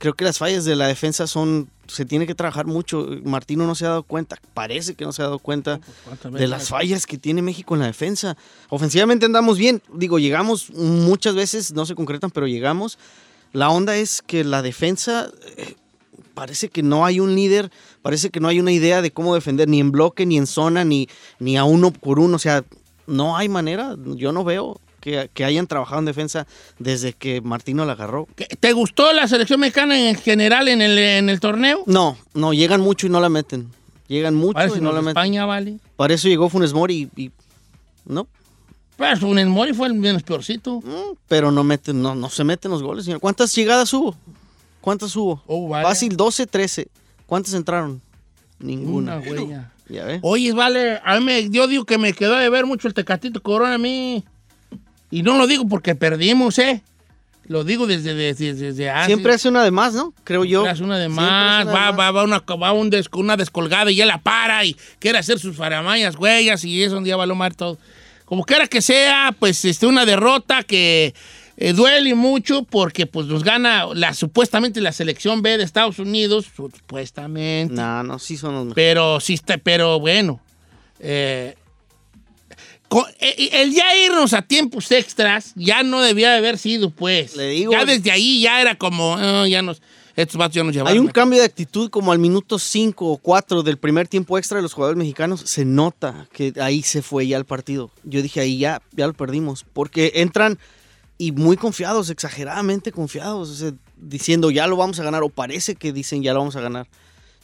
Creo 0.00 0.14
que 0.14 0.24
las 0.24 0.38
fallas 0.38 0.64
de 0.64 0.76
la 0.76 0.86
defensa 0.86 1.26
son, 1.26 1.68
se 1.86 2.06
tiene 2.06 2.26
que 2.26 2.34
trabajar 2.34 2.64
mucho. 2.64 3.06
Martino 3.22 3.66
no 3.66 3.74
se 3.74 3.84
ha 3.84 3.90
dado 3.90 4.02
cuenta, 4.02 4.40
parece 4.54 4.94
que 4.94 5.04
no 5.04 5.12
se 5.12 5.20
ha 5.20 5.26
dado 5.26 5.38
cuenta 5.38 5.78
de 6.32 6.48
las 6.48 6.70
fallas 6.70 7.04
que 7.04 7.18
tiene 7.18 7.42
México 7.42 7.74
en 7.74 7.80
la 7.80 7.86
defensa. 7.86 8.34
Ofensivamente 8.70 9.26
andamos 9.26 9.58
bien, 9.58 9.82
digo, 9.92 10.18
llegamos 10.18 10.70
muchas 10.70 11.34
veces, 11.34 11.74
no 11.74 11.84
se 11.84 11.94
concretan, 11.94 12.30
pero 12.30 12.46
llegamos. 12.46 12.98
La 13.52 13.68
onda 13.68 13.94
es 13.94 14.22
que 14.22 14.42
la 14.42 14.62
defensa 14.62 15.30
eh, 15.58 15.74
parece 16.32 16.70
que 16.70 16.82
no 16.82 17.04
hay 17.04 17.20
un 17.20 17.34
líder, 17.34 17.70
parece 18.00 18.30
que 18.30 18.40
no 18.40 18.48
hay 18.48 18.58
una 18.58 18.72
idea 18.72 19.02
de 19.02 19.10
cómo 19.10 19.34
defender, 19.34 19.68
ni 19.68 19.80
en 19.80 19.90
bloque, 19.90 20.24
ni 20.24 20.38
en 20.38 20.46
zona, 20.46 20.82
ni, 20.82 21.10
ni 21.40 21.58
a 21.58 21.64
uno 21.64 21.90
por 21.90 22.20
uno. 22.20 22.36
O 22.36 22.38
sea, 22.38 22.64
no 23.06 23.36
hay 23.36 23.50
manera, 23.50 23.96
yo 24.16 24.32
no 24.32 24.44
veo 24.44 24.80
que, 25.00 25.44
hayan 25.44 25.66
trabajado 25.66 25.98
en 26.00 26.04
defensa 26.04 26.46
desde 26.78 27.12
que 27.12 27.40
Martino 27.40 27.84
la 27.84 27.92
agarró. 27.92 28.28
¿Te 28.60 28.72
gustó 28.72 29.12
la 29.12 29.26
selección 29.26 29.60
mexicana 29.60 29.98
en 29.98 30.16
general 30.16 30.68
en 30.68 30.82
el, 30.82 30.98
en 30.98 31.28
el 31.28 31.40
torneo? 31.40 31.82
No, 31.86 32.16
no, 32.34 32.52
llegan 32.52 32.80
mucho 32.80 33.06
y 33.06 33.10
no 33.10 33.20
la 33.20 33.28
meten. 33.28 33.70
Llegan 34.08 34.34
mucho 34.34 34.76
y 34.76 34.80
no 34.80 34.92
la 34.92 35.00
meten. 35.00 35.10
España, 35.10 35.46
vale. 35.46 35.78
Para 35.96 36.14
eso 36.14 36.28
llegó 36.28 36.48
Funes 36.48 36.72
Mori 36.72 37.08
y, 37.16 37.30
¿no? 38.04 38.26
Pues 38.96 39.20
Funes 39.20 39.46
Mori 39.46 39.72
fue 39.72 39.86
el 39.88 39.94
menos 39.94 40.22
peorcito. 40.22 40.80
Mm, 40.80 41.16
pero 41.26 41.50
no 41.50 41.64
meten, 41.64 42.02
no, 42.02 42.14
no 42.14 42.28
se 42.28 42.44
meten 42.44 42.70
los 42.70 42.82
goles, 42.82 43.04
señor. 43.04 43.20
¿Cuántas 43.20 43.54
llegadas 43.54 43.92
hubo? 43.94 44.16
¿Cuántas 44.80 45.14
hubo? 45.16 45.42
Oh, 45.46 45.70
Fácil 45.70 46.16
12, 46.16 46.46
13. 46.46 46.88
¿Cuántas 47.26 47.54
entraron? 47.54 48.00
Ninguna. 48.58 49.16
Una 49.16 49.30
huella. 49.30 49.72
Ya 49.88 50.18
Oye, 50.22 50.52
vale, 50.52 51.00
a 51.04 51.18
mí 51.18 51.48
yo 51.50 51.66
digo 51.66 51.84
que 51.84 51.98
me 51.98 52.12
quedó 52.12 52.36
de 52.36 52.48
ver 52.48 52.64
mucho 52.64 52.86
el 52.86 52.94
Tecatito 52.94 53.42
Corona 53.42 53.74
a 53.74 53.78
mí. 53.78 54.24
Y 55.10 55.22
no 55.22 55.36
lo 55.36 55.46
digo 55.46 55.66
porque 55.66 55.94
perdimos, 55.94 56.58
¿eh? 56.58 56.82
Lo 57.46 57.64
digo 57.64 57.88
desde, 57.88 58.14
desde, 58.14 58.54
desde 58.54 59.04
Siempre 59.06 59.32
hace 59.32 59.48
una 59.48 59.64
de 59.64 59.72
más, 59.72 59.92
¿no? 59.92 60.14
Creo 60.22 60.44
yo. 60.44 60.64
Hace 60.64 60.84
una 60.84 60.98
de 60.98 61.08
más, 61.08 61.66
va, 61.66 61.90
va, 61.90 62.12
va, 62.12 62.22
una, 62.22 62.38
va 62.38 62.72
un 62.72 62.92
una 63.14 63.36
descolgada 63.36 63.90
y 63.90 63.96
ya 63.96 64.06
la 64.06 64.18
para 64.18 64.64
y 64.64 64.76
quiere 65.00 65.18
hacer 65.18 65.40
sus 65.40 65.56
faramayas, 65.56 66.14
huellas 66.16 66.64
y 66.64 66.80
eso 66.82 66.96
un 66.96 67.02
día 67.02 67.16
va 67.16 67.24
a 67.24 67.26
lo 67.26 67.36
todo. 67.56 67.76
Como 68.24 68.44
quiera 68.44 68.68
que 68.68 68.80
sea, 68.80 69.34
pues 69.36 69.64
este, 69.64 69.86
una 69.86 70.06
derrota 70.06 70.62
que 70.62 71.12
eh, 71.56 71.72
duele 71.72 72.14
mucho 72.14 72.62
porque 72.62 73.06
pues 73.06 73.26
nos 73.26 73.42
gana 73.42 73.86
la 73.94 74.14
supuestamente 74.14 74.80
la 74.80 74.92
selección 74.92 75.42
B 75.42 75.58
de 75.58 75.64
Estados 75.64 75.98
Unidos, 75.98 76.46
supuestamente. 76.54 77.74
No, 77.74 78.04
no, 78.04 78.20
sí 78.20 78.36
son 78.36 78.54
los 78.54 78.74
Pero 78.74 79.18
sí 79.18 79.34
está, 79.34 79.58
pero 79.58 79.98
bueno. 79.98 80.40
Eh, 81.00 81.56
el 83.20 83.72
ya 83.72 83.96
irnos 83.96 84.32
a 84.32 84.42
tiempos 84.42 84.90
extras 84.90 85.52
ya 85.54 85.82
no 85.82 86.00
debía 86.00 86.32
de 86.32 86.38
haber 86.38 86.58
sido, 86.58 86.90
pues. 86.90 87.36
Le 87.36 87.48
digo, 87.50 87.72
ya 87.72 87.84
desde 87.84 88.10
ahí 88.10 88.40
ya 88.40 88.60
era 88.60 88.76
como, 88.76 89.16
ah, 89.16 89.46
ya 89.48 89.62
nos, 89.62 89.80
estos 90.16 90.36
vatos 90.36 90.54
ya 90.54 90.64
nos 90.64 90.74
llevaron. 90.74 90.92
Hay 90.92 90.98
un 90.98 91.08
cambio 91.08 91.38
de 91.38 91.44
actitud 91.44 91.88
como 91.90 92.12
al 92.12 92.18
minuto 92.18 92.58
5 92.58 93.06
o 93.06 93.16
4 93.16 93.62
del 93.62 93.78
primer 93.78 94.08
tiempo 94.08 94.36
extra 94.38 94.56
de 94.56 94.62
los 94.62 94.72
jugadores 94.72 94.98
mexicanos. 94.98 95.40
Se 95.44 95.64
nota 95.64 96.28
que 96.32 96.52
ahí 96.60 96.82
se 96.82 97.02
fue 97.02 97.26
ya 97.26 97.36
el 97.36 97.44
partido. 97.44 97.90
Yo 98.04 98.22
dije, 98.22 98.40
ahí 98.40 98.58
ya, 98.58 98.82
ya 98.92 99.06
lo 99.06 99.14
perdimos. 99.14 99.64
Porque 99.72 100.12
entran 100.16 100.58
y 101.16 101.32
muy 101.32 101.56
confiados, 101.56 102.10
exageradamente 102.10 102.92
confiados, 102.92 103.64
diciendo 103.96 104.50
ya 104.50 104.66
lo 104.66 104.76
vamos 104.76 104.98
a 105.00 105.04
ganar 105.04 105.22
o 105.22 105.28
parece 105.28 105.74
que 105.74 105.92
dicen 105.92 106.22
ya 106.22 106.32
lo 106.32 106.40
vamos 106.40 106.56
a 106.56 106.60
ganar. 106.60 106.88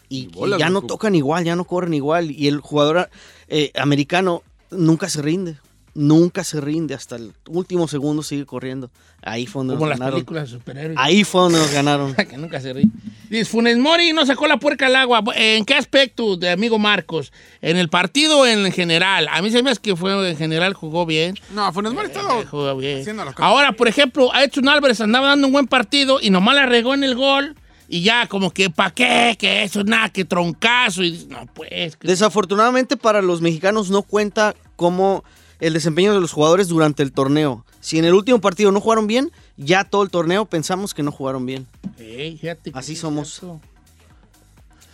Y, 0.08 0.28
ya 0.58 0.70
no 0.70 0.82
tocan 0.82 1.14
igual, 1.14 1.44
ya 1.44 1.56
no 1.56 1.64
corren 1.64 1.92
igual. 1.92 2.30
Y 2.30 2.46
el 2.46 2.60
jugador 2.60 3.10
eh, 3.48 3.72
americano 3.74 4.42
nunca 4.70 5.08
se 5.08 5.22
rinde. 5.22 5.56
Nunca 5.94 6.44
se 6.44 6.60
rinde, 6.60 6.92
hasta 6.92 7.16
el 7.16 7.32
último 7.48 7.88
segundo 7.88 8.22
sigue 8.22 8.44
corriendo. 8.44 8.90
Ahí 9.22 9.46
fue 9.46 9.60
donde 9.60 9.76
Como 9.76 9.88
nos 9.88 9.98
las 9.98 10.10
películas 10.10 10.50
de 10.50 10.58
superhéroes. 10.58 10.98
Ahí 11.00 11.24
fue 11.24 11.40
donde 11.40 11.58
nos 11.58 11.72
ganaron. 11.72 12.14
que 12.30 12.36
nunca 12.36 12.60
se 12.60 12.74
rinde. 12.74 12.94
Dice, 13.30 13.46
Funes 13.46 13.78
Mori 13.78 14.12
no 14.12 14.26
sacó 14.26 14.46
la 14.46 14.58
puerca 14.58 14.88
al 14.88 14.96
agua. 14.96 15.24
¿En 15.34 15.64
qué 15.64 15.72
aspecto, 15.72 16.36
de 16.36 16.50
amigo 16.50 16.78
Marcos? 16.78 17.32
¿En 17.62 17.78
el 17.78 17.88
partido 17.88 18.40
o 18.40 18.46
en 18.46 18.70
general? 18.72 19.26
A 19.30 19.40
mí 19.40 19.50
se 19.50 19.62
me 19.62 19.70
hace 19.70 19.80
que 19.80 19.96
fue 19.96 20.28
en 20.28 20.36
general 20.36 20.74
jugó 20.74 21.06
bien. 21.06 21.34
No, 21.54 21.72
Funes 21.72 21.94
Mori 21.94 22.10
eh, 22.14 22.44
jugó 22.50 22.76
bien. 22.76 23.02
Ahora, 23.36 23.72
por 23.72 23.88
ejemplo, 23.88 24.34
a 24.34 24.44
Edson 24.44 24.68
Álvarez 24.68 25.00
andaba 25.00 25.28
dando 25.28 25.46
un 25.46 25.54
buen 25.54 25.66
partido 25.66 26.18
y 26.20 26.28
nomás 26.28 26.56
la 26.56 26.66
regó 26.66 26.92
en 26.92 27.04
el 27.04 27.14
gol 27.14 27.56
y 27.88 28.02
ya 28.02 28.26
como 28.26 28.50
que, 28.50 28.70
¿para 28.70 28.90
qué? 28.90 29.36
Que 29.38 29.62
eso, 29.62 29.84
nada, 29.84 30.08
que 30.08 30.24
troncazo. 30.24 31.02
Y 31.02 31.26
no, 31.28 31.46
pues. 31.54 31.96
Desafortunadamente 32.00 32.96
para 32.96 33.22
los 33.22 33.40
mexicanos 33.40 33.90
no 33.90 34.02
cuenta 34.02 34.54
como 34.76 35.24
el 35.60 35.72
desempeño 35.72 36.12
de 36.12 36.20
los 36.20 36.32
jugadores 36.32 36.68
durante 36.68 37.02
el 37.02 37.12
torneo. 37.12 37.64
Si 37.80 37.98
en 37.98 38.04
el 38.04 38.14
último 38.14 38.40
partido 38.40 38.72
no 38.72 38.80
jugaron 38.80 39.06
bien, 39.06 39.30
ya 39.56 39.84
todo 39.84 40.02
el 40.02 40.10
torneo 40.10 40.44
pensamos 40.44 40.92
que 40.92 41.02
no 41.02 41.12
jugaron 41.12 41.46
bien. 41.46 41.66
Así 42.74 42.96
somos. 42.96 43.40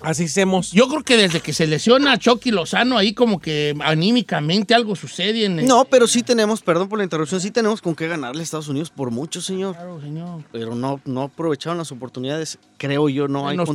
Así 0.05 0.29
somos. 0.29 0.73
Yo 0.73 0.89
creo 0.89 1.03
que 1.03 1.17
desde 1.17 1.41
que 1.41 1.53
se 1.53 1.67
lesiona 1.67 2.13
a 2.13 2.19
Chucky 2.19 2.51
Lozano, 2.51 2.99
ahí 2.99 3.15
como 3.15 3.41
que 3.41 3.75
anímicamente 3.81 4.75
algo 4.75 4.97
sucede 4.97 5.45
en 5.45 5.67
No, 5.67 5.85
pero 5.85 6.07
sí 6.07 6.23
tenemos, 6.23 6.63
perdón 6.63 6.89
por 6.89 6.99
la 6.99 7.05
interrupción, 7.05 7.41
sí 7.41 7.51
tenemos 7.51 7.81
con 7.81 7.95
qué 7.95 8.09
ganarle 8.09 8.41
a 8.41 8.45
Estados 8.45 8.69
Unidos 8.69 8.91
por 8.91 9.11
mucho, 9.11 9.41
señor. 9.41 9.75
Claro, 9.75 10.01
señor. 10.01 10.43
Pero 10.53 10.75
no, 10.75 11.01
no 11.05 11.23
aprovecharon 11.23 11.79
las 11.79 11.93
oportunidades, 11.93 12.59
creo 12.77 13.09
yo, 13.09 13.29
no 13.29 13.49
hay 13.49 13.57
nos 13.57 13.71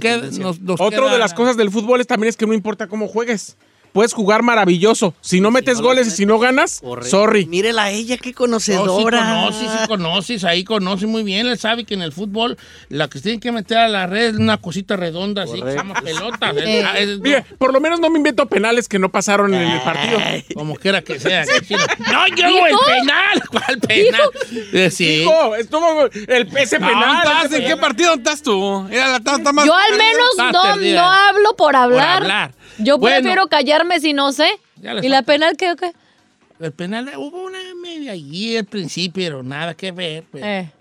Otro 0.79 1.09
de 1.09 1.17
las 1.17 1.33
cosas 1.33 1.57
del 1.57 1.71
fútbol 1.71 2.01
es, 2.01 2.07
también 2.07 2.29
es 2.29 2.37
que 2.37 2.45
no 2.45 2.53
importa 2.53 2.87
cómo 2.87 3.07
juegues 3.07 3.57
puedes 3.97 4.13
jugar 4.13 4.43
maravilloso. 4.43 5.15
Si 5.21 5.41
no 5.41 5.49
metes 5.49 5.81
goles 5.81 6.05
y 6.05 6.11
si 6.11 6.27
no 6.27 6.37
ganas, 6.37 6.83
sorry. 7.01 7.47
Mírela 7.47 7.85
a 7.85 7.89
ella, 7.89 8.17
qué 8.17 8.31
conocedora. 8.31 9.23
No, 9.23 9.51
sí 9.51 9.65
conoces, 9.65 9.81
sí 9.81 9.87
conoces, 9.87 10.43
ahí 10.43 10.63
conoce 10.63 11.07
muy 11.07 11.23
bien. 11.23 11.47
Él 11.47 11.57
sabe 11.57 11.83
que 11.83 11.95
en 11.95 12.03
el 12.03 12.11
fútbol 12.11 12.59
la 12.89 13.07
que 13.07 13.17
se 13.17 13.23
tiene 13.23 13.39
que 13.39 13.51
meter 13.51 13.79
a 13.79 13.87
la 13.87 14.05
red 14.05 14.35
es 14.35 14.35
una 14.35 14.57
cosita 14.57 14.97
redonda, 14.97 15.45
así, 15.45 15.59
que 15.59 15.71
se 15.71 15.77
llama 15.77 15.99
pelota. 15.99 16.53
Mire, 16.53 17.43
por 17.57 17.73
lo 17.73 17.81
menos 17.81 17.99
no 17.99 18.11
me 18.11 18.17
invento 18.19 18.45
penales 18.45 18.87
que 18.87 18.99
no 18.99 19.09
pasaron 19.09 19.51
en 19.55 19.67
el 19.67 19.81
partido. 19.81 20.19
Como 20.53 20.75
quiera 20.75 21.01
que 21.01 21.19
sea. 21.19 21.43
no, 21.45 22.27
yo 22.35 22.67
el 22.67 22.75
penal. 22.85 23.43
¿Cuál 23.49 23.79
penal? 23.79 24.29
Eh, 24.73 24.91
sí. 24.91 25.23
Hijo, 25.23 25.55
estuvo 25.55 26.03
el, 26.03 26.55
ese 26.55 26.79
penal. 26.79 27.51
¿En 27.51 27.65
qué 27.65 27.75
partido 27.77 28.13
estás 28.13 28.43
tú? 28.43 28.87
Era 28.91 29.07
la, 29.07 29.51
más 29.53 29.65
yo 29.65 29.73
al 29.75 29.97
menos 29.97 30.29
no, 30.37 30.75
no 30.75 31.11
hablo 31.11 31.55
por 31.57 31.75
hablar. 31.75 32.21
Por 32.21 32.31
hablar. 32.31 32.56
Yo 32.79 32.99
prefiero 32.99 33.47
callarme 33.47 33.99
si 33.99 34.13
no 34.13 34.31
sé. 34.31 34.49
¿Y 35.01 35.09
la 35.09 35.21
penal 35.23 35.57
qué 35.57 35.71
o 35.71 35.75
qué? 35.75 35.91
El 36.59 36.71
penal 36.71 37.11
hubo 37.17 37.43
una 37.43 37.59
media 37.81 38.13
allí 38.13 38.57
al 38.57 38.65
principio, 38.65 39.23
pero 39.23 39.43
nada 39.43 39.75
que 39.75 39.91
ver. 39.91 40.23
Pues. 40.31 40.43
Eh. 40.43 40.71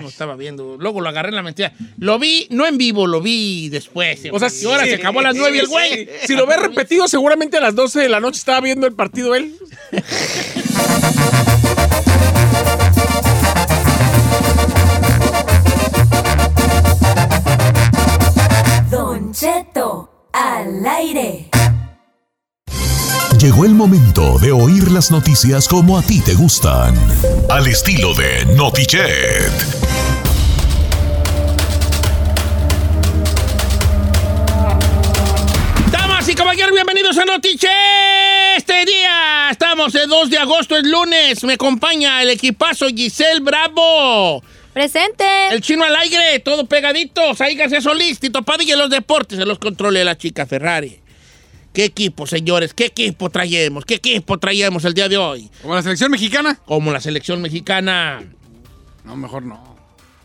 No 0.00 0.08
estaba 0.08 0.36
viendo. 0.36 0.76
Luego 0.78 1.00
lo 1.00 1.08
agarré 1.08 1.30
en 1.30 1.34
la 1.34 1.42
mentira. 1.42 1.72
Lo 1.98 2.18
vi, 2.18 2.46
no 2.50 2.66
en 2.66 2.78
vivo, 2.78 3.06
lo 3.06 3.20
vi 3.20 3.68
después. 3.68 4.22
O 4.30 4.38
sea, 4.38 4.48
si 4.48 4.66
ahora 4.66 4.84
se 4.84 4.94
acabó 4.94 5.20
a 5.20 5.24
las 5.24 5.34
nueve 5.34 5.58
el 5.58 5.66
güey. 5.66 6.08
Si 6.24 6.34
lo 6.34 6.46
ves 6.46 6.60
repetido, 6.60 7.08
seguramente 7.08 7.56
a 7.56 7.60
las 7.60 7.74
12 7.74 8.00
de 8.00 8.08
la 8.08 8.20
noche 8.20 8.38
estaba 8.38 8.60
viendo 8.60 8.86
el 8.86 8.94
partido 8.94 9.34
él. 9.34 9.56
Don 18.90 19.32
Cheto 19.32 20.11
al 20.32 20.86
aire. 20.86 21.48
Llegó 23.38 23.64
el 23.64 23.74
momento 23.74 24.38
de 24.38 24.52
oír 24.52 24.90
las 24.90 25.10
noticias 25.10 25.66
como 25.66 25.98
a 25.98 26.02
ti 26.02 26.20
te 26.20 26.34
gustan. 26.34 26.94
Al 27.50 27.66
estilo 27.66 28.14
de 28.14 28.44
Notichet. 28.54 29.50
Damas 35.90 36.28
y 36.28 36.34
caballeros, 36.34 36.72
bienvenidos 36.72 37.18
a 37.18 37.24
Notichet. 37.24 37.70
Este 38.56 38.84
día 38.84 39.48
estamos 39.50 39.94
el 39.94 40.08
2 40.08 40.30
de 40.30 40.38
agosto, 40.38 40.76
es 40.76 40.84
lunes. 40.84 41.42
Me 41.42 41.54
acompaña 41.54 42.22
el 42.22 42.30
equipazo 42.30 42.86
Giselle 42.86 43.40
Bravo. 43.40 44.42
Presente. 44.72 45.24
El 45.50 45.60
chino 45.60 45.84
al 45.84 45.94
aire, 45.96 46.38
todo 46.40 46.66
pegadito. 46.66 47.20
Ahí 47.38 47.54
García 47.56 47.80
Solís, 47.80 48.18
Tito 48.18 48.42
Padilla 48.42 48.76
los 48.76 48.90
deportes, 48.90 49.38
se 49.38 49.44
los 49.44 49.58
controle 49.58 50.04
la 50.04 50.16
chica 50.16 50.46
Ferrari. 50.46 51.00
¿Qué 51.72 51.84
equipo, 51.84 52.26
señores? 52.26 52.74
¿Qué 52.74 52.86
equipo 52.86 53.30
traemos? 53.30 53.84
¿Qué 53.84 53.94
equipo 53.94 54.38
traemos 54.38 54.84
el 54.84 54.94
día 54.94 55.08
de 55.08 55.16
hoy? 55.16 55.50
¿Como 55.62 55.74
la 55.74 55.82
selección 55.82 56.10
mexicana? 56.10 56.58
Como 56.66 56.90
la 56.90 57.00
selección 57.00 57.40
mexicana. 57.40 58.22
No, 59.04 59.16
mejor 59.16 59.42
no. 59.42 59.76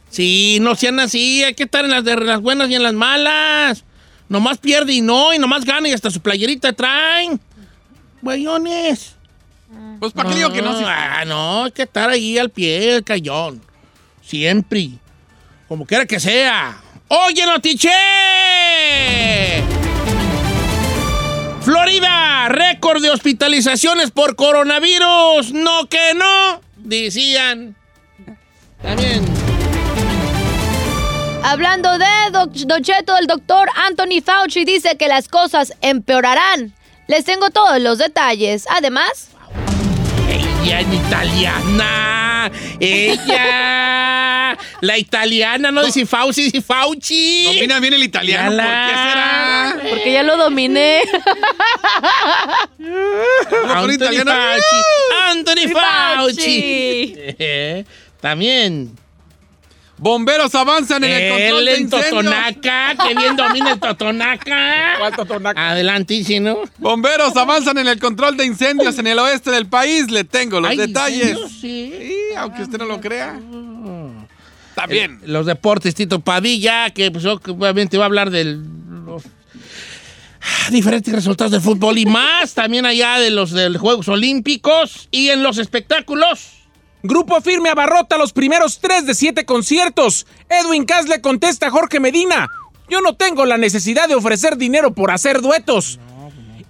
Sí, 0.09 0.59
no 0.61 0.75
sean 0.75 0.99
así. 0.99 1.43
Hay 1.43 1.53
que 1.53 1.63
estar 1.63 1.85
en 1.85 1.91
las, 1.91 2.03
de, 2.03 2.15
las 2.17 2.41
buenas 2.41 2.69
y 2.69 2.75
en 2.75 2.83
las 2.83 2.93
malas. 2.93 3.85
Nomás 4.29 4.57
pierde 4.57 4.93
y 4.93 5.01
no, 5.01 5.33
y 5.33 5.39
nomás 5.39 5.63
gana 5.63 5.87
y 5.87 5.93
hasta 5.93 6.11
su 6.11 6.21
playerita 6.21 6.73
traen. 6.73 7.39
Güeyones. 8.21 9.15
Pues 9.99 10.13
para 10.13 10.29
qué 10.29 10.35
digo 10.35 10.51
que 10.51 10.61
no. 10.61 10.77
Ah, 10.85 11.23
no, 11.25 11.65
hay 11.65 11.71
que 11.71 11.83
estar 11.83 12.09
ahí 12.09 12.37
al 12.37 12.49
pie 12.49 12.93
del 12.93 13.03
cañón. 13.03 13.61
Siempre. 14.27 14.89
Como 15.69 15.85
quiera 15.85 16.05
que 16.05 16.19
sea. 16.19 16.81
¡Oye, 17.07 17.45
Notiche! 17.45 17.89
Florida, 21.61 22.49
récord 22.49 23.01
de 23.01 23.09
hospitalizaciones 23.09 24.11
por 24.11 24.35
coronavirus. 24.35 25.53
No 25.53 25.87
que 25.87 26.13
no, 26.13 26.61
decían. 26.75 27.77
También. 28.81 29.25
Hablando 31.43 31.97
de 31.97 32.05
Don 32.31 32.83
Cheto, 32.83 33.15
el 33.17 33.27
doctor 33.27 33.69
Anthony 33.75 34.21
Fauci 34.21 34.65
dice 34.65 34.97
que 34.97 35.07
las 35.07 35.29
cosas 35.29 35.71
empeorarán. 35.79 36.73
Les 37.07 37.23
tengo 37.23 37.49
todos 37.49 37.79
los 37.79 37.97
detalles. 37.97 38.65
Además... 38.69 39.29
Ella 40.29 40.81
es 40.81 40.87
italiana. 40.93 42.16
Ella. 42.79 44.57
La 44.81 44.97
italiana, 44.97 45.71
no 45.71 45.83
dice 45.83 46.05
Fauci, 46.05 46.43
dice 46.43 46.61
Fauci. 46.61 47.45
Domina 47.45 47.79
bien 47.79 47.93
el 47.93 48.03
italiano. 48.03 48.51
¿Por 48.51 48.65
qué 48.65 48.93
será? 48.95 49.77
Porque 49.89 50.11
ya 50.13 50.23
lo 50.23 50.37
dominé. 50.37 51.01
Anthony 53.67 54.23
Fauci. 54.25 54.75
Anthony 55.29 55.71
Fauci. 55.73 57.15
También. 58.21 58.95
Bomberos 59.99 60.53
avanzan 60.53 61.03
en 61.03 61.11
el 61.11 61.31
control 61.31 61.65
de 61.65 61.73
El 61.73 61.81
incendios. 61.81 62.09
Totonaca, 62.11 62.95
que 63.03 63.15
bien 63.15 63.35
domina 63.35 63.71
el 63.71 63.79
Totonaca. 63.79 64.95
¿Cuál 64.99 65.15
Totonaca? 65.15 65.69
Adelantísimo. 65.71 66.61
Bomberos 66.77 67.35
avanzan 67.35 67.79
en 67.79 67.87
el 67.87 67.99
control 67.99 68.37
de 68.37 68.45
incendios 68.45 68.99
en 68.99 69.07
el 69.07 69.17
oeste 69.17 69.49
del 69.49 69.65
país. 69.67 70.11
Le 70.11 70.23
tengo 70.23 70.59
los 70.61 70.69
Ay, 70.69 70.77
detalles. 70.77 71.39
Sí. 71.59 72.16
Aunque 72.39 72.63
usted 72.63 72.77
no 72.77 72.85
lo 72.85 72.99
crea. 73.01 73.39
Bien. 74.87 75.19
Los 75.25 75.45
deportes, 75.45 75.95
Tito 75.95 76.19
Padilla, 76.19 76.91
que 76.91 77.09
pues, 77.11 77.25
obviamente 77.25 77.97
va 77.97 78.05
a 78.05 78.07
hablar 78.07 78.29
de 78.29 78.43
los 78.45 79.23
diferentes 80.69 81.13
resultados 81.13 81.51
del 81.51 81.61
fútbol 81.61 81.97
y 81.97 82.05
más. 82.05 82.53
También 82.53 82.85
allá 82.85 83.19
de 83.19 83.31
los 83.31 83.51
de 83.51 83.69
los 83.69 83.81
Juegos 83.81 84.07
Olímpicos 84.07 85.07
y 85.11 85.29
en 85.29 85.43
los 85.43 85.57
espectáculos. 85.57 86.53
Grupo 87.03 87.41
Firme 87.41 87.69
abarrota 87.69 88.17
los 88.17 88.33
primeros 88.33 88.79
tres 88.79 89.05
de 89.05 89.13
siete 89.13 89.45
conciertos. 89.45 90.27
Edwin 90.49 90.85
Cass 90.85 91.07
le 91.07 91.21
contesta 91.21 91.67
a 91.67 91.71
Jorge 91.71 91.99
Medina. 91.99 92.49
Yo 92.89 93.01
no 93.01 93.15
tengo 93.15 93.45
la 93.45 93.57
necesidad 93.57 94.07
de 94.07 94.15
ofrecer 94.15 94.57
dinero 94.57 94.93
por 94.93 95.11
hacer 95.11 95.41
duetos. 95.41 95.99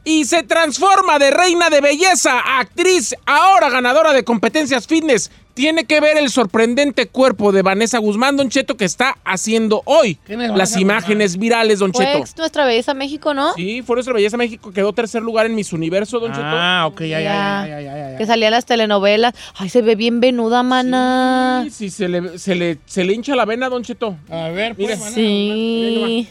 Y 0.03 0.25
se 0.25 0.43
transforma 0.43 1.19
de 1.19 1.31
reina 1.31 1.69
de 1.69 1.81
belleza 1.81 2.39
a 2.39 2.59
actriz, 2.59 3.13
ahora 3.25 3.69
ganadora 3.69 4.13
de 4.13 4.23
competencias 4.23 4.87
fitness. 4.87 5.31
Tiene 5.57 5.85
que 5.85 5.99
ver 5.99 6.17
el 6.17 6.29
sorprendente 6.29 7.07
cuerpo 7.07 7.51
de 7.51 7.63
Vanessa 7.63 7.97
Guzmán, 7.97 8.37
Don 8.37 8.47
Cheto, 8.49 8.77
que 8.77 8.85
está 8.85 9.17
haciendo 9.25 9.81
hoy. 9.85 10.19
¿Quién 10.23 10.41
es 10.41 10.51
Las 10.51 10.77
imágenes 10.77 11.37
virales, 11.37 11.79
Don 11.79 11.91
Fue 11.93 12.05
Cheto. 12.05 12.19
ex 12.19 12.37
nuestra 12.37 12.63
belleza 12.65 12.93
México, 12.93 13.33
¿no? 13.33 13.53
Sí, 13.55 13.81
fue 13.81 13.95
nuestra 13.95 14.13
belleza 14.13 14.37
México, 14.37 14.71
quedó 14.71 14.93
tercer 14.93 15.23
lugar 15.23 15.47
en 15.47 15.55
Miss 15.55 15.73
Universo, 15.73 16.19
Don 16.19 16.31
Cheto. 16.31 16.43
Ah, 16.45 16.85
ok, 16.87 17.01
ya, 17.01 17.07
ya, 17.07 17.21
Ya. 17.21 17.65
ya, 17.67 17.81
ya, 17.81 17.97
ya, 17.97 18.11
ya. 18.11 18.17
Que 18.19 18.25
salía 18.27 18.49
en 18.49 18.53
las 18.53 18.65
telenovelas. 18.67 19.33
Ay, 19.55 19.69
se 19.69 19.81
ve 19.81 19.95
bien 19.95 20.19
venuda, 20.19 20.61
mana. 20.61 21.61
Sí, 21.65 21.71
sí, 21.71 21.89
se 21.89 22.07
le, 22.07 22.37
se, 22.37 22.53
le, 22.53 22.77
se 22.85 23.03
le 23.03 23.13
hincha 23.13 23.35
la 23.35 23.45
vena, 23.45 23.67
Don 23.67 23.81
Cheto. 23.83 24.15
A 24.29 24.49
ver, 24.49 24.75
Mira, 24.77 24.95
pues, 24.95 25.11
Sí. 25.13 26.27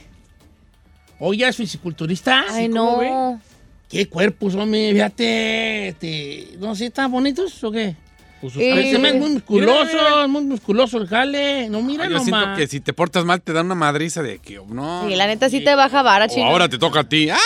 Hoy 1.19 1.39
ya 1.39 1.49
es 1.49 1.57
fisiculturista. 1.57 2.45
Ay, 2.49 2.69
¿cómo 2.69 3.03
no. 3.03 3.41
¿Qué 3.89 4.09
cuerpos, 4.09 4.55
hombre? 4.55 4.93
Fíjate. 4.93 5.89
este, 5.89 6.49
¿No 6.61 6.75
sé, 6.77 6.87
están 6.87 7.11
bonitos 7.11 7.63
o 7.65 7.71
qué? 7.73 7.97
Pues 8.41 8.55
Eh, 8.57 8.73
Ay, 8.73 8.91
se 8.93 8.99
me 8.99 9.09
es 9.11 9.15
muy 9.17 9.31
musculoso, 9.31 9.73
Mira, 9.85 9.93
mira, 9.93 10.11
mira. 10.17 10.27
muy 10.29 10.45
musculoso 10.45 10.99
el 10.99 11.09
jale. 11.09 11.69
No, 11.71 11.81
mira 11.83 12.05
Ay, 12.05 12.11
yo 12.11 12.19
siento 12.21 12.55
que 12.57 12.67
si 12.67 12.81
te 12.81 12.93
portas 12.93 13.25
mal 13.25 13.41
te 13.41 13.53
dan 13.53 13.67
una 13.67 13.75
madriza 13.75 14.23
de 14.23 14.39
que 14.39 14.61
no. 14.69 15.05
Sí, 15.09 15.15
la 15.17 15.27
neta 15.27 15.49
sí 15.49 15.65
te 15.65 15.75
baja 15.75 16.03
vara, 16.03 16.27
O 16.27 16.29
chino. 16.29 16.47
ahora 16.47 16.69
te 16.69 16.79
toca 16.79 17.01
a 17.01 17.05
ti. 17.05 17.29
¡Ah! 17.31 17.39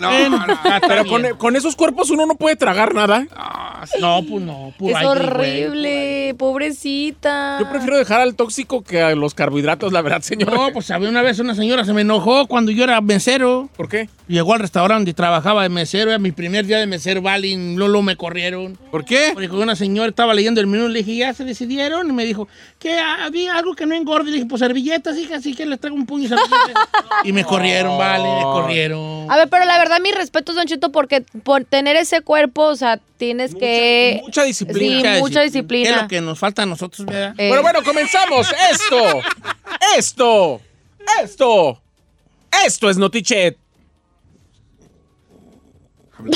No, 0.00 0.28
no, 0.30 0.46
no. 0.46 0.58
ah, 0.64 0.80
Pero 0.86 1.06
con, 1.06 1.22
con 1.36 1.54
esos 1.54 1.76
cuerpos 1.76 2.10
uno 2.10 2.26
no 2.26 2.34
puede 2.34 2.56
tragar 2.56 2.94
nada. 2.94 3.26
Ah, 3.36 3.71
No, 4.00 4.22
pues 4.28 4.44
no. 4.44 4.72
puro 4.78 4.90
Es 4.96 4.96
aire, 4.96 5.08
güey. 5.08 5.64
horrible, 5.64 6.34
pobrecita. 6.38 7.58
Yo 7.60 7.70
prefiero 7.70 7.96
dejar 7.96 8.20
al 8.20 8.34
tóxico 8.34 8.82
que 8.82 9.02
a 9.02 9.14
los 9.14 9.34
carbohidratos, 9.34 9.92
la 9.92 10.02
verdad, 10.02 10.22
señor. 10.22 10.52
No, 10.52 10.72
pues 10.72 10.90
había 10.90 11.08
una 11.08 11.22
vez 11.22 11.38
una 11.38 11.54
señora 11.54 11.84
se 11.84 11.92
me 11.92 12.02
enojó 12.02 12.46
cuando 12.46 12.70
yo 12.70 12.84
era 12.84 13.00
mesero. 13.00 13.68
¿Por 13.76 13.88
qué? 13.88 14.08
Llegó 14.28 14.54
al 14.54 14.60
restaurante 14.60 15.10
y 15.10 15.14
trabajaba 15.14 15.62
de 15.62 15.68
mesero. 15.68 16.10
Era 16.10 16.18
mi 16.18 16.32
primer 16.32 16.66
día 16.66 16.78
de 16.78 16.86
mesero, 16.86 17.22
vale, 17.22 17.48
y 17.48 17.76
Lolo 17.76 18.02
me 18.02 18.16
corrieron. 18.16 18.78
¿Por 18.90 19.04
qué? 19.04 19.30
Porque 19.34 19.48
una 19.48 19.76
señora 19.76 20.08
estaba 20.08 20.32
leyendo 20.34 20.60
el 20.60 20.66
menú, 20.66 20.88
le 20.88 21.00
dije, 21.00 21.16
¿ya 21.16 21.34
se 21.34 21.44
decidieron? 21.44 22.08
Y 22.08 22.12
me 22.12 22.24
dijo, 22.24 22.48
que 22.78 22.98
había 22.98 23.56
algo 23.56 23.74
que 23.74 23.86
no 23.86 23.94
engorde. 23.94 24.30
Le 24.30 24.36
dije, 24.36 24.46
pues 24.46 24.60
servilletas, 24.60 25.16
hija, 25.18 25.36
así 25.36 25.54
que 25.54 25.66
les 25.66 25.78
traigo 25.80 25.96
un 25.96 26.06
puño 26.06 26.28
de 26.28 26.36
servilletas. 26.36 26.88
y 27.24 27.32
me 27.32 27.44
corrieron, 27.44 27.98
vale, 27.98 28.24
me 28.24 28.42
corrieron. 28.42 29.21
A 29.32 29.36
ver, 29.38 29.48
pero 29.48 29.64
la 29.64 29.78
verdad, 29.78 29.98
mi 30.00 30.12
respeto, 30.12 30.52
Don 30.52 30.66
Chito, 30.66 30.92
porque 30.92 31.22
por 31.42 31.64
tener 31.64 31.96
ese 31.96 32.20
cuerpo, 32.20 32.64
o 32.64 32.76
sea, 32.76 32.98
tienes 33.16 33.54
que. 33.54 34.20
mucha 34.22 34.44
disciplina. 34.44 35.14
Sí, 35.14 35.20
mucha 35.20 35.40
disciplina. 35.40 35.88
Es 35.90 36.02
lo 36.02 36.08
que 36.08 36.20
nos 36.20 36.38
falta 36.38 36.64
a 36.64 36.66
nosotros, 36.66 37.06
¿verdad? 37.06 37.34
Eh, 37.38 37.48
Bueno, 37.48 37.62
bueno, 37.62 37.82
comenzamos. 37.82 38.46
Esto, 38.70 39.20
esto, 39.96 40.60
esto, 41.22 41.82
esto 42.66 42.90
es 42.90 42.98
Notichet. 42.98 43.56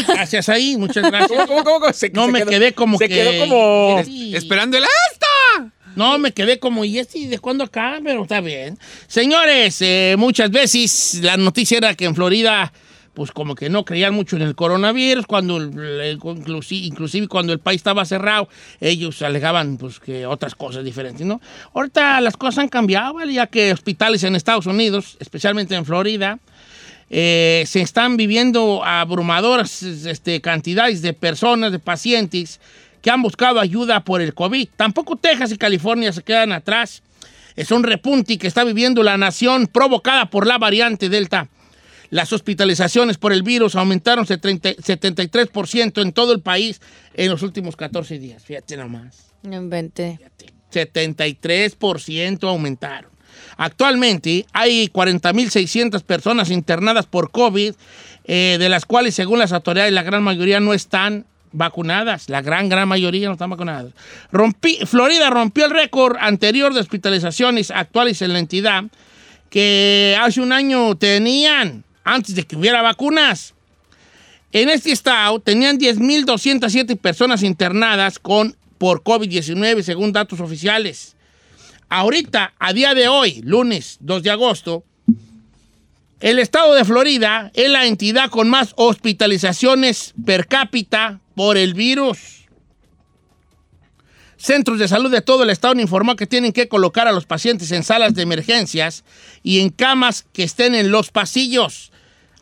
Gracias 0.09 0.49
ahí, 0.49 0.77
muchas 0.77 1.05
gracias. 1.11 1.29
¿Cómo, 1.29 1.47
cómo, 1.47 1.65
cómo, 1.65 1.81
cómo? 1.81 1.93
Se- 1.93 2.11
No 2.11 2.27
se 2.27 2.33
me 2.33 2.39
quedó- 2.41 2.51
quedé 2.51 2.73
como 2.73 2.99
se 2.99 3.09
que... 3.09 3.15
quedó 3.15 3.39
como... 3.41 4.03
Sí. 4.05 4.35
Esperando 4.35 4.77
el 4.79 4.85
¡Asta! 4.85 5.73
No, 5.95 6.19
me 6.19 6.33
quedé 6.33 6.59
como, 6.59 6.85
¿y 6.85 6.99
este 6.99 7.27
de 7.29 7.39
cuándo 7.39 7.65
acá? 7.65 7.99
Pero 8.03 8.23
está 8.23 8.41
bien. 8.41 8.79
Señores, 9.07 9.77
eh, 9.81 10.15
muchas 10.19 10.51
veces 10.51 11.21
la 11.23 11.37
noticia 11.37 11.79
era 11.79 11.95
que 11.95 12.05
en 12.05 12.15
Florida, 12.15 12.73
pues 13.17 13.33
como 13.33 13.55
que 13.55 13.71
no 13.71 13.87
creían 13.87 14.13
mucho 14.13 14.37
en 14.37 14.43
el 14.43 14.55
coronavirus, 14.55 15.27
cuando 15.27 15.59
inclusive 15.59 17.29
cuando 17.29 17.55
el 17.55 17.61
país 17.61 17.79
estaba 17.79 18.05
cerrado, 18.05 18.47
ellos 18.79 19.23
alegaban 19.23 19.79
pues 19.79 19.99
que 19.99 20.27
otras 20.27 20.55
cosas 20.55 20.85
diferentes, 20.85 21.27
¿no? 21.27 21.41
Ahorita 21.73 22.21
las 22.21 22.37
cosas 22.37 22.59
han 22.59 22.69
cambiado. 22.69 23.25
Ya 23.25 23.47
que 23.47 23.73
hospitales 23.73 24.23
en 24.23 24.37
Estados 24.37 24.67
Unidos, 24.67 25.17
especialmente 25.19 25.75
en 25.75 25.87
Florida, 25.87 26.39
eh, 27.09 27.65
se 27.67 27.81
están 27.81 28.19
viviendo 28.19 28.85
abrumadoras 28.85 29.83
este, 29.83 30.43
cantidades 30.43 31.01
de 31.01 31.15
personas, 31.15 31.73
de 31.73 31.79
pacientes 31.79 32.61
que 33.01 33.11
han 33.11 33.23
buscado 33.23 33.61
ayuda 33.61 34.01
por 34.01 34.21
el 34.21 34.35
COVID. 34.35 34.69
Tampoco 34.77 35.17
Texas 35.17 35.53
y 35.53 35.57
California 35.57 36.13
se 36.13 36.23
quedan 36.23 36.53
atrás. 36.53 37.03
Es 37.55 37.71
un 37.71 37.83
repunte 37.83 38.37
que 38.37 38.47
está 38.47 38.63
viviendo 38.63 39.03
la 39.03 39.17
nación 39.17 39.69
provocada 39.69 40.27
por 40.29 40.47
la 40.47 40.59
variante 40.59 41.09
Delta. 41.09 41.49
Las 42.11 42.33
hospitalizaciones 42.33 43.19
por 43.19 43.33
el 43.33 43.43
virus 43.43 43.75
aumentaron 43.77 44.27
70 44.27 44.75
73% 44.77 46.03
en 46.03 46.13
todo 46.13 46.33
el 46.33 46.41
país 46.41 46.81
en 47.15 47.31
los 47.31 47.43
últimos 47.43 47.77
14 47.77 48.19
días. 48.19 48.45
Fíjate 48.45 48.77
nomás. 48.77 49.33
No 49.43 49.57
inventé. 49.57 50.19
73% 50.73 52.49
aumentaron. 52.49 53.11
Actualmente 53.57 54.47
hay 54.53 54.89
40.600 54.89 56.03
personas 56.03 56.51
internadas 56.51 57.07
por 57.07 57.31
COVID, 57.31 57.75
eh, 58.25 58.57
de 58.59 58.69
las 58.69 58.85
cuales, 58.87 59.15
según 59.15 59.39
las 59.39 59.53
autoridades, 59.53 59.93
la 59.93 60.03
gran 60.03 60.23
mayoría 60.23 60.59
no 60.61 60.75
están 60.75 61.27
vacunadas. 61.53 62.29
La 62.29 62.43
gran, 62.43 62.69
gran 62.69 62.89
mayoría 62.89 63.29
no 63.29 63.33
están 63.35 63.51
vacunadas. 63.51 63.93
Rompí- 64.33 64.85
Florida 64.87 65.31
rompió 65.31 65.67
el 65.67 65.71
récord 65.71 66.17
anterior 66.19 66.75
de 66.75 66.81
hospitalizaciones 66.81 67.71
actuales 67.71 68.21
en 68.23 68.33
la 68.33 68.39
entidad 68.39 68.85
que 69.51 70.17
hace 70.21 70.41
un 70.41 70.53
año 70.53 70.97
tenían, 70.97 71.85
antes 72.07 72.35
de 72.37 72.45
que 72.45 72.57
hubiera 72.57 72.81
vacunas. 72.81 73.53
En 74.53 74.71
este 74.71 74.93
estado 74.93 75.41
tenían 75.41 75.79
10.207 75.79 76.97
personas 76.97 77.43
internadas 77.43 78.19
con, 78.19 78.57
por 78.79 79.03
COVID-19, 79.03 79.83
según 79.83 80.13
datos 80.13 80.41
oficiales. 80.41 81.17
Ahorita, 81.89 82.55
a 82.59 82.73
día 82.73 82.95
de 82.95 83.09
hoy, 83.09 83.43
lunes 83.45 83.99
2 84.01 84.23
de 84.23 84.31
agosto, 84.31 84.85
el 86.21 86.39
estado 86.39 86.75
de 86.75 86.85
Florida 86.85 87.51
es 87.55 87.69
la 87.71 87.87
entidad 87.87 88.31
con 88.31 88.49
más 88.49 88.73
hospitalizaciones 88.77 90.15
per 90.25 90.47
cápita 90.47 91.21
por 91.35 91.59
el 91.59 91.75
virus. 91.75 92.47
Centros 94.37 94.79
de 94.79 94.87
salud 94.87 95.11
de 95.11 95.23
todo 95.23 95.43
el 95.43 95.51
estado 95.51 95.73
han 95.73 95.81
informado 95.81 96.17
que 96.17 96.27
tienen 96.27 96.53
que 96.53 96.69
colocar 96.69 97.09
a 97.09 97.13
los 97.13 97.27
pacientes 97.27 97.73
en 97.73 97.83
salas 97.83 98.15
de 98.15 98.23
emergencias 98.23 99.03
y 99.43 99.61
en 99.61 99.71
camas 99.71 100.25
que 100.33 100.45
estén 100.45 100.75
en 100.75 100.91
los 100.91 101.11
pasillos. 101.11 101.91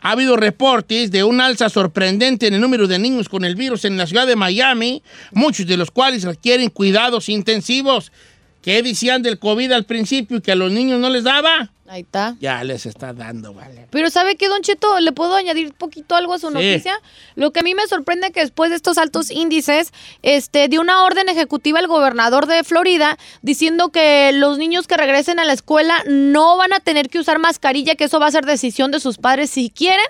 Ha 0.04 0.10
habido 0.10 0.36
reportes 0.36 1.10
de 1.10 1.24
un 1.24 1.40
alza 1.40 1.70
sorprendente 1.70 2.46
en 2.46 2.52
el 2.52 2.60
número 2.60 2.86
de 2.86 2.98
niños 2.98 3.30
con 3.30 3.42
el 3.42 3.54
virus 3.54 3.86
en 3.86 3.96
la 3.96 4.06
ciudad 4.06 4.26
de 4.26 4.36
Miami, 4.36 5.02
muchos 5.32 5.66
de 5.66 5.78
los 5.78 5.90
cuales 5.90 6.24
requieren 6.24 6.68
cuidados 6.68 7.30
intensivos. 7.30 8.12
¿Qué 8.60 8.82
decían 8.82 9.22
del 9.22 9.38
COVID 9.38 9.72
al 9.72 9.86
principio 9.86 10.42
que 10.42 10.52
a 10.52 10.56
los 10.56 10.70
niños 10.70 11.00
no 11.00 11.08
les 11.08 11.24
daba? 11.24 11.72
Ahí 11.86 12.00
está. 12.00 12.34
Ya 12.40 12.64
les 12.64 12.86
está 12.86 13.12
dando, 13.12 13.52
vale. 13.52 13.86
Pero 13.90 14.08
¿sabe 14.08 14.36
qué, 14.36 14.48
Don 14.48 14.62
Cheto? 14.62 14.98
¿Le 15.00 15.12
puedo 15.12 15.34
añadir 15.36 15.74
poquito 15.74 16.16
algo 16.16 16.32
a 16.32 16.38
su 16.38 16.48
Sí. 16.48 16.54
noticia? 16.54 16.94
Lo 17.34 17.52
que 17.52 17.60
a 17.60 17.62
mí 17.62 17.74
me 17.74 17.86
sorprende 17.86 18.30
que 18.32 18.40
después 18.40 18.70
de 18.70 18.76
estos 18.76 18.96
altos 18.96 19.30
índices, 19.30 19.92
este, 20.22 20.68
dio 20.68 20.80
una 20.80 21.02
orden 21.04 21.28
ejecutiva 21.28 21.80
el 21.80 21.86
gobernador 21.86 22.46
de 22.46 22.64
Florida 22.64 23.18
diciendo 23.42 23.90
que 23.90 24.30
los 24.32 24.56
niños 24.56 24.86
que 24.86 24.96
regresen 24.96 25.38
a 25.38 25.44
la 25.44 25.52
escuela 25.52 26.02
no 26.06 26.56
van 26.56 26.72
a 26.72 26.80
tener 26.80 27.10
que 27.10 27.18
usar 27.18 27.38
mascarilla, 27.38 27.96
que 27.96 28.04
eso 28.04 28.18
va 28.18 28.28
a 28.28 28.32
ser 28.32 28.46
decisión 28.46 28.90
de 28.90 28.98
sus 29.00 29.18
padres 29.18 29.50
si 29.50 29.68
quieren 29.68 30.06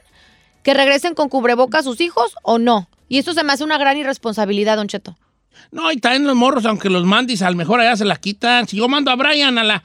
que 0.63 0.75
regresen 0.75 1.15
con 1.15 1.29
cubreboca 1.29 1.79
a 1.81 1.83
sus 1.83 2.01
hijos 2.01 2.35
o 2.43 2.59
no. 2.59 2.89
Y 3.09 3.19
esto 3.19 3.35
se 3.35 3.43
me 3.43 3.53
hace 3.53 3.65
una 3.65 3.79
gran 3.79 3.97
irresponsabilidad, 3.97 4.77
Don 4.77 4.87
Cheto. 4.89 5.17
No, 5.71 5.91
y 5.93 5.97
también 5.99 6.25
los 6.25 6.35
morros, 6.37 6.65
aunque 6.67 6.89
los 6.89 7.05
mandes, 7.05 7.43
a 7.43 7.51
lo 7.51 7.57
mejor 7.57 7.81
allá 7.81 7.97
se 7.97 8.05
las 8.05 8.19
quitan. 8.21 8.67
Si 8.69 8.77
yo 8.77 8.89
mando 8.89 9.11
a 9.11 9.17
Brian 9.17 9.59
a 9.59 9.65
la... 9.65 9.83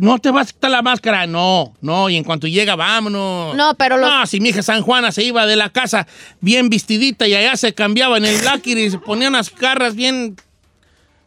no 0.00 0.18
te 0.18 0.30
vas 0.30 0.48
a 0.48 0.52
quitar 0.52 0.70
la 0.70 0.82
máscara. 0.82 1.26
No, 1.26 1.74
no, 1.80 2.08
y 2.08 2.16
en 2.16 2.24
cuanto 2.24 2.46
llega, 2.46 2.76
vámonos. 2.76 3.54
No, 3.56 3.74
pero 3.74 3.96
los... 3.96 4.10
No, 4.10 4.26
si 4.26 4.40
mi 4.40 4.48
hija 4.50 4.62
San 4.62 4.82
Juana 4.82 5.12
se 5.12 5.22
iba 5.22 5.46
de 5.46 5.56
la 5.56 5.70
casa 5.70 6.06
bien 6.40 6.70
vestidita 6.70 7.26
y 7.26 7.34
allá 7.34 7.56
se 7.56 7.74
cambiaba 7.74 8.16
en 8.16 8.24
el 8.24 8.44
Lucky 8.44 8.72
y 8.72 8.90
se 8.90 8.98
ponían 8.98 9.32
las 9.32 9.50
carras 9.50 9.94
bien 9.94 10.36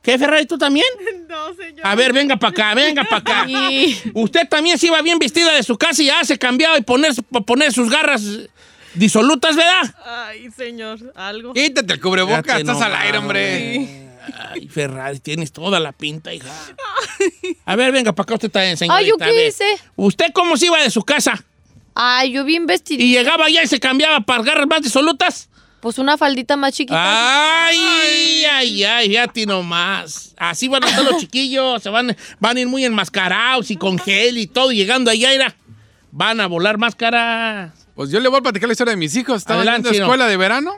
¿Qué, 0.02 0.18
Ferrari, 0.18 0.46
tú 0.46 0.58
también? 0.58 0.86
No, 1.32 1.54
señor. 1.54 1.80
A 1.88 1.96
ver, 1.96 2.12
venga 2.12 2.36
para 2.36 2.52
acá, 2.52 2.74
venga 2.74 3.06
para 3.06 3.22
acá. 3.22 3.48
Usted 4.14 4.50
también 4.50 4.78
se 4.78 4.88
iba 4.88 5.02
bien 5.02 5.18
vestida 5.18 5.54
de 5.54 5.64
su 5.64 5.78
casa 5.78 6.04
y 6.04 6.08
ya 6.08 6.26
se 6.26 6.38
cambiaba 6.38 6.78
y 6.78 6.82
poner, 6.82 7.14
poner 7.46 7.72
sus 7.72 7.90
garras 7.90 8.22
disolutas, 8.96 9.56
¿verdad? 9.56 9.96
Ay, 10.06 10.52
señor, 10.52 11.00
algo. 11.16 11.54
Quítate 11.54 11.94
el 11.94 12.02
cubreboca, 12.02 12.58
estás 12.58 12.82
al 12.82 12.94
aire, 12.96 13.18
hombre. 13.18 14.11
Ay, 14.38 14.68
Ferrari, 14.68 15.20
tienes 15.20 15.52
toda 15.52 15.80
la 15.80 15.92
pinta, 15.92 16.34
hija. 16.34 16.50
A 17.66 17.76
ver, 17.76 17.92
venga 17.92 18.14
para 18.14 18.24
acá, 18.24 18.34
usted 18.36 18.52
también, 18.52 18.78
señorita. 18.78 18.98
Ay, 18.98 19.08
¿yo 19.08 19.18
qué 19.18 19.48
hice? 19.48 19.66
¿Usted 19.96 20.32
cómo 20.34 20.58
se 20.58 20.68
iba 20.68 20.82
de 20.82 20.90
su 20.90 21.04
casa? 21.04 21.44
Ay, 21.94 22.32
yo 22.32 22.44
bien 22.46 22.66
vestida. 22.66 23.04
¿Y 23.04 23.12
llegaba 23.12 23.46
allá 23.46 23.64
y 23.64 23.68
se 23.68 23.80
cambiaba 23.80 24.22
para 24.22 24.44
garras 24.44 24.68
más 24.68 24.82
disolutas? 24.82 25.50
Pues 25.82 25.98
una 25.98 26.16
faldita 26.16 26.56
más 26.58 26.74
chiquita. 26.74 27.66
Ay, 27.66 28.46
ay, 28.46 28.84
ay, 28.84 29.10
ya 29.10 29.28
ti 29.28 29.48
nomás. 29.48 30.36
Así 30.38 30.68
van 30.68 30.84
a 30.84 30.88
estar 30.88 31.04
los 31.04 31.18
chiquillos, 31.18 31.82
se 31.82 31.90
van, 31.90 32.16
van 32.40 32.58
a 32.58 32.60
ir 32.60 32.68
muy 32.68 32.86
enmascarados 32.86 33.72
y 33.72 33.78
con 33.78 33.98
gel 33.98 34.38
y 34.38 34.46
todo, 34.46 34.72
llegando 34.72 35.10
allá, 35.10 35.34
era, 35.34 35.56
van 36.12 36.40
a 36.40 36.46
volar 36.46 36.78
máscaras. 36.78 37.74
Pues 37.96 38.12
yo 38.12 38.20
le 38.20 38.30
voy 38.30 38.40
a 38.40 38.42
platicar 38.42 38.68
la 38.68 38.74
historia 38.74 38.92
de 38.92 38.98
mis 38.98 39.16
hijos. 39.16 39.38
Estaban 39.38 39.68
en 39.68 39.84
la 39.84 39.90
escuela 39.90 40.28
de 40.28 40.38
verano, 40.38 40.72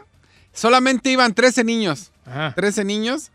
solamente 0.54 1.12
iban 1.12 1.34
13 1.34 1.66
niños. 1.66 2.12
Ajá. 2.26 2.54
13 2.56 2.86
niños. 2.86 3.32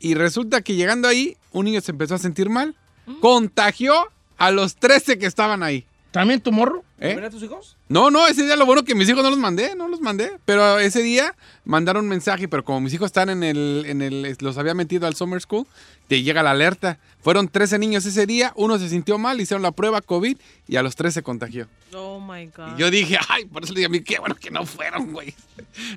Y 0.00 0.14
resulta 0.14 0.62
que 0.62 0.74
llegando 0.74 1.08
ahí, 1.08 1.36
un 1.52 1.64
niño 1.64 1.80
se 1.80 1.92
empezó 1.92 2.14
a 2.14 2.18
sentir 2.18 2.48
mal. 2.48 2.76
Contagió 3.20 3.94
a 4.36 4.50
los 4.50 4.76
13 4.76 5.18
que 5.18 5.26
estaban 5.26 5.62
ahí. 5.62 5.86
¿También 6.18 6.40
tu 6.40 6.50
morro? 6.50 6.82
¿Eh? 6.98 7.16
tus 7.30 7.44
hijos? 7.44 7.76
No, 7.88 8.10
no, 8.10 8.26
ese 8.26 8.42
día 8.42 8.56
lo 8.56 8.66
bueno 8.66 8.82
que 8.82 8.96
mis 8.96 9.08
hijos 9.08 9.22
no 9.22 9.30
los 9.30 9.38
mandé, 9.38 9.76
no 9.76 9.86
los 9.86 10.00
mandé. 10.00 10.32
Pero 10.44 10.80
ese 10.80 11.00
día 11.00 11.32
mandaron 11.64 12.02
un 12.02 12.08
mensaje, 12.08 12.48
pero 12.48 12.64
como 12.64 12.80
mis 12.80 12.92
hijos 12.92 13.06
están 13.06 13.30
en 13.30 13.44
el, 13.44 13.84
en 13.86 14.02
el, 14.02 14.36
los 14.40 14.58
había 14.58 14.74
metido 14.74 15.06
al 15.06 15.14
summer 15.14 15.40
school, 15.40 15.64
te 16.08 16.20
llega 16.20 16.42
la 16.42 16.50
alerta. 16.50 16.98
Fueron 17.20 17.46
13 17.46 17.78
niños 17.78 18.04
ese 18.04 18.26
día, 18.26 18.52
uno 18.56 18.80
se 18.80 18.88
sintió 18.88 19.16
mal, 19.16 19.40
hicieron 19.40 19.62
la 19.62 19.70
prueba 19.70 20.00
COVID 20.00 20.36
y 20.66 20.74
a 20.74 20.82
los 20.82 20.96
13 20.96 21.14
se 21.14 21.22
contagió. 21.22 21.68
Oh 21.94 22.18
my 22.18 22.46
God. 22.46 22.76
Y 22.76 22.80
yo 22.80 22.90
dije, 22.90 23.16
ay, 23.28 23.44
por 23.44 23.62
eso 23.62 23.72
le 23.72 23.78
dije 23.78 23.86
a 23.86 23.90
mí, 23.90 24.00
qué 24.00 24.18
bueno 24.18 24.34
que 24.34 24.50
no 24.50 24.66
fueron, 24.66 25.12
güey. 25.12 25.32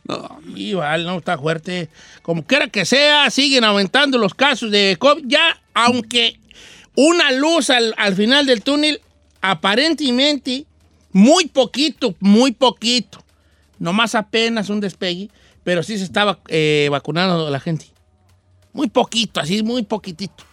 No. 0.07 0.39
Igual, 0.55 1.03
no 1.03 1.17
está 1.17 1.35
fuerte. 1.39 1.89
Como 2.21 2.45
quiera 2.45 2.67
que 2.67 2.85
sea, 2.85 3.27
siguen 3.31 3.63
aumentando 3.63 4.19
los 4.19 4.35
casos 4.35 4.69
de 4.69 4.97
COVID. 4.99 5.23
Ya, 5.25 5.59
aunque 5.73 6.39
una 6.93 7.31
luz 7.31 7.71
al, 7.71 7.95
al 7.97 8.15
final 8.15 8.45
del 8.45 8.61
túnel 8.61 9.01
aparentemente, 9.41 10.65
muy 11.11 11.47
poquito, 11.47 12.15
muy 12.19 12.51
poquito, 12.51 13.23
nomás 13.79 14.15
apenas 14.15 14.69
un 14.69 14.79
despegue, 14.79 15.29
pero 15.63 15.83
sí 15.83 15.97
se 15.97 16.03
estaba 16.03 16.39
eh, 16.47 16.87
vacunando 16.91 17.49
la 17.49 17.59
gente. 17.59 17.87
Muy 18.73 18.89
poquito, 18.89 19.39
así, 19.39 19.63
muy 19.63 19.83
poquitito. 19.83 20.43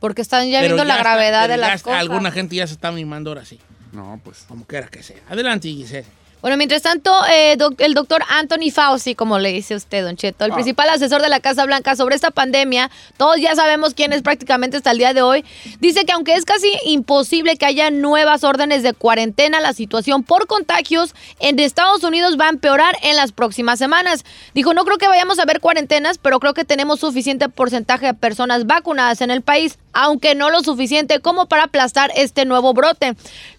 Porque 0.00 0.20
están 0.20 0.50
ya 0.50 0.60
viendo 0.60 0.84
la 0.84 0.98
gravedad 0.98 1.48
de 1.48 1.56
las 1.56 1.82
cosas. 1.82 2.00
Alguna 2.00 2.30
gente 2.30 2.56
ya 2.56 2.66
se 2.66 2.74
está 2.74 2.92
mimando 2.92 3.30
ahora 3.30 3.44
sí. 3.46 3.58
No, 3.92 4.20
pues. 4.22 4.44
Como 4.46 4.66
quiera 4.66 4.88
que 4.88 5.02
sea. 5.02 5.16
Adelante, 5.30 5.68
Giselle. 5.68 6.06
Bueno, 6.44 6.58
mientras 6.58 6.82
tanto, 6.82 7.10
eh, 7.30 7.56
el 7.78 7.94
doctor 7.94 8.22
Anthony 8.28 8.70
Fauci, 8.70 9.14
como 9.14 9.38
le 9.38 9.50
dice 9.50 9.74
usted, 9.74 10.04
Don 10.04 10.14
Cheto, 10.14 10.44
el 10.44 10.50
ah. 10.50 10.54
principal 10.54 10.90
asesor 10.90 11.22
de 11.22 11.30
la 11.30 11.40
Casa 11.40 11.64
Blanca 11.64 11.96
sobre 11.96 12.16
esta 12.16 12.30
pandemia, 12.30 12.90
todos 13.16 13.40
ya 13.40 13.54
sabemos 13.54 13.94
quién 13.94 14.12
es 14.12 14.20
prácticamente 14.20 14.76
hasta 14.76 14.90
el 14.90 14.98
día 14.98 15.14
de 15.14 15.22
hoy, 15.22 15.42
dice 15.80 16.04
que 16.04 16.12
aunque 16.12 16.34
es 16.34 16.44
casi 16.44 16.70
imposible 16.84 17.56
que 17.56 17.64
haya 17.64 17.90
nuevas 17.90 18.44
órdenes 18.44 18.82
de 18.82 18.92
cuarentena, 18.92 19.58
la 19.60 19.72
situación 19.72 20.22
por 20.22 20.46
contagios 20.46 21.14
en 21.40 21.58
Estados 21.58 22.04
Unidos 22.04 22.36
va 22.38 22.48
a 22.48 22.50
empeorar 22.50 22.94
en 23.00 23.16
las 23.16 23.32
próximas 23.32 23.78
semanas. 23.78 24.26
Dijo, 24.52 24.74
no 24.74 24.84
creo 24.84 24.98
que 24.98 25.08
vayamos 25.08 25.38
a 25.38 25.46
ver 25.46 25.60
cuarentenas, 25.60 26.18
pero 26.18 26.40
creo 26.40 26.52
que 26.52 26.66
tenemos 26.66 27.00
suficiente 27.00 27.48
porcentaje 27.48 28.04
de 28.04 28.12
personas 28.12 28.66
vacunadas 28.66 29.22
en 29.22 29.30
el 29.30 29.40
país, 29.40 29.78
aunque 29.94 30.34
no 30.34 30.50
lo 30.50 30.60
suficiente 30.60 31.20
como 31.20 31.46
para 31.46 31.62
aplastar 31.62 32.12
este 32.14 32.44
nuevo 32.44 32.74
brote 32.74 33.14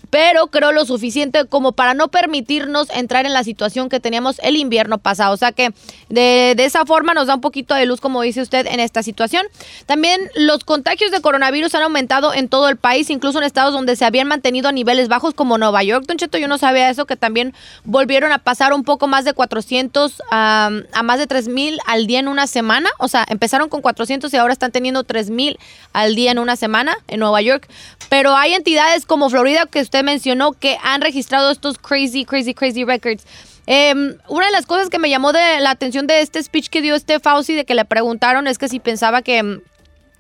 pero 0.10 0.48
creo 0.48 0.72
lo 0.72 0.86
suficiente 0.86 1.46
como 1.46 1.72
para 1.72 1.94
no 1.94 2.08
permitirnos 2.10 2.90
entrar 2.90 3.26
en 3.26 3.34
la 3.34 3.44
situación 3.44 3.90
que 3.90 4.00
teníamos 4.00 4.40
el 4.44 4.56
invierno 4.56 4.98
pasado. 4.98 5.34
O 5.34 5.38
sea 5.38 5.52
que 5.52 5.74
de, 6.10 6.56
esa 6.58 6.86
forma 6.86 7.14
nos 7.14 7.28
da 7.28 7.36
un 7.36 7.42
poquito 7.42 7.76
de 7.76 7.86
luz, 7.86 8.02
como 8.02 8.22
dice 8.22 8.42
usted, 8.42 8.68
en 8.68 8.80
esta 8.80 9.04
situación. 9.04 9.46
También 9.86 10.22
los 10.36 10.64
contagios 10.64 11.12
de 11.12 11.22
coronavirus 11.22 11.76
han 11.76 11.84
aumentado 11.84 12.34
en 12.34 12.50
todo 12.50 12.70
el 12.70 12.78
país, 12.78 13.10
incluso 13.10 13.38
en 13.38 13.44
estados 13.44 13.74
donde 13.74 13.96
se 13.96 14.06
habían 14.06 14.28
mantenido 14.28 14.70
a 14.70 14.72
niveles 14.72 15.08
bajos 15.08 15.34
como 15.34 15.58
Nueva 15.58 15.84
York. 15.84 16.06
Don 16.08 16.18
Cheto, 16.18 16.38
yo 16.38 16.48
no 16.48 16.58
sabía 16.58 16.90
eso, 16.90 17.06
que 17.06 17.16
también 17.16 17.54
volvieron 17.84 18.32
a 18.32 18.40
pasar 18.40 18.74
un 18.74 18.84
poco 18.84 19.08
más 19.08 19.26
de 19.26 19.34
400 19.34 20.22
a, 20.32 20.72
a 20.92 21.04
más 21.04 21.20
de 21.20 21.28
3 21.28 21.48
mil 21.48 21.80
al 21.86 22.08
día 22.08 22.20
en 22.20 22.28
una 22.28 22.48
semana. 22.48 22.90
O 22.98 23.08
sea, 23.08 23.26
empezaron 23.30 23.70
con 23.70 23.82
400 23.82 24.34
y 24.34 24.38
ahora 24.38 24.54
están 24.54 24.72
teniendo 24.72 25.04
3 25.04 25.30
mil 25.30 25.60
al 25.94 26.16
día 26.16 26.32
en 26.32 26.40
una 26.40 26.56
semana 26.56 26.98
en 27.08 27.20
Nueva 27.20 27.42
York. 27.42 27.68
Pero 28.10 28.36
hay 28.36 28.54
entidades 28.54 29.06
como 29.06 29.30
Florida 29.30 29.66
que 29.66 29.82
usted 29.82 29.95
mencionó 30.04 30.54
que 30.54 30.78
han 30.84 31.02
registrado 31.02 31.52
estos 31.52 31.78
crazy, 31.78 32.26
crazy, 32.26 32.54
crazy 32.54 32.84
records. 32.84 33.26
Em, 33.68 34.18
una 34.28 34.46
de 34.46 34.52
las 34.52 34.66
cosas 34.66 34.90
que 34.90 35.00
me 35.00 35.10
llamó 35.10 35.34
de 35.34 35.60
la 35.60 35.72
atención 35.72 36.06
de 36.06 36.22
este 36.22 36.42
speech 36.42 36.70
que 36.70 36.82
dio 36.82 36.96
este 36.96 37.20
Fauci, 37.20 37.56
de 37.56 37.66
que 37.66 37.74
le 37.74 37.86
preguntaron, 37.86 38.48
es 38.48 38.58
que 38.58 38.70
si 38.70 38.80
pensaba 38.80 39.22
que, 39.22 39.60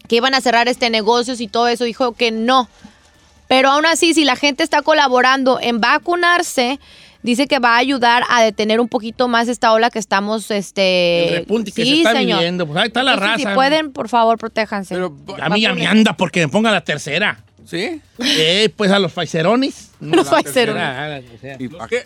que 0.08 0.16
iban 0.16 0.34
a 0.34 0.42
cerrar 0.42 0.68
este 0.68 0.90
negocio 0.90 1.36
y 1.38 1.48
todo 1.48 1.68
eso, 1.68 1.84
dijo 1.84 2.14
que 2.14 2.32
no. 2.32 2.68
Pero 3.48 3.70
aún 3.70 3.86
así, 3.86 4.14
si 4.14 4.26
la 4.26 4.36
gente 4.36 4.64
está 4.64 4.82
colaborando 4.82 5.60
en 5.62 5.80
vacunarse, 5.80 6.80
dice 7.22 7.48
que 7.48 7.60
va 7.60 7.76
a 7.76 7.78
ayudar 7.78 8.24
a 8.30 8.42
detener 8.42 8.80
un 8.80 8.88
poquito 8.88 9.28
más 9.28 9.48
esta 9.48 9.72
ola 9.74 9.92
que 9.92 10.00
estamos, 10.00 10.50
este... 10.50 11.28
El 11.28 11.36
repunte 11.42 11.72
que 11.72 11.86
se 11.86 11.98
está 11.98 12.14
viviendo. 12.14 12.66
Pues 12.66 12.80
ahí 12.80 12.88
está 12.88 13.04
la 13.04 13.16
raza. 13.16 13.38
Si 13.38 13.46
pueden, 13.54 13.92
por 13.92 14.10
favor, 14.10 14.40
protéjanse. 14.40 14.96
a 14.96 15.50
mí 15.50 15.62
ya 15.62 15.74
me 15.74 15.86
anda 15.86 16.18
porque 16.18 16.40
me 16.40 16.48
ponga 16.48 16.72
la 16.72 16.82
tercera. 16.82 17.45
¿Sí? 17.66 18.00
Eh, 18.20 18.70
pues 18.76 18.92
a 18.92 19.00
los 19.00 19.12
faicerones. 19.12 19.92
los 20.00 20.30
faicerones. 20.30 20.84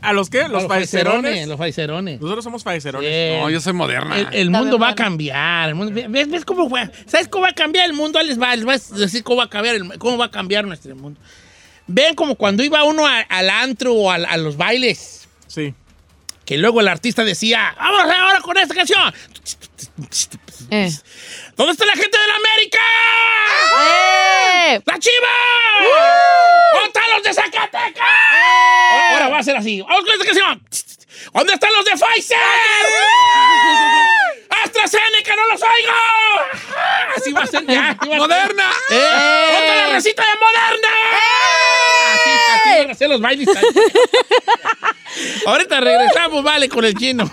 ¿A 0.01 0.13
los 0.13 0.29
qué? 0.29 0.47
¿Los, 0.47 0.67
faicerones? 0.67 1.47
Los 1.47 1.57
faicerones. 1.57 2.21
Nosotros 2.21 2.43
somos 2.43 2.63
faicerones. 2.63 3.41
no, 3.41 3.49
yo 3.49 3.59
soy 3.59 3.73
moderna. 3.73 4.29
El, 4.31 4.49
mundo 4.49 4.79
va 4.79 4.89
a 4.89 4.95
cambiar. 4.95 5.75
¿ves, 6.09 6.45
cómo 6.45 6.69
fue? 6.69 6.89
¿Sabes 7.05 7.27
cómo 7.27 7.43
va 7.43 7.49
a 7.49 7.53
cambiar 7.53 7.85
el 7.85 7.93
mundo? 7.93 8.21
Les 8.23 8.39
va, 8.41 8.55
les 8.55 8.65
va 8.65 8.73
a 8.73 8.97
decir 8.97 9.23
cómo 9.23 9.37
va 9.37 9.45
a 9.45 9.49
cambiar, 9.49 9.97
cómo 9.97 10.17
va 10.17 10.25
a 10.25 10.31
cambiar 10.31 10.65
nuestro 10.65 10.95
mundo. 10.95 11.19
Ven 11.87 12.15
como 12.15 12.35
cuando 12.35 12.63
iba 12.63 12.83
uno 12.83 13.05
al 13.05 13.49
antro 13.49 13.93
o 13.93 14.11
a, 14.11 14.37
los 14.37 14.55
bailes. 14.55 15.27
Sí. 15.47 15.73
Que 16.45 16.57
luego 16.57 16.79
el 16.79 16.87
artista 16.87 17.23
decía, 17.23 17.75
vamos 17.77 18.01
ahora 18.01 18.41
con 18.41 18.57
esta 18.57 18.73
canción. 18.73 19.13
Eh. 20.71 20.91
¿Dónde 21.59 21.73
está 21.73 21.85
la 21.85 21.91
gente 21.91 22.17
de 22.17 22.25
la 22.25 22.35
América? 22.35 22.79
¡Eh! 23.81 24.81
¡La 24.85 24.97
Chiva! 24.97 25.27
¿Dónde 26.71 26.87
están 26.87 27.03
los 27.13 27.23
de 27.23 27.33
Zacatecas? 27.33 28.07
¡Eh! 28.07 29.11
Ahora 29.11 29.27
va 29.27 29.39
a 29.39 29.43
ser 29.43 29.57
así. 29.57 29.81
Vamos 29.81 30.05
con 30.05 30.13
esta 30.13 30.25
canción. 30.25 30.63
¿Dónde 31.33 31.53
están 31.55 31.73
los 31.73 31.83
de 31.83 31.91
Pfizer? 31.91 32.37
¡AstraZeneca, 34.63 35.35
no 35.35 35.47
los 35.51 35.61
oigo! 35.61 35.91
Así 37.17 37.33
va 37.33 37.41
a 37.41 37.47
ser 37.47 37.65
ya. 37.67 37.97
¡Moderna! 38.05 38.71
¡Eh! 38.91 39.49
¡Ponte 39.51 39.75
la 39.75 39.89
recita 39.89 40.23
de 40.23 40.39
Moderna! 40.39 40.87
Así, 42.13 42.29
así 42.53 42.79
van 42.79 42.91
a 42.91 42.93
ser 42.93 43.09
los 43.09 43.19
bailes. 43.19 43.49
Ahorita 45.45 45.81
regresamos, 45.81 46.41
vale, 46.41 46.69
con 46.69 46.85
el 46.85 46.93
chino. 46.93 47.29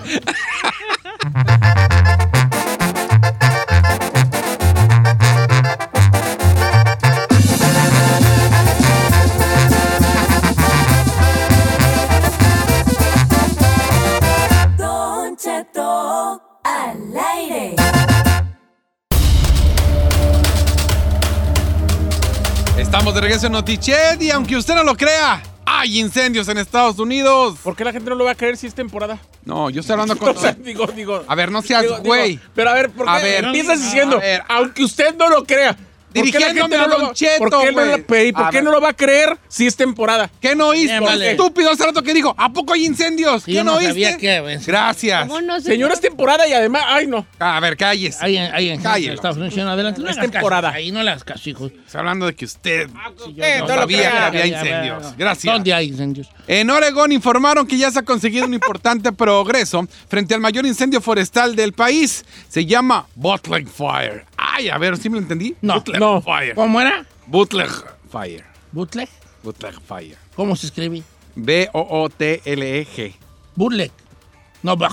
Estamos 22.86 23.14
de 23.14 23.20
regreso 23.20 23.48
en 23.48 23.52
Notiched 23.52 24.20
y 24.20 24.30
aunque 24.30 24.56
usted 24.56 24.76
no 24.76 24.84
lo 24.84 24.96
crea, 24.96 25.42
hay 25.66 25.98
incendios 25.98 26.46
en 26.48 26.56
Estados 26.56 27.00
Unidos. 27.00 27.58
¿Por 27.64 27.74
qué 27.74 27.84
la 27.84 27.90
gente 27.90 28.08
no 28.08 28.14
lo 28.14 28.24
va 28.24 28.30
a 28.30 28.34
creer 28.36 28.56
si 28.56 28.68
es 28.68 28.74
temporada? 28.74 29.18
No, 29.44 29.70
yo 29.70 29.80
estoy 29.80 29.94
hablando 29.94 30.16
con... 30.18 30.36
digo, 30.62 30.86
digo, 30.86 31.24
a 31.26 31.34
ver, 31.34 31.50
no 31.50 31.62
seas 31.62 31.84
güey. 32.04 32.38
Pero 32.54 32.70
a 32.70 32.74
ver, 32.74 32.90
¿por 32.90 33.04
qué 33.06 33.10
a 33.10 33.18
ver, 33.18 33.44
empiezas 33.44 33.82
diciendo, 33.82 34.20
aunque 34.48 34.84
usted 34.84 35.16
no 35.16 35.28
lo 35.28 35.44
crea? 35.44 35.76
¿Por 36.16 36.24
qué 36.24 36.38
Dirigiéndome 36.38 36.76
a 36.76 36.86
no 36.86 36.88
Don 36.88 37.02
lo, 37.02 37.14
Cheto, 37.14 37.38
¿por 37.38 37.50
qué 37.62 37.72
no, 37.72 37.84
lo- 37.84 38.06
pe- 38.06 38.32
¿por 38.32 38.44
A 38.44 38.50
qué 38.50 38.62
no 38.62 38.80
va 38.80 38.88
a 38.90 38.92
creer 38.92 39.36
si 39.48 39.66
es 39.66 39.76
temporada? 39.76 40.30
¿Qué 40.40 40.54
no 40.56 40.68
oíste? 40.68 40.88
Bien, 40.98 41.04
vale. 41.04 41.30
Estúpido 41.32 41.70
hace 41.70 41.84
rato 41.84 42.02
que 42.02 42.12
digo, 42.14 42.34
¿a 42.38 42.52
poco 42.52 42.72
hay 42.72 42.84
incendios? 42.86 43.42
Sí, 43.42 43.52
¿Qué 43.52 43.56
yo 43.58 43.64
no 43.64 43.72
no 43.72 43.78
oíste? 43.78 44.12
sabía 44.12 44.42
pues, 44.42 44.66
Gracias. 44.66 45.20
¿Cómo 45.26 45.40
no? 45.40 45.60
Señor, 45.60 45.92
es 45.92 46.00
temporada 46.00 46.46
y 46.48 46.52
además, 46.52 46.82
ay 46.86 47.06
no. 47.06 47.26
A 47.38 47.60
ver, 47.60 47.76
cállese. 47.76 48.18
Ahí 48.24 48.36
en, 48.36 48.54
ahí 48.54 48.68
en. 48.70 48.80
Estados 49.12 49.36
Unidos, 49.36 49.56
no, 49.56 49.70
adelante. 49.70 50.00
No 50.00 50.08
Es 50.10 50.18
temporada. 50.18 50.70
Ahí 50.70 50.90
no 50.92 51.02
le 51.02 51.10
hagas 51.10 51.24
caso, 51.24 51.48
hijo. 51.50 51.66
Está 51.86 51.98
hablando 52.00 52.26
de 52.26 52.34
que 52.34 52.44
usted 52.44 52.88
yo 53.34 53.44
eh, 53.44 53.58
no 53.60 53.68
sabía 53.68 54.10
que 54.10 54.18
había 54.40 54.46
incendios. 54.46 55.16
Gracias. 55.16 55.52
¿Dónde 55.52 55.72
hay 55.74 55.88
incendios? 55.88 56.28
En 56.48 56.70
Oregón 56.70 57.12
informaron 57.12 57.66
que 57.66 57.76
ya 57.76 57.90
se 57.90 57.98
ha 57.98 58.02
conseguido 58.02 58.46
un 58.46 58.54
importante 58.54 59.12
progreso 59.12 59.86
frente 60.08 60.34
al 60.34 60.40
mayor 60.40 60.64
incendio 60.66 61.00
forestal 61.00 61.56
del 61.56 61.72
país. 61.72 62.24
Se 62.48 62.64
llama 62.66 63.06
Bootleg 63.14 63.68
Fire. 63.68 64.24
Ay, 64.36 64.68
a 64.68 64.78
ver, 64.78 64.96
¿sí 64.96 65.08
me 65.08 65.16
lo 65.16 65.22
entendí? 65.22 65.54
No, 65.60 65.82
no. 65.98 66.05
Fire. 66.22 66.54
¿Cómo 66.54 66.80
era? 66.80 67.04
Bootleg 67.26 67.70
Fire. 68.10 68.44
¿Bootleg? 68.72 69.08
Bootleg 69.42 69.74
Fire. 69.80 70.16
¿Cómo 70.34 70.56
se 70.56 70.66
escribe? 70.66 71.02
B-O-O-T-L-E-G. 71.36 73.14
Bootleg. 73.54 73.92
No. 74.62 74.76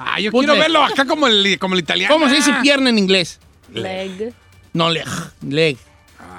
Ah, 0.00 0.20
yo 0.20 0.30
Bootleg. 0.30 0.54
quiero 0.54 0.62
verlo 0.62 0.84
acá 0.84 1.04
como 1.06 1.26
el, 1.26 1.58
como 1.58 1.74
el 1.74 1.80
italiano. 1.80 2.14
¿Cómo 2.14 2.28
se 2.28 2.36
dice 2.36 2.52
pierna 2.62 2.88
en 2.90 2.98
inglés? 2.98 3.40
Leg. 3.72 4.32
No, 4.72 4.90
leg. 4.90 5.06
Leg. 5.42 5.76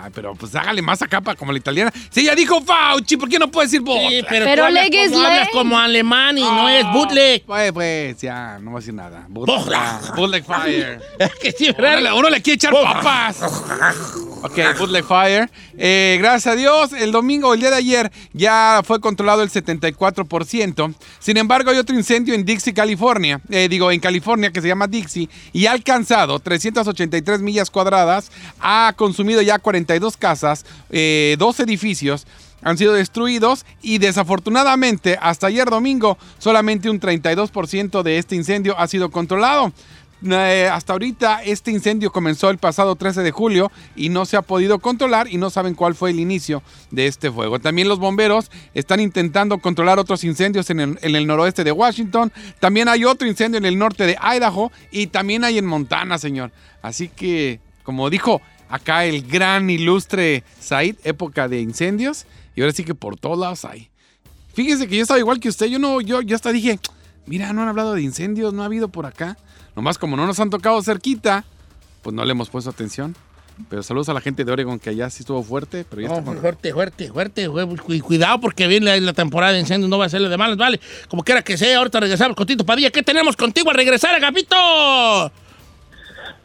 Ay, 0.02 0.12
pero 0.14 0.34
pues 0.36 0.56
hágale 0.56 0.82
más 0.82 1.02
acá 1.02 1.22
para 1.22 1.36
como 1.38 1.52
la 1.52 1.58
italiana. 1.58 1.91
Si 2.10 2.22
ella 2.22 2.36
dijo 2.36 2.62
Fauci, 2.62 3.18
¿por 3.18 3.28
qué 3.30 3.38
no 3.39 3.50
puede 3.52 3.68
decir 3.68 3.80
Sí, 3.80 3.86
Bootleg? 3.86 4.26
pero, 4.30 4.45
Pero 4.45 4.62
tú 4.62 4.66
hablas 4.68 4.89
como, 4.89 5.26
hablas 5.26 5.39
leg. 5.45 5.52
como 5.52 5.80
alemán 5.80 6.38
y 6.38 6.41
no 6.41 6.68
Ah, 6.68 6.76
es 6.78 6.86
bootleg. 6.93 7.43
Pues, 7.45 7.72
pues, 7.74 8.22
ya, 8.22 8.58
no 8.60 8.72
voy 8.72 8.78
a 8.78 8.80
decir 8.82 8.93
nada. 8.93 9.26
Bootleg. 9.30 9.80
Bootleg 10.16 10.43
Fire. 10.45 11.02
que 11.41 11.52
sí, 11.52 11.74
Uno 11.78 12.18
uno 12.18 12.30
le 12.30 12.41
quiere 12.41 12.56
echar 12.56 12.74
papas. 12.74 13.41
Ok, 14.41 14.58
Bootleg 14.78 15.04
Fire. 15.06 15.50
Eh, 15.78 16.18
gracias 16.20 16.54
a 16.54 16.56
Dios, 16.56 16.93
el 16.93 17.12
domingo, 17.12 17.54
el 17.54 17.60
día 17.60 17.70
de 17.72 17.78
ayer, 17.78 18.12
ya 18.34 18.82
fue 18.84 19.00
controlado 19.02 19.41
el 19.43 19.50
74%. 19.50 20.93
Sin 21.20 21.38
embargo, 21.38 21.72
hay 21.72 21.78
otro 21.78 21.95
incendio 21.95 22.34
en 22.34 22.45
Dixie, 22.45 22.74
California. 22.74 23.39
Eh, 23.50 23.68
digo, 23.70 23.91
en 23.91 24.00
California, 24.00 24.52
que 24.52 24.62
se 24.62 24.68
llama 24.68 24.88
Dixie, 24.88 25.30
y 25.54 25.66
ha 25.68 25.72
alcanzado 25.72 26.39
383 26.39 27.41
millas 27.41 27.70
cuadradas. 27.70 28.32
Ha 28.60 28.93
consumido 28.95 29.41
ya 29.41 29.60
42 29.89 30.17
casas, 30.17 30.65
eh, 30.91 31.35
dos 31.39 31.59
edificios 31.59 32.27
han 32.61 32.77
sido 32.77 32.93
destruidos 32.93 33.65
y 33.81 33.97
desafortunadamente 33.97 35.17
hasta 35.19 35.47
ayer 35.47 35.67
domingo 35.69 36.17
solamente 36.37 36.89
un 36.89 36.99
32% 36.99 38.03
de 38.03 38.17
este 38.17 38.35
incendio 38.35 38.77
ha 38.77 38.87
sido 38.87 39.09
controlado. 39.09 39.73
Eh, 40.21 40.69
hasta 40.69 40.91
ahorita 40.91 41.41
este 41.43 41.71
incendio 41.71 42.11
comenzó 42.11 42.49
el 42.49 42.57
pasado 42.57 42.95
13 42.95 43.23
de 43.23 43.31
julio 43.31 43.71
y 43.95 44.09
no 44.09 44.25
se 44.25 44.35
ha 44.35 44.41
podido 44.41 44.77
controlar 44.79 45.29
y 45.31 45.37
no 45.37 45.49
saben 45.49 45.73
cuál 45.73 45.95
fue 45.95 46.11
el 46.11 46.19
inicio 46.19 46.61
de 46.91 47.07
este 47.07 47.31
fuego. 47.31 47.57
También 47.57 47.87
los 47.87 47.99
bomberos 47.99 48.51
están 48.75 48.99
intentando 48.99 49.57
controlar 49.59 49.97
otros 49.97 50.23
incendios 50.23 50.69
en 50.69 50.97
el 51.01 51.25
noroeste 51.25 51.63
de 51.63 51.71
Washington. 51.71 52.31
También 52.59 52.89
hay 52.89 53.05
otro 53.05 53.27
incendio 53.27 53.57
en 53.57 53.65
el 53.65 53.79
norte 53.79 54.05
de 54.05 54.17
Idaho 54.21 54.71
y 54.91 55.07
también 55.07 55.45
hay 55.45 55.57
en 55.57 55.65
Montana, 55.65 56.19
señor. 56.19 56.51
Así 56.81 57.07
que, 57.07 57.61
como 57.83 58.09
dijo 58.09 58.41
acá 58.70 59.05
el 59.05 59.28
gran 59.28 59.70
ilustre 59.70 60.43
Said, 60.59 60.95
época 61.03 61.47
de 61.47 61.59
incendios. 61.59 62.26
Y 62.55 62.61
ahora 62.61 62.74
sí 62.74 62.84
que 62.84 62.95
por 62.95 63.17
todos 63.17 63.38
lados 63.38 63.65
hay. 63.65 63.89
Fíjese 64.53 64.88
que 64.88 64.95
yo 64.97 65.01
estaba 65.01 65.20
igual 65.20 65.39
que 65.39 65.49
usted. 65.49 65.67
Yo 65.67 65.80
no, 65.80 66.01
yo, 66.01 66.22
yo 66.22 66.36
hasta 66.36 66.51
dije, 66.51 66.80
mira, 67.26 67.51
no 67.53 67.61
han 67.61 67.67
hablado 67.70 67.93
de 67.93 68.01
incendios, 68.01 68.53
no 68.53 68.63
ha 68.63 68.65
habido 68.65 68.88
por 68.89 69.05
acá. 69.05 69.38
Nomás 69.76 69.97
como 69.97 70.17
no 70.17 70.26
nos 70.26 70.39
han 70.39 70.49
tocado 70.49 70.82
cerquita, 70.82 71.45
pues 72.01 72.13
no 72.15 72.24
le 72.26 72.32
hemos 72.32 72.49
puesto 72.49 72.70
atención. 72.70 73.15
Pero 73.70 73.84
saludos 73.84 74.07
a 74.07 74.13
la 74.13 74.22
gente 74.22 74.45
de 74.45 74.51
Oregon 74.53 74.80
que 74.80 74.89
allá 74.89 75.09
sí 75.09 75.22
estuvo 75.24 75.43
fuerte, 75.43 75.86
pero 75.89 76.01
ya 76.01 76.07
No, 76.07 76.20
está 76.20 76.32
fuerte, 76.34 76.72
fuerte, 76.74 77.11
fuerte, 77.11 77.47
güey. 77.47 77.67
Cu- 77.78 77.99
Cuidado 78.05 78.39
porque 78.39 78.67
viene 78.67 78.99
la, 79.01 79.11
temporada 79.13 79.51
de 79.51 79.59
incendios, 79.59 79.89
no 79.89 79.97
va 79.97 80.05
a 80.05 80.09
serle 80.09 80.30
de 80.30 80.38
malas, 80.38 80.57
vale. 80.57 80.80
Como 81.09 81.24
quiera 81.24 81.41
que 81.41 81.57
sea, 81.57 81.78
ahorita 81.80 81.99
regresamos 81.99 82.38
con 82.38 82.47
Tito 82.47 82.65
Padilla. 82.65 82.89
¿Qué 82.89 83.03
tenemos 83.03 83.36
contigo 83.36 83.70
al 83.70 83.76
regresar, 83.76 84.15
Agapito? 84.15 84.55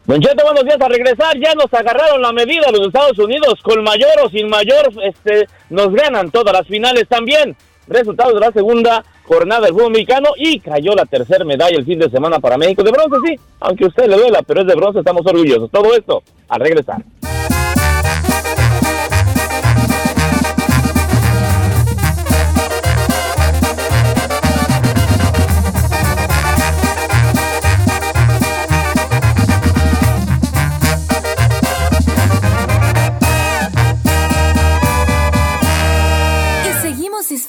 Don 0.07 0.21
Cheto, 0.21 0.43
buenos 0.43 0.63
días. 0.65 0.79
A 0.79 0.87
regresar 0.87 1.35
ya 1.39 1.55
nos 1.55 1.73
agarraron 1.73 2.21
la 2.21 2.31
medida 2.31 2.71
los 2.71 2.85
Estados 2.87 3.17
Unidos. 3.17 3.59
Con 3.63 3.83
mayor 3.83 4.11
o 4.23 4.29
sin 4.29 4.47
mayor, 4.47 4.91
este, 5.03 5.47
nos 5.71 5.91
ganan 5.93 6.29
todas 6.29 6.53
las 6.53 6.67
finales 6.67 7.07
también. 7.09 7.55
Resultados 7.87 8.35
de 8.35 8.39
la 8.39 8.51
segunda 8.51 9.03
jornada 9.23 9.61
del 9.61 9.73
fútbol 9.73 9.93
mexicano 9.93 10.29
y 10.37 10.59
cayó 10.59 10.93
la 10.93 11.05
tercera 11.05 11.43
medalla 11.43 11.77
el 11.77 11.85
fin 11.85 11.97
de 11.97 12.09
semana 12.11 12.39
para 12.39 12.57
México. 12.57 12.83
De 12.83 12.91
bronce, 12.91 13.17
sí, 13.25 13.39
aunque 13.59 13.85
a 13.85 13.87
usted 13.87 14.07
le 14.07 14.17
duela, 14.17 14.43
pero 14.43 14.61
es 14.61 14.67
de 14.67 14.75
bronce, 14.75 14.99
estamos 14.99 15.25
orgullosos. 15.25 15.71
Todo 15.71 15.95
esto 15.95 16.21
al 16.49 16.59
regresar. 16.59 17.01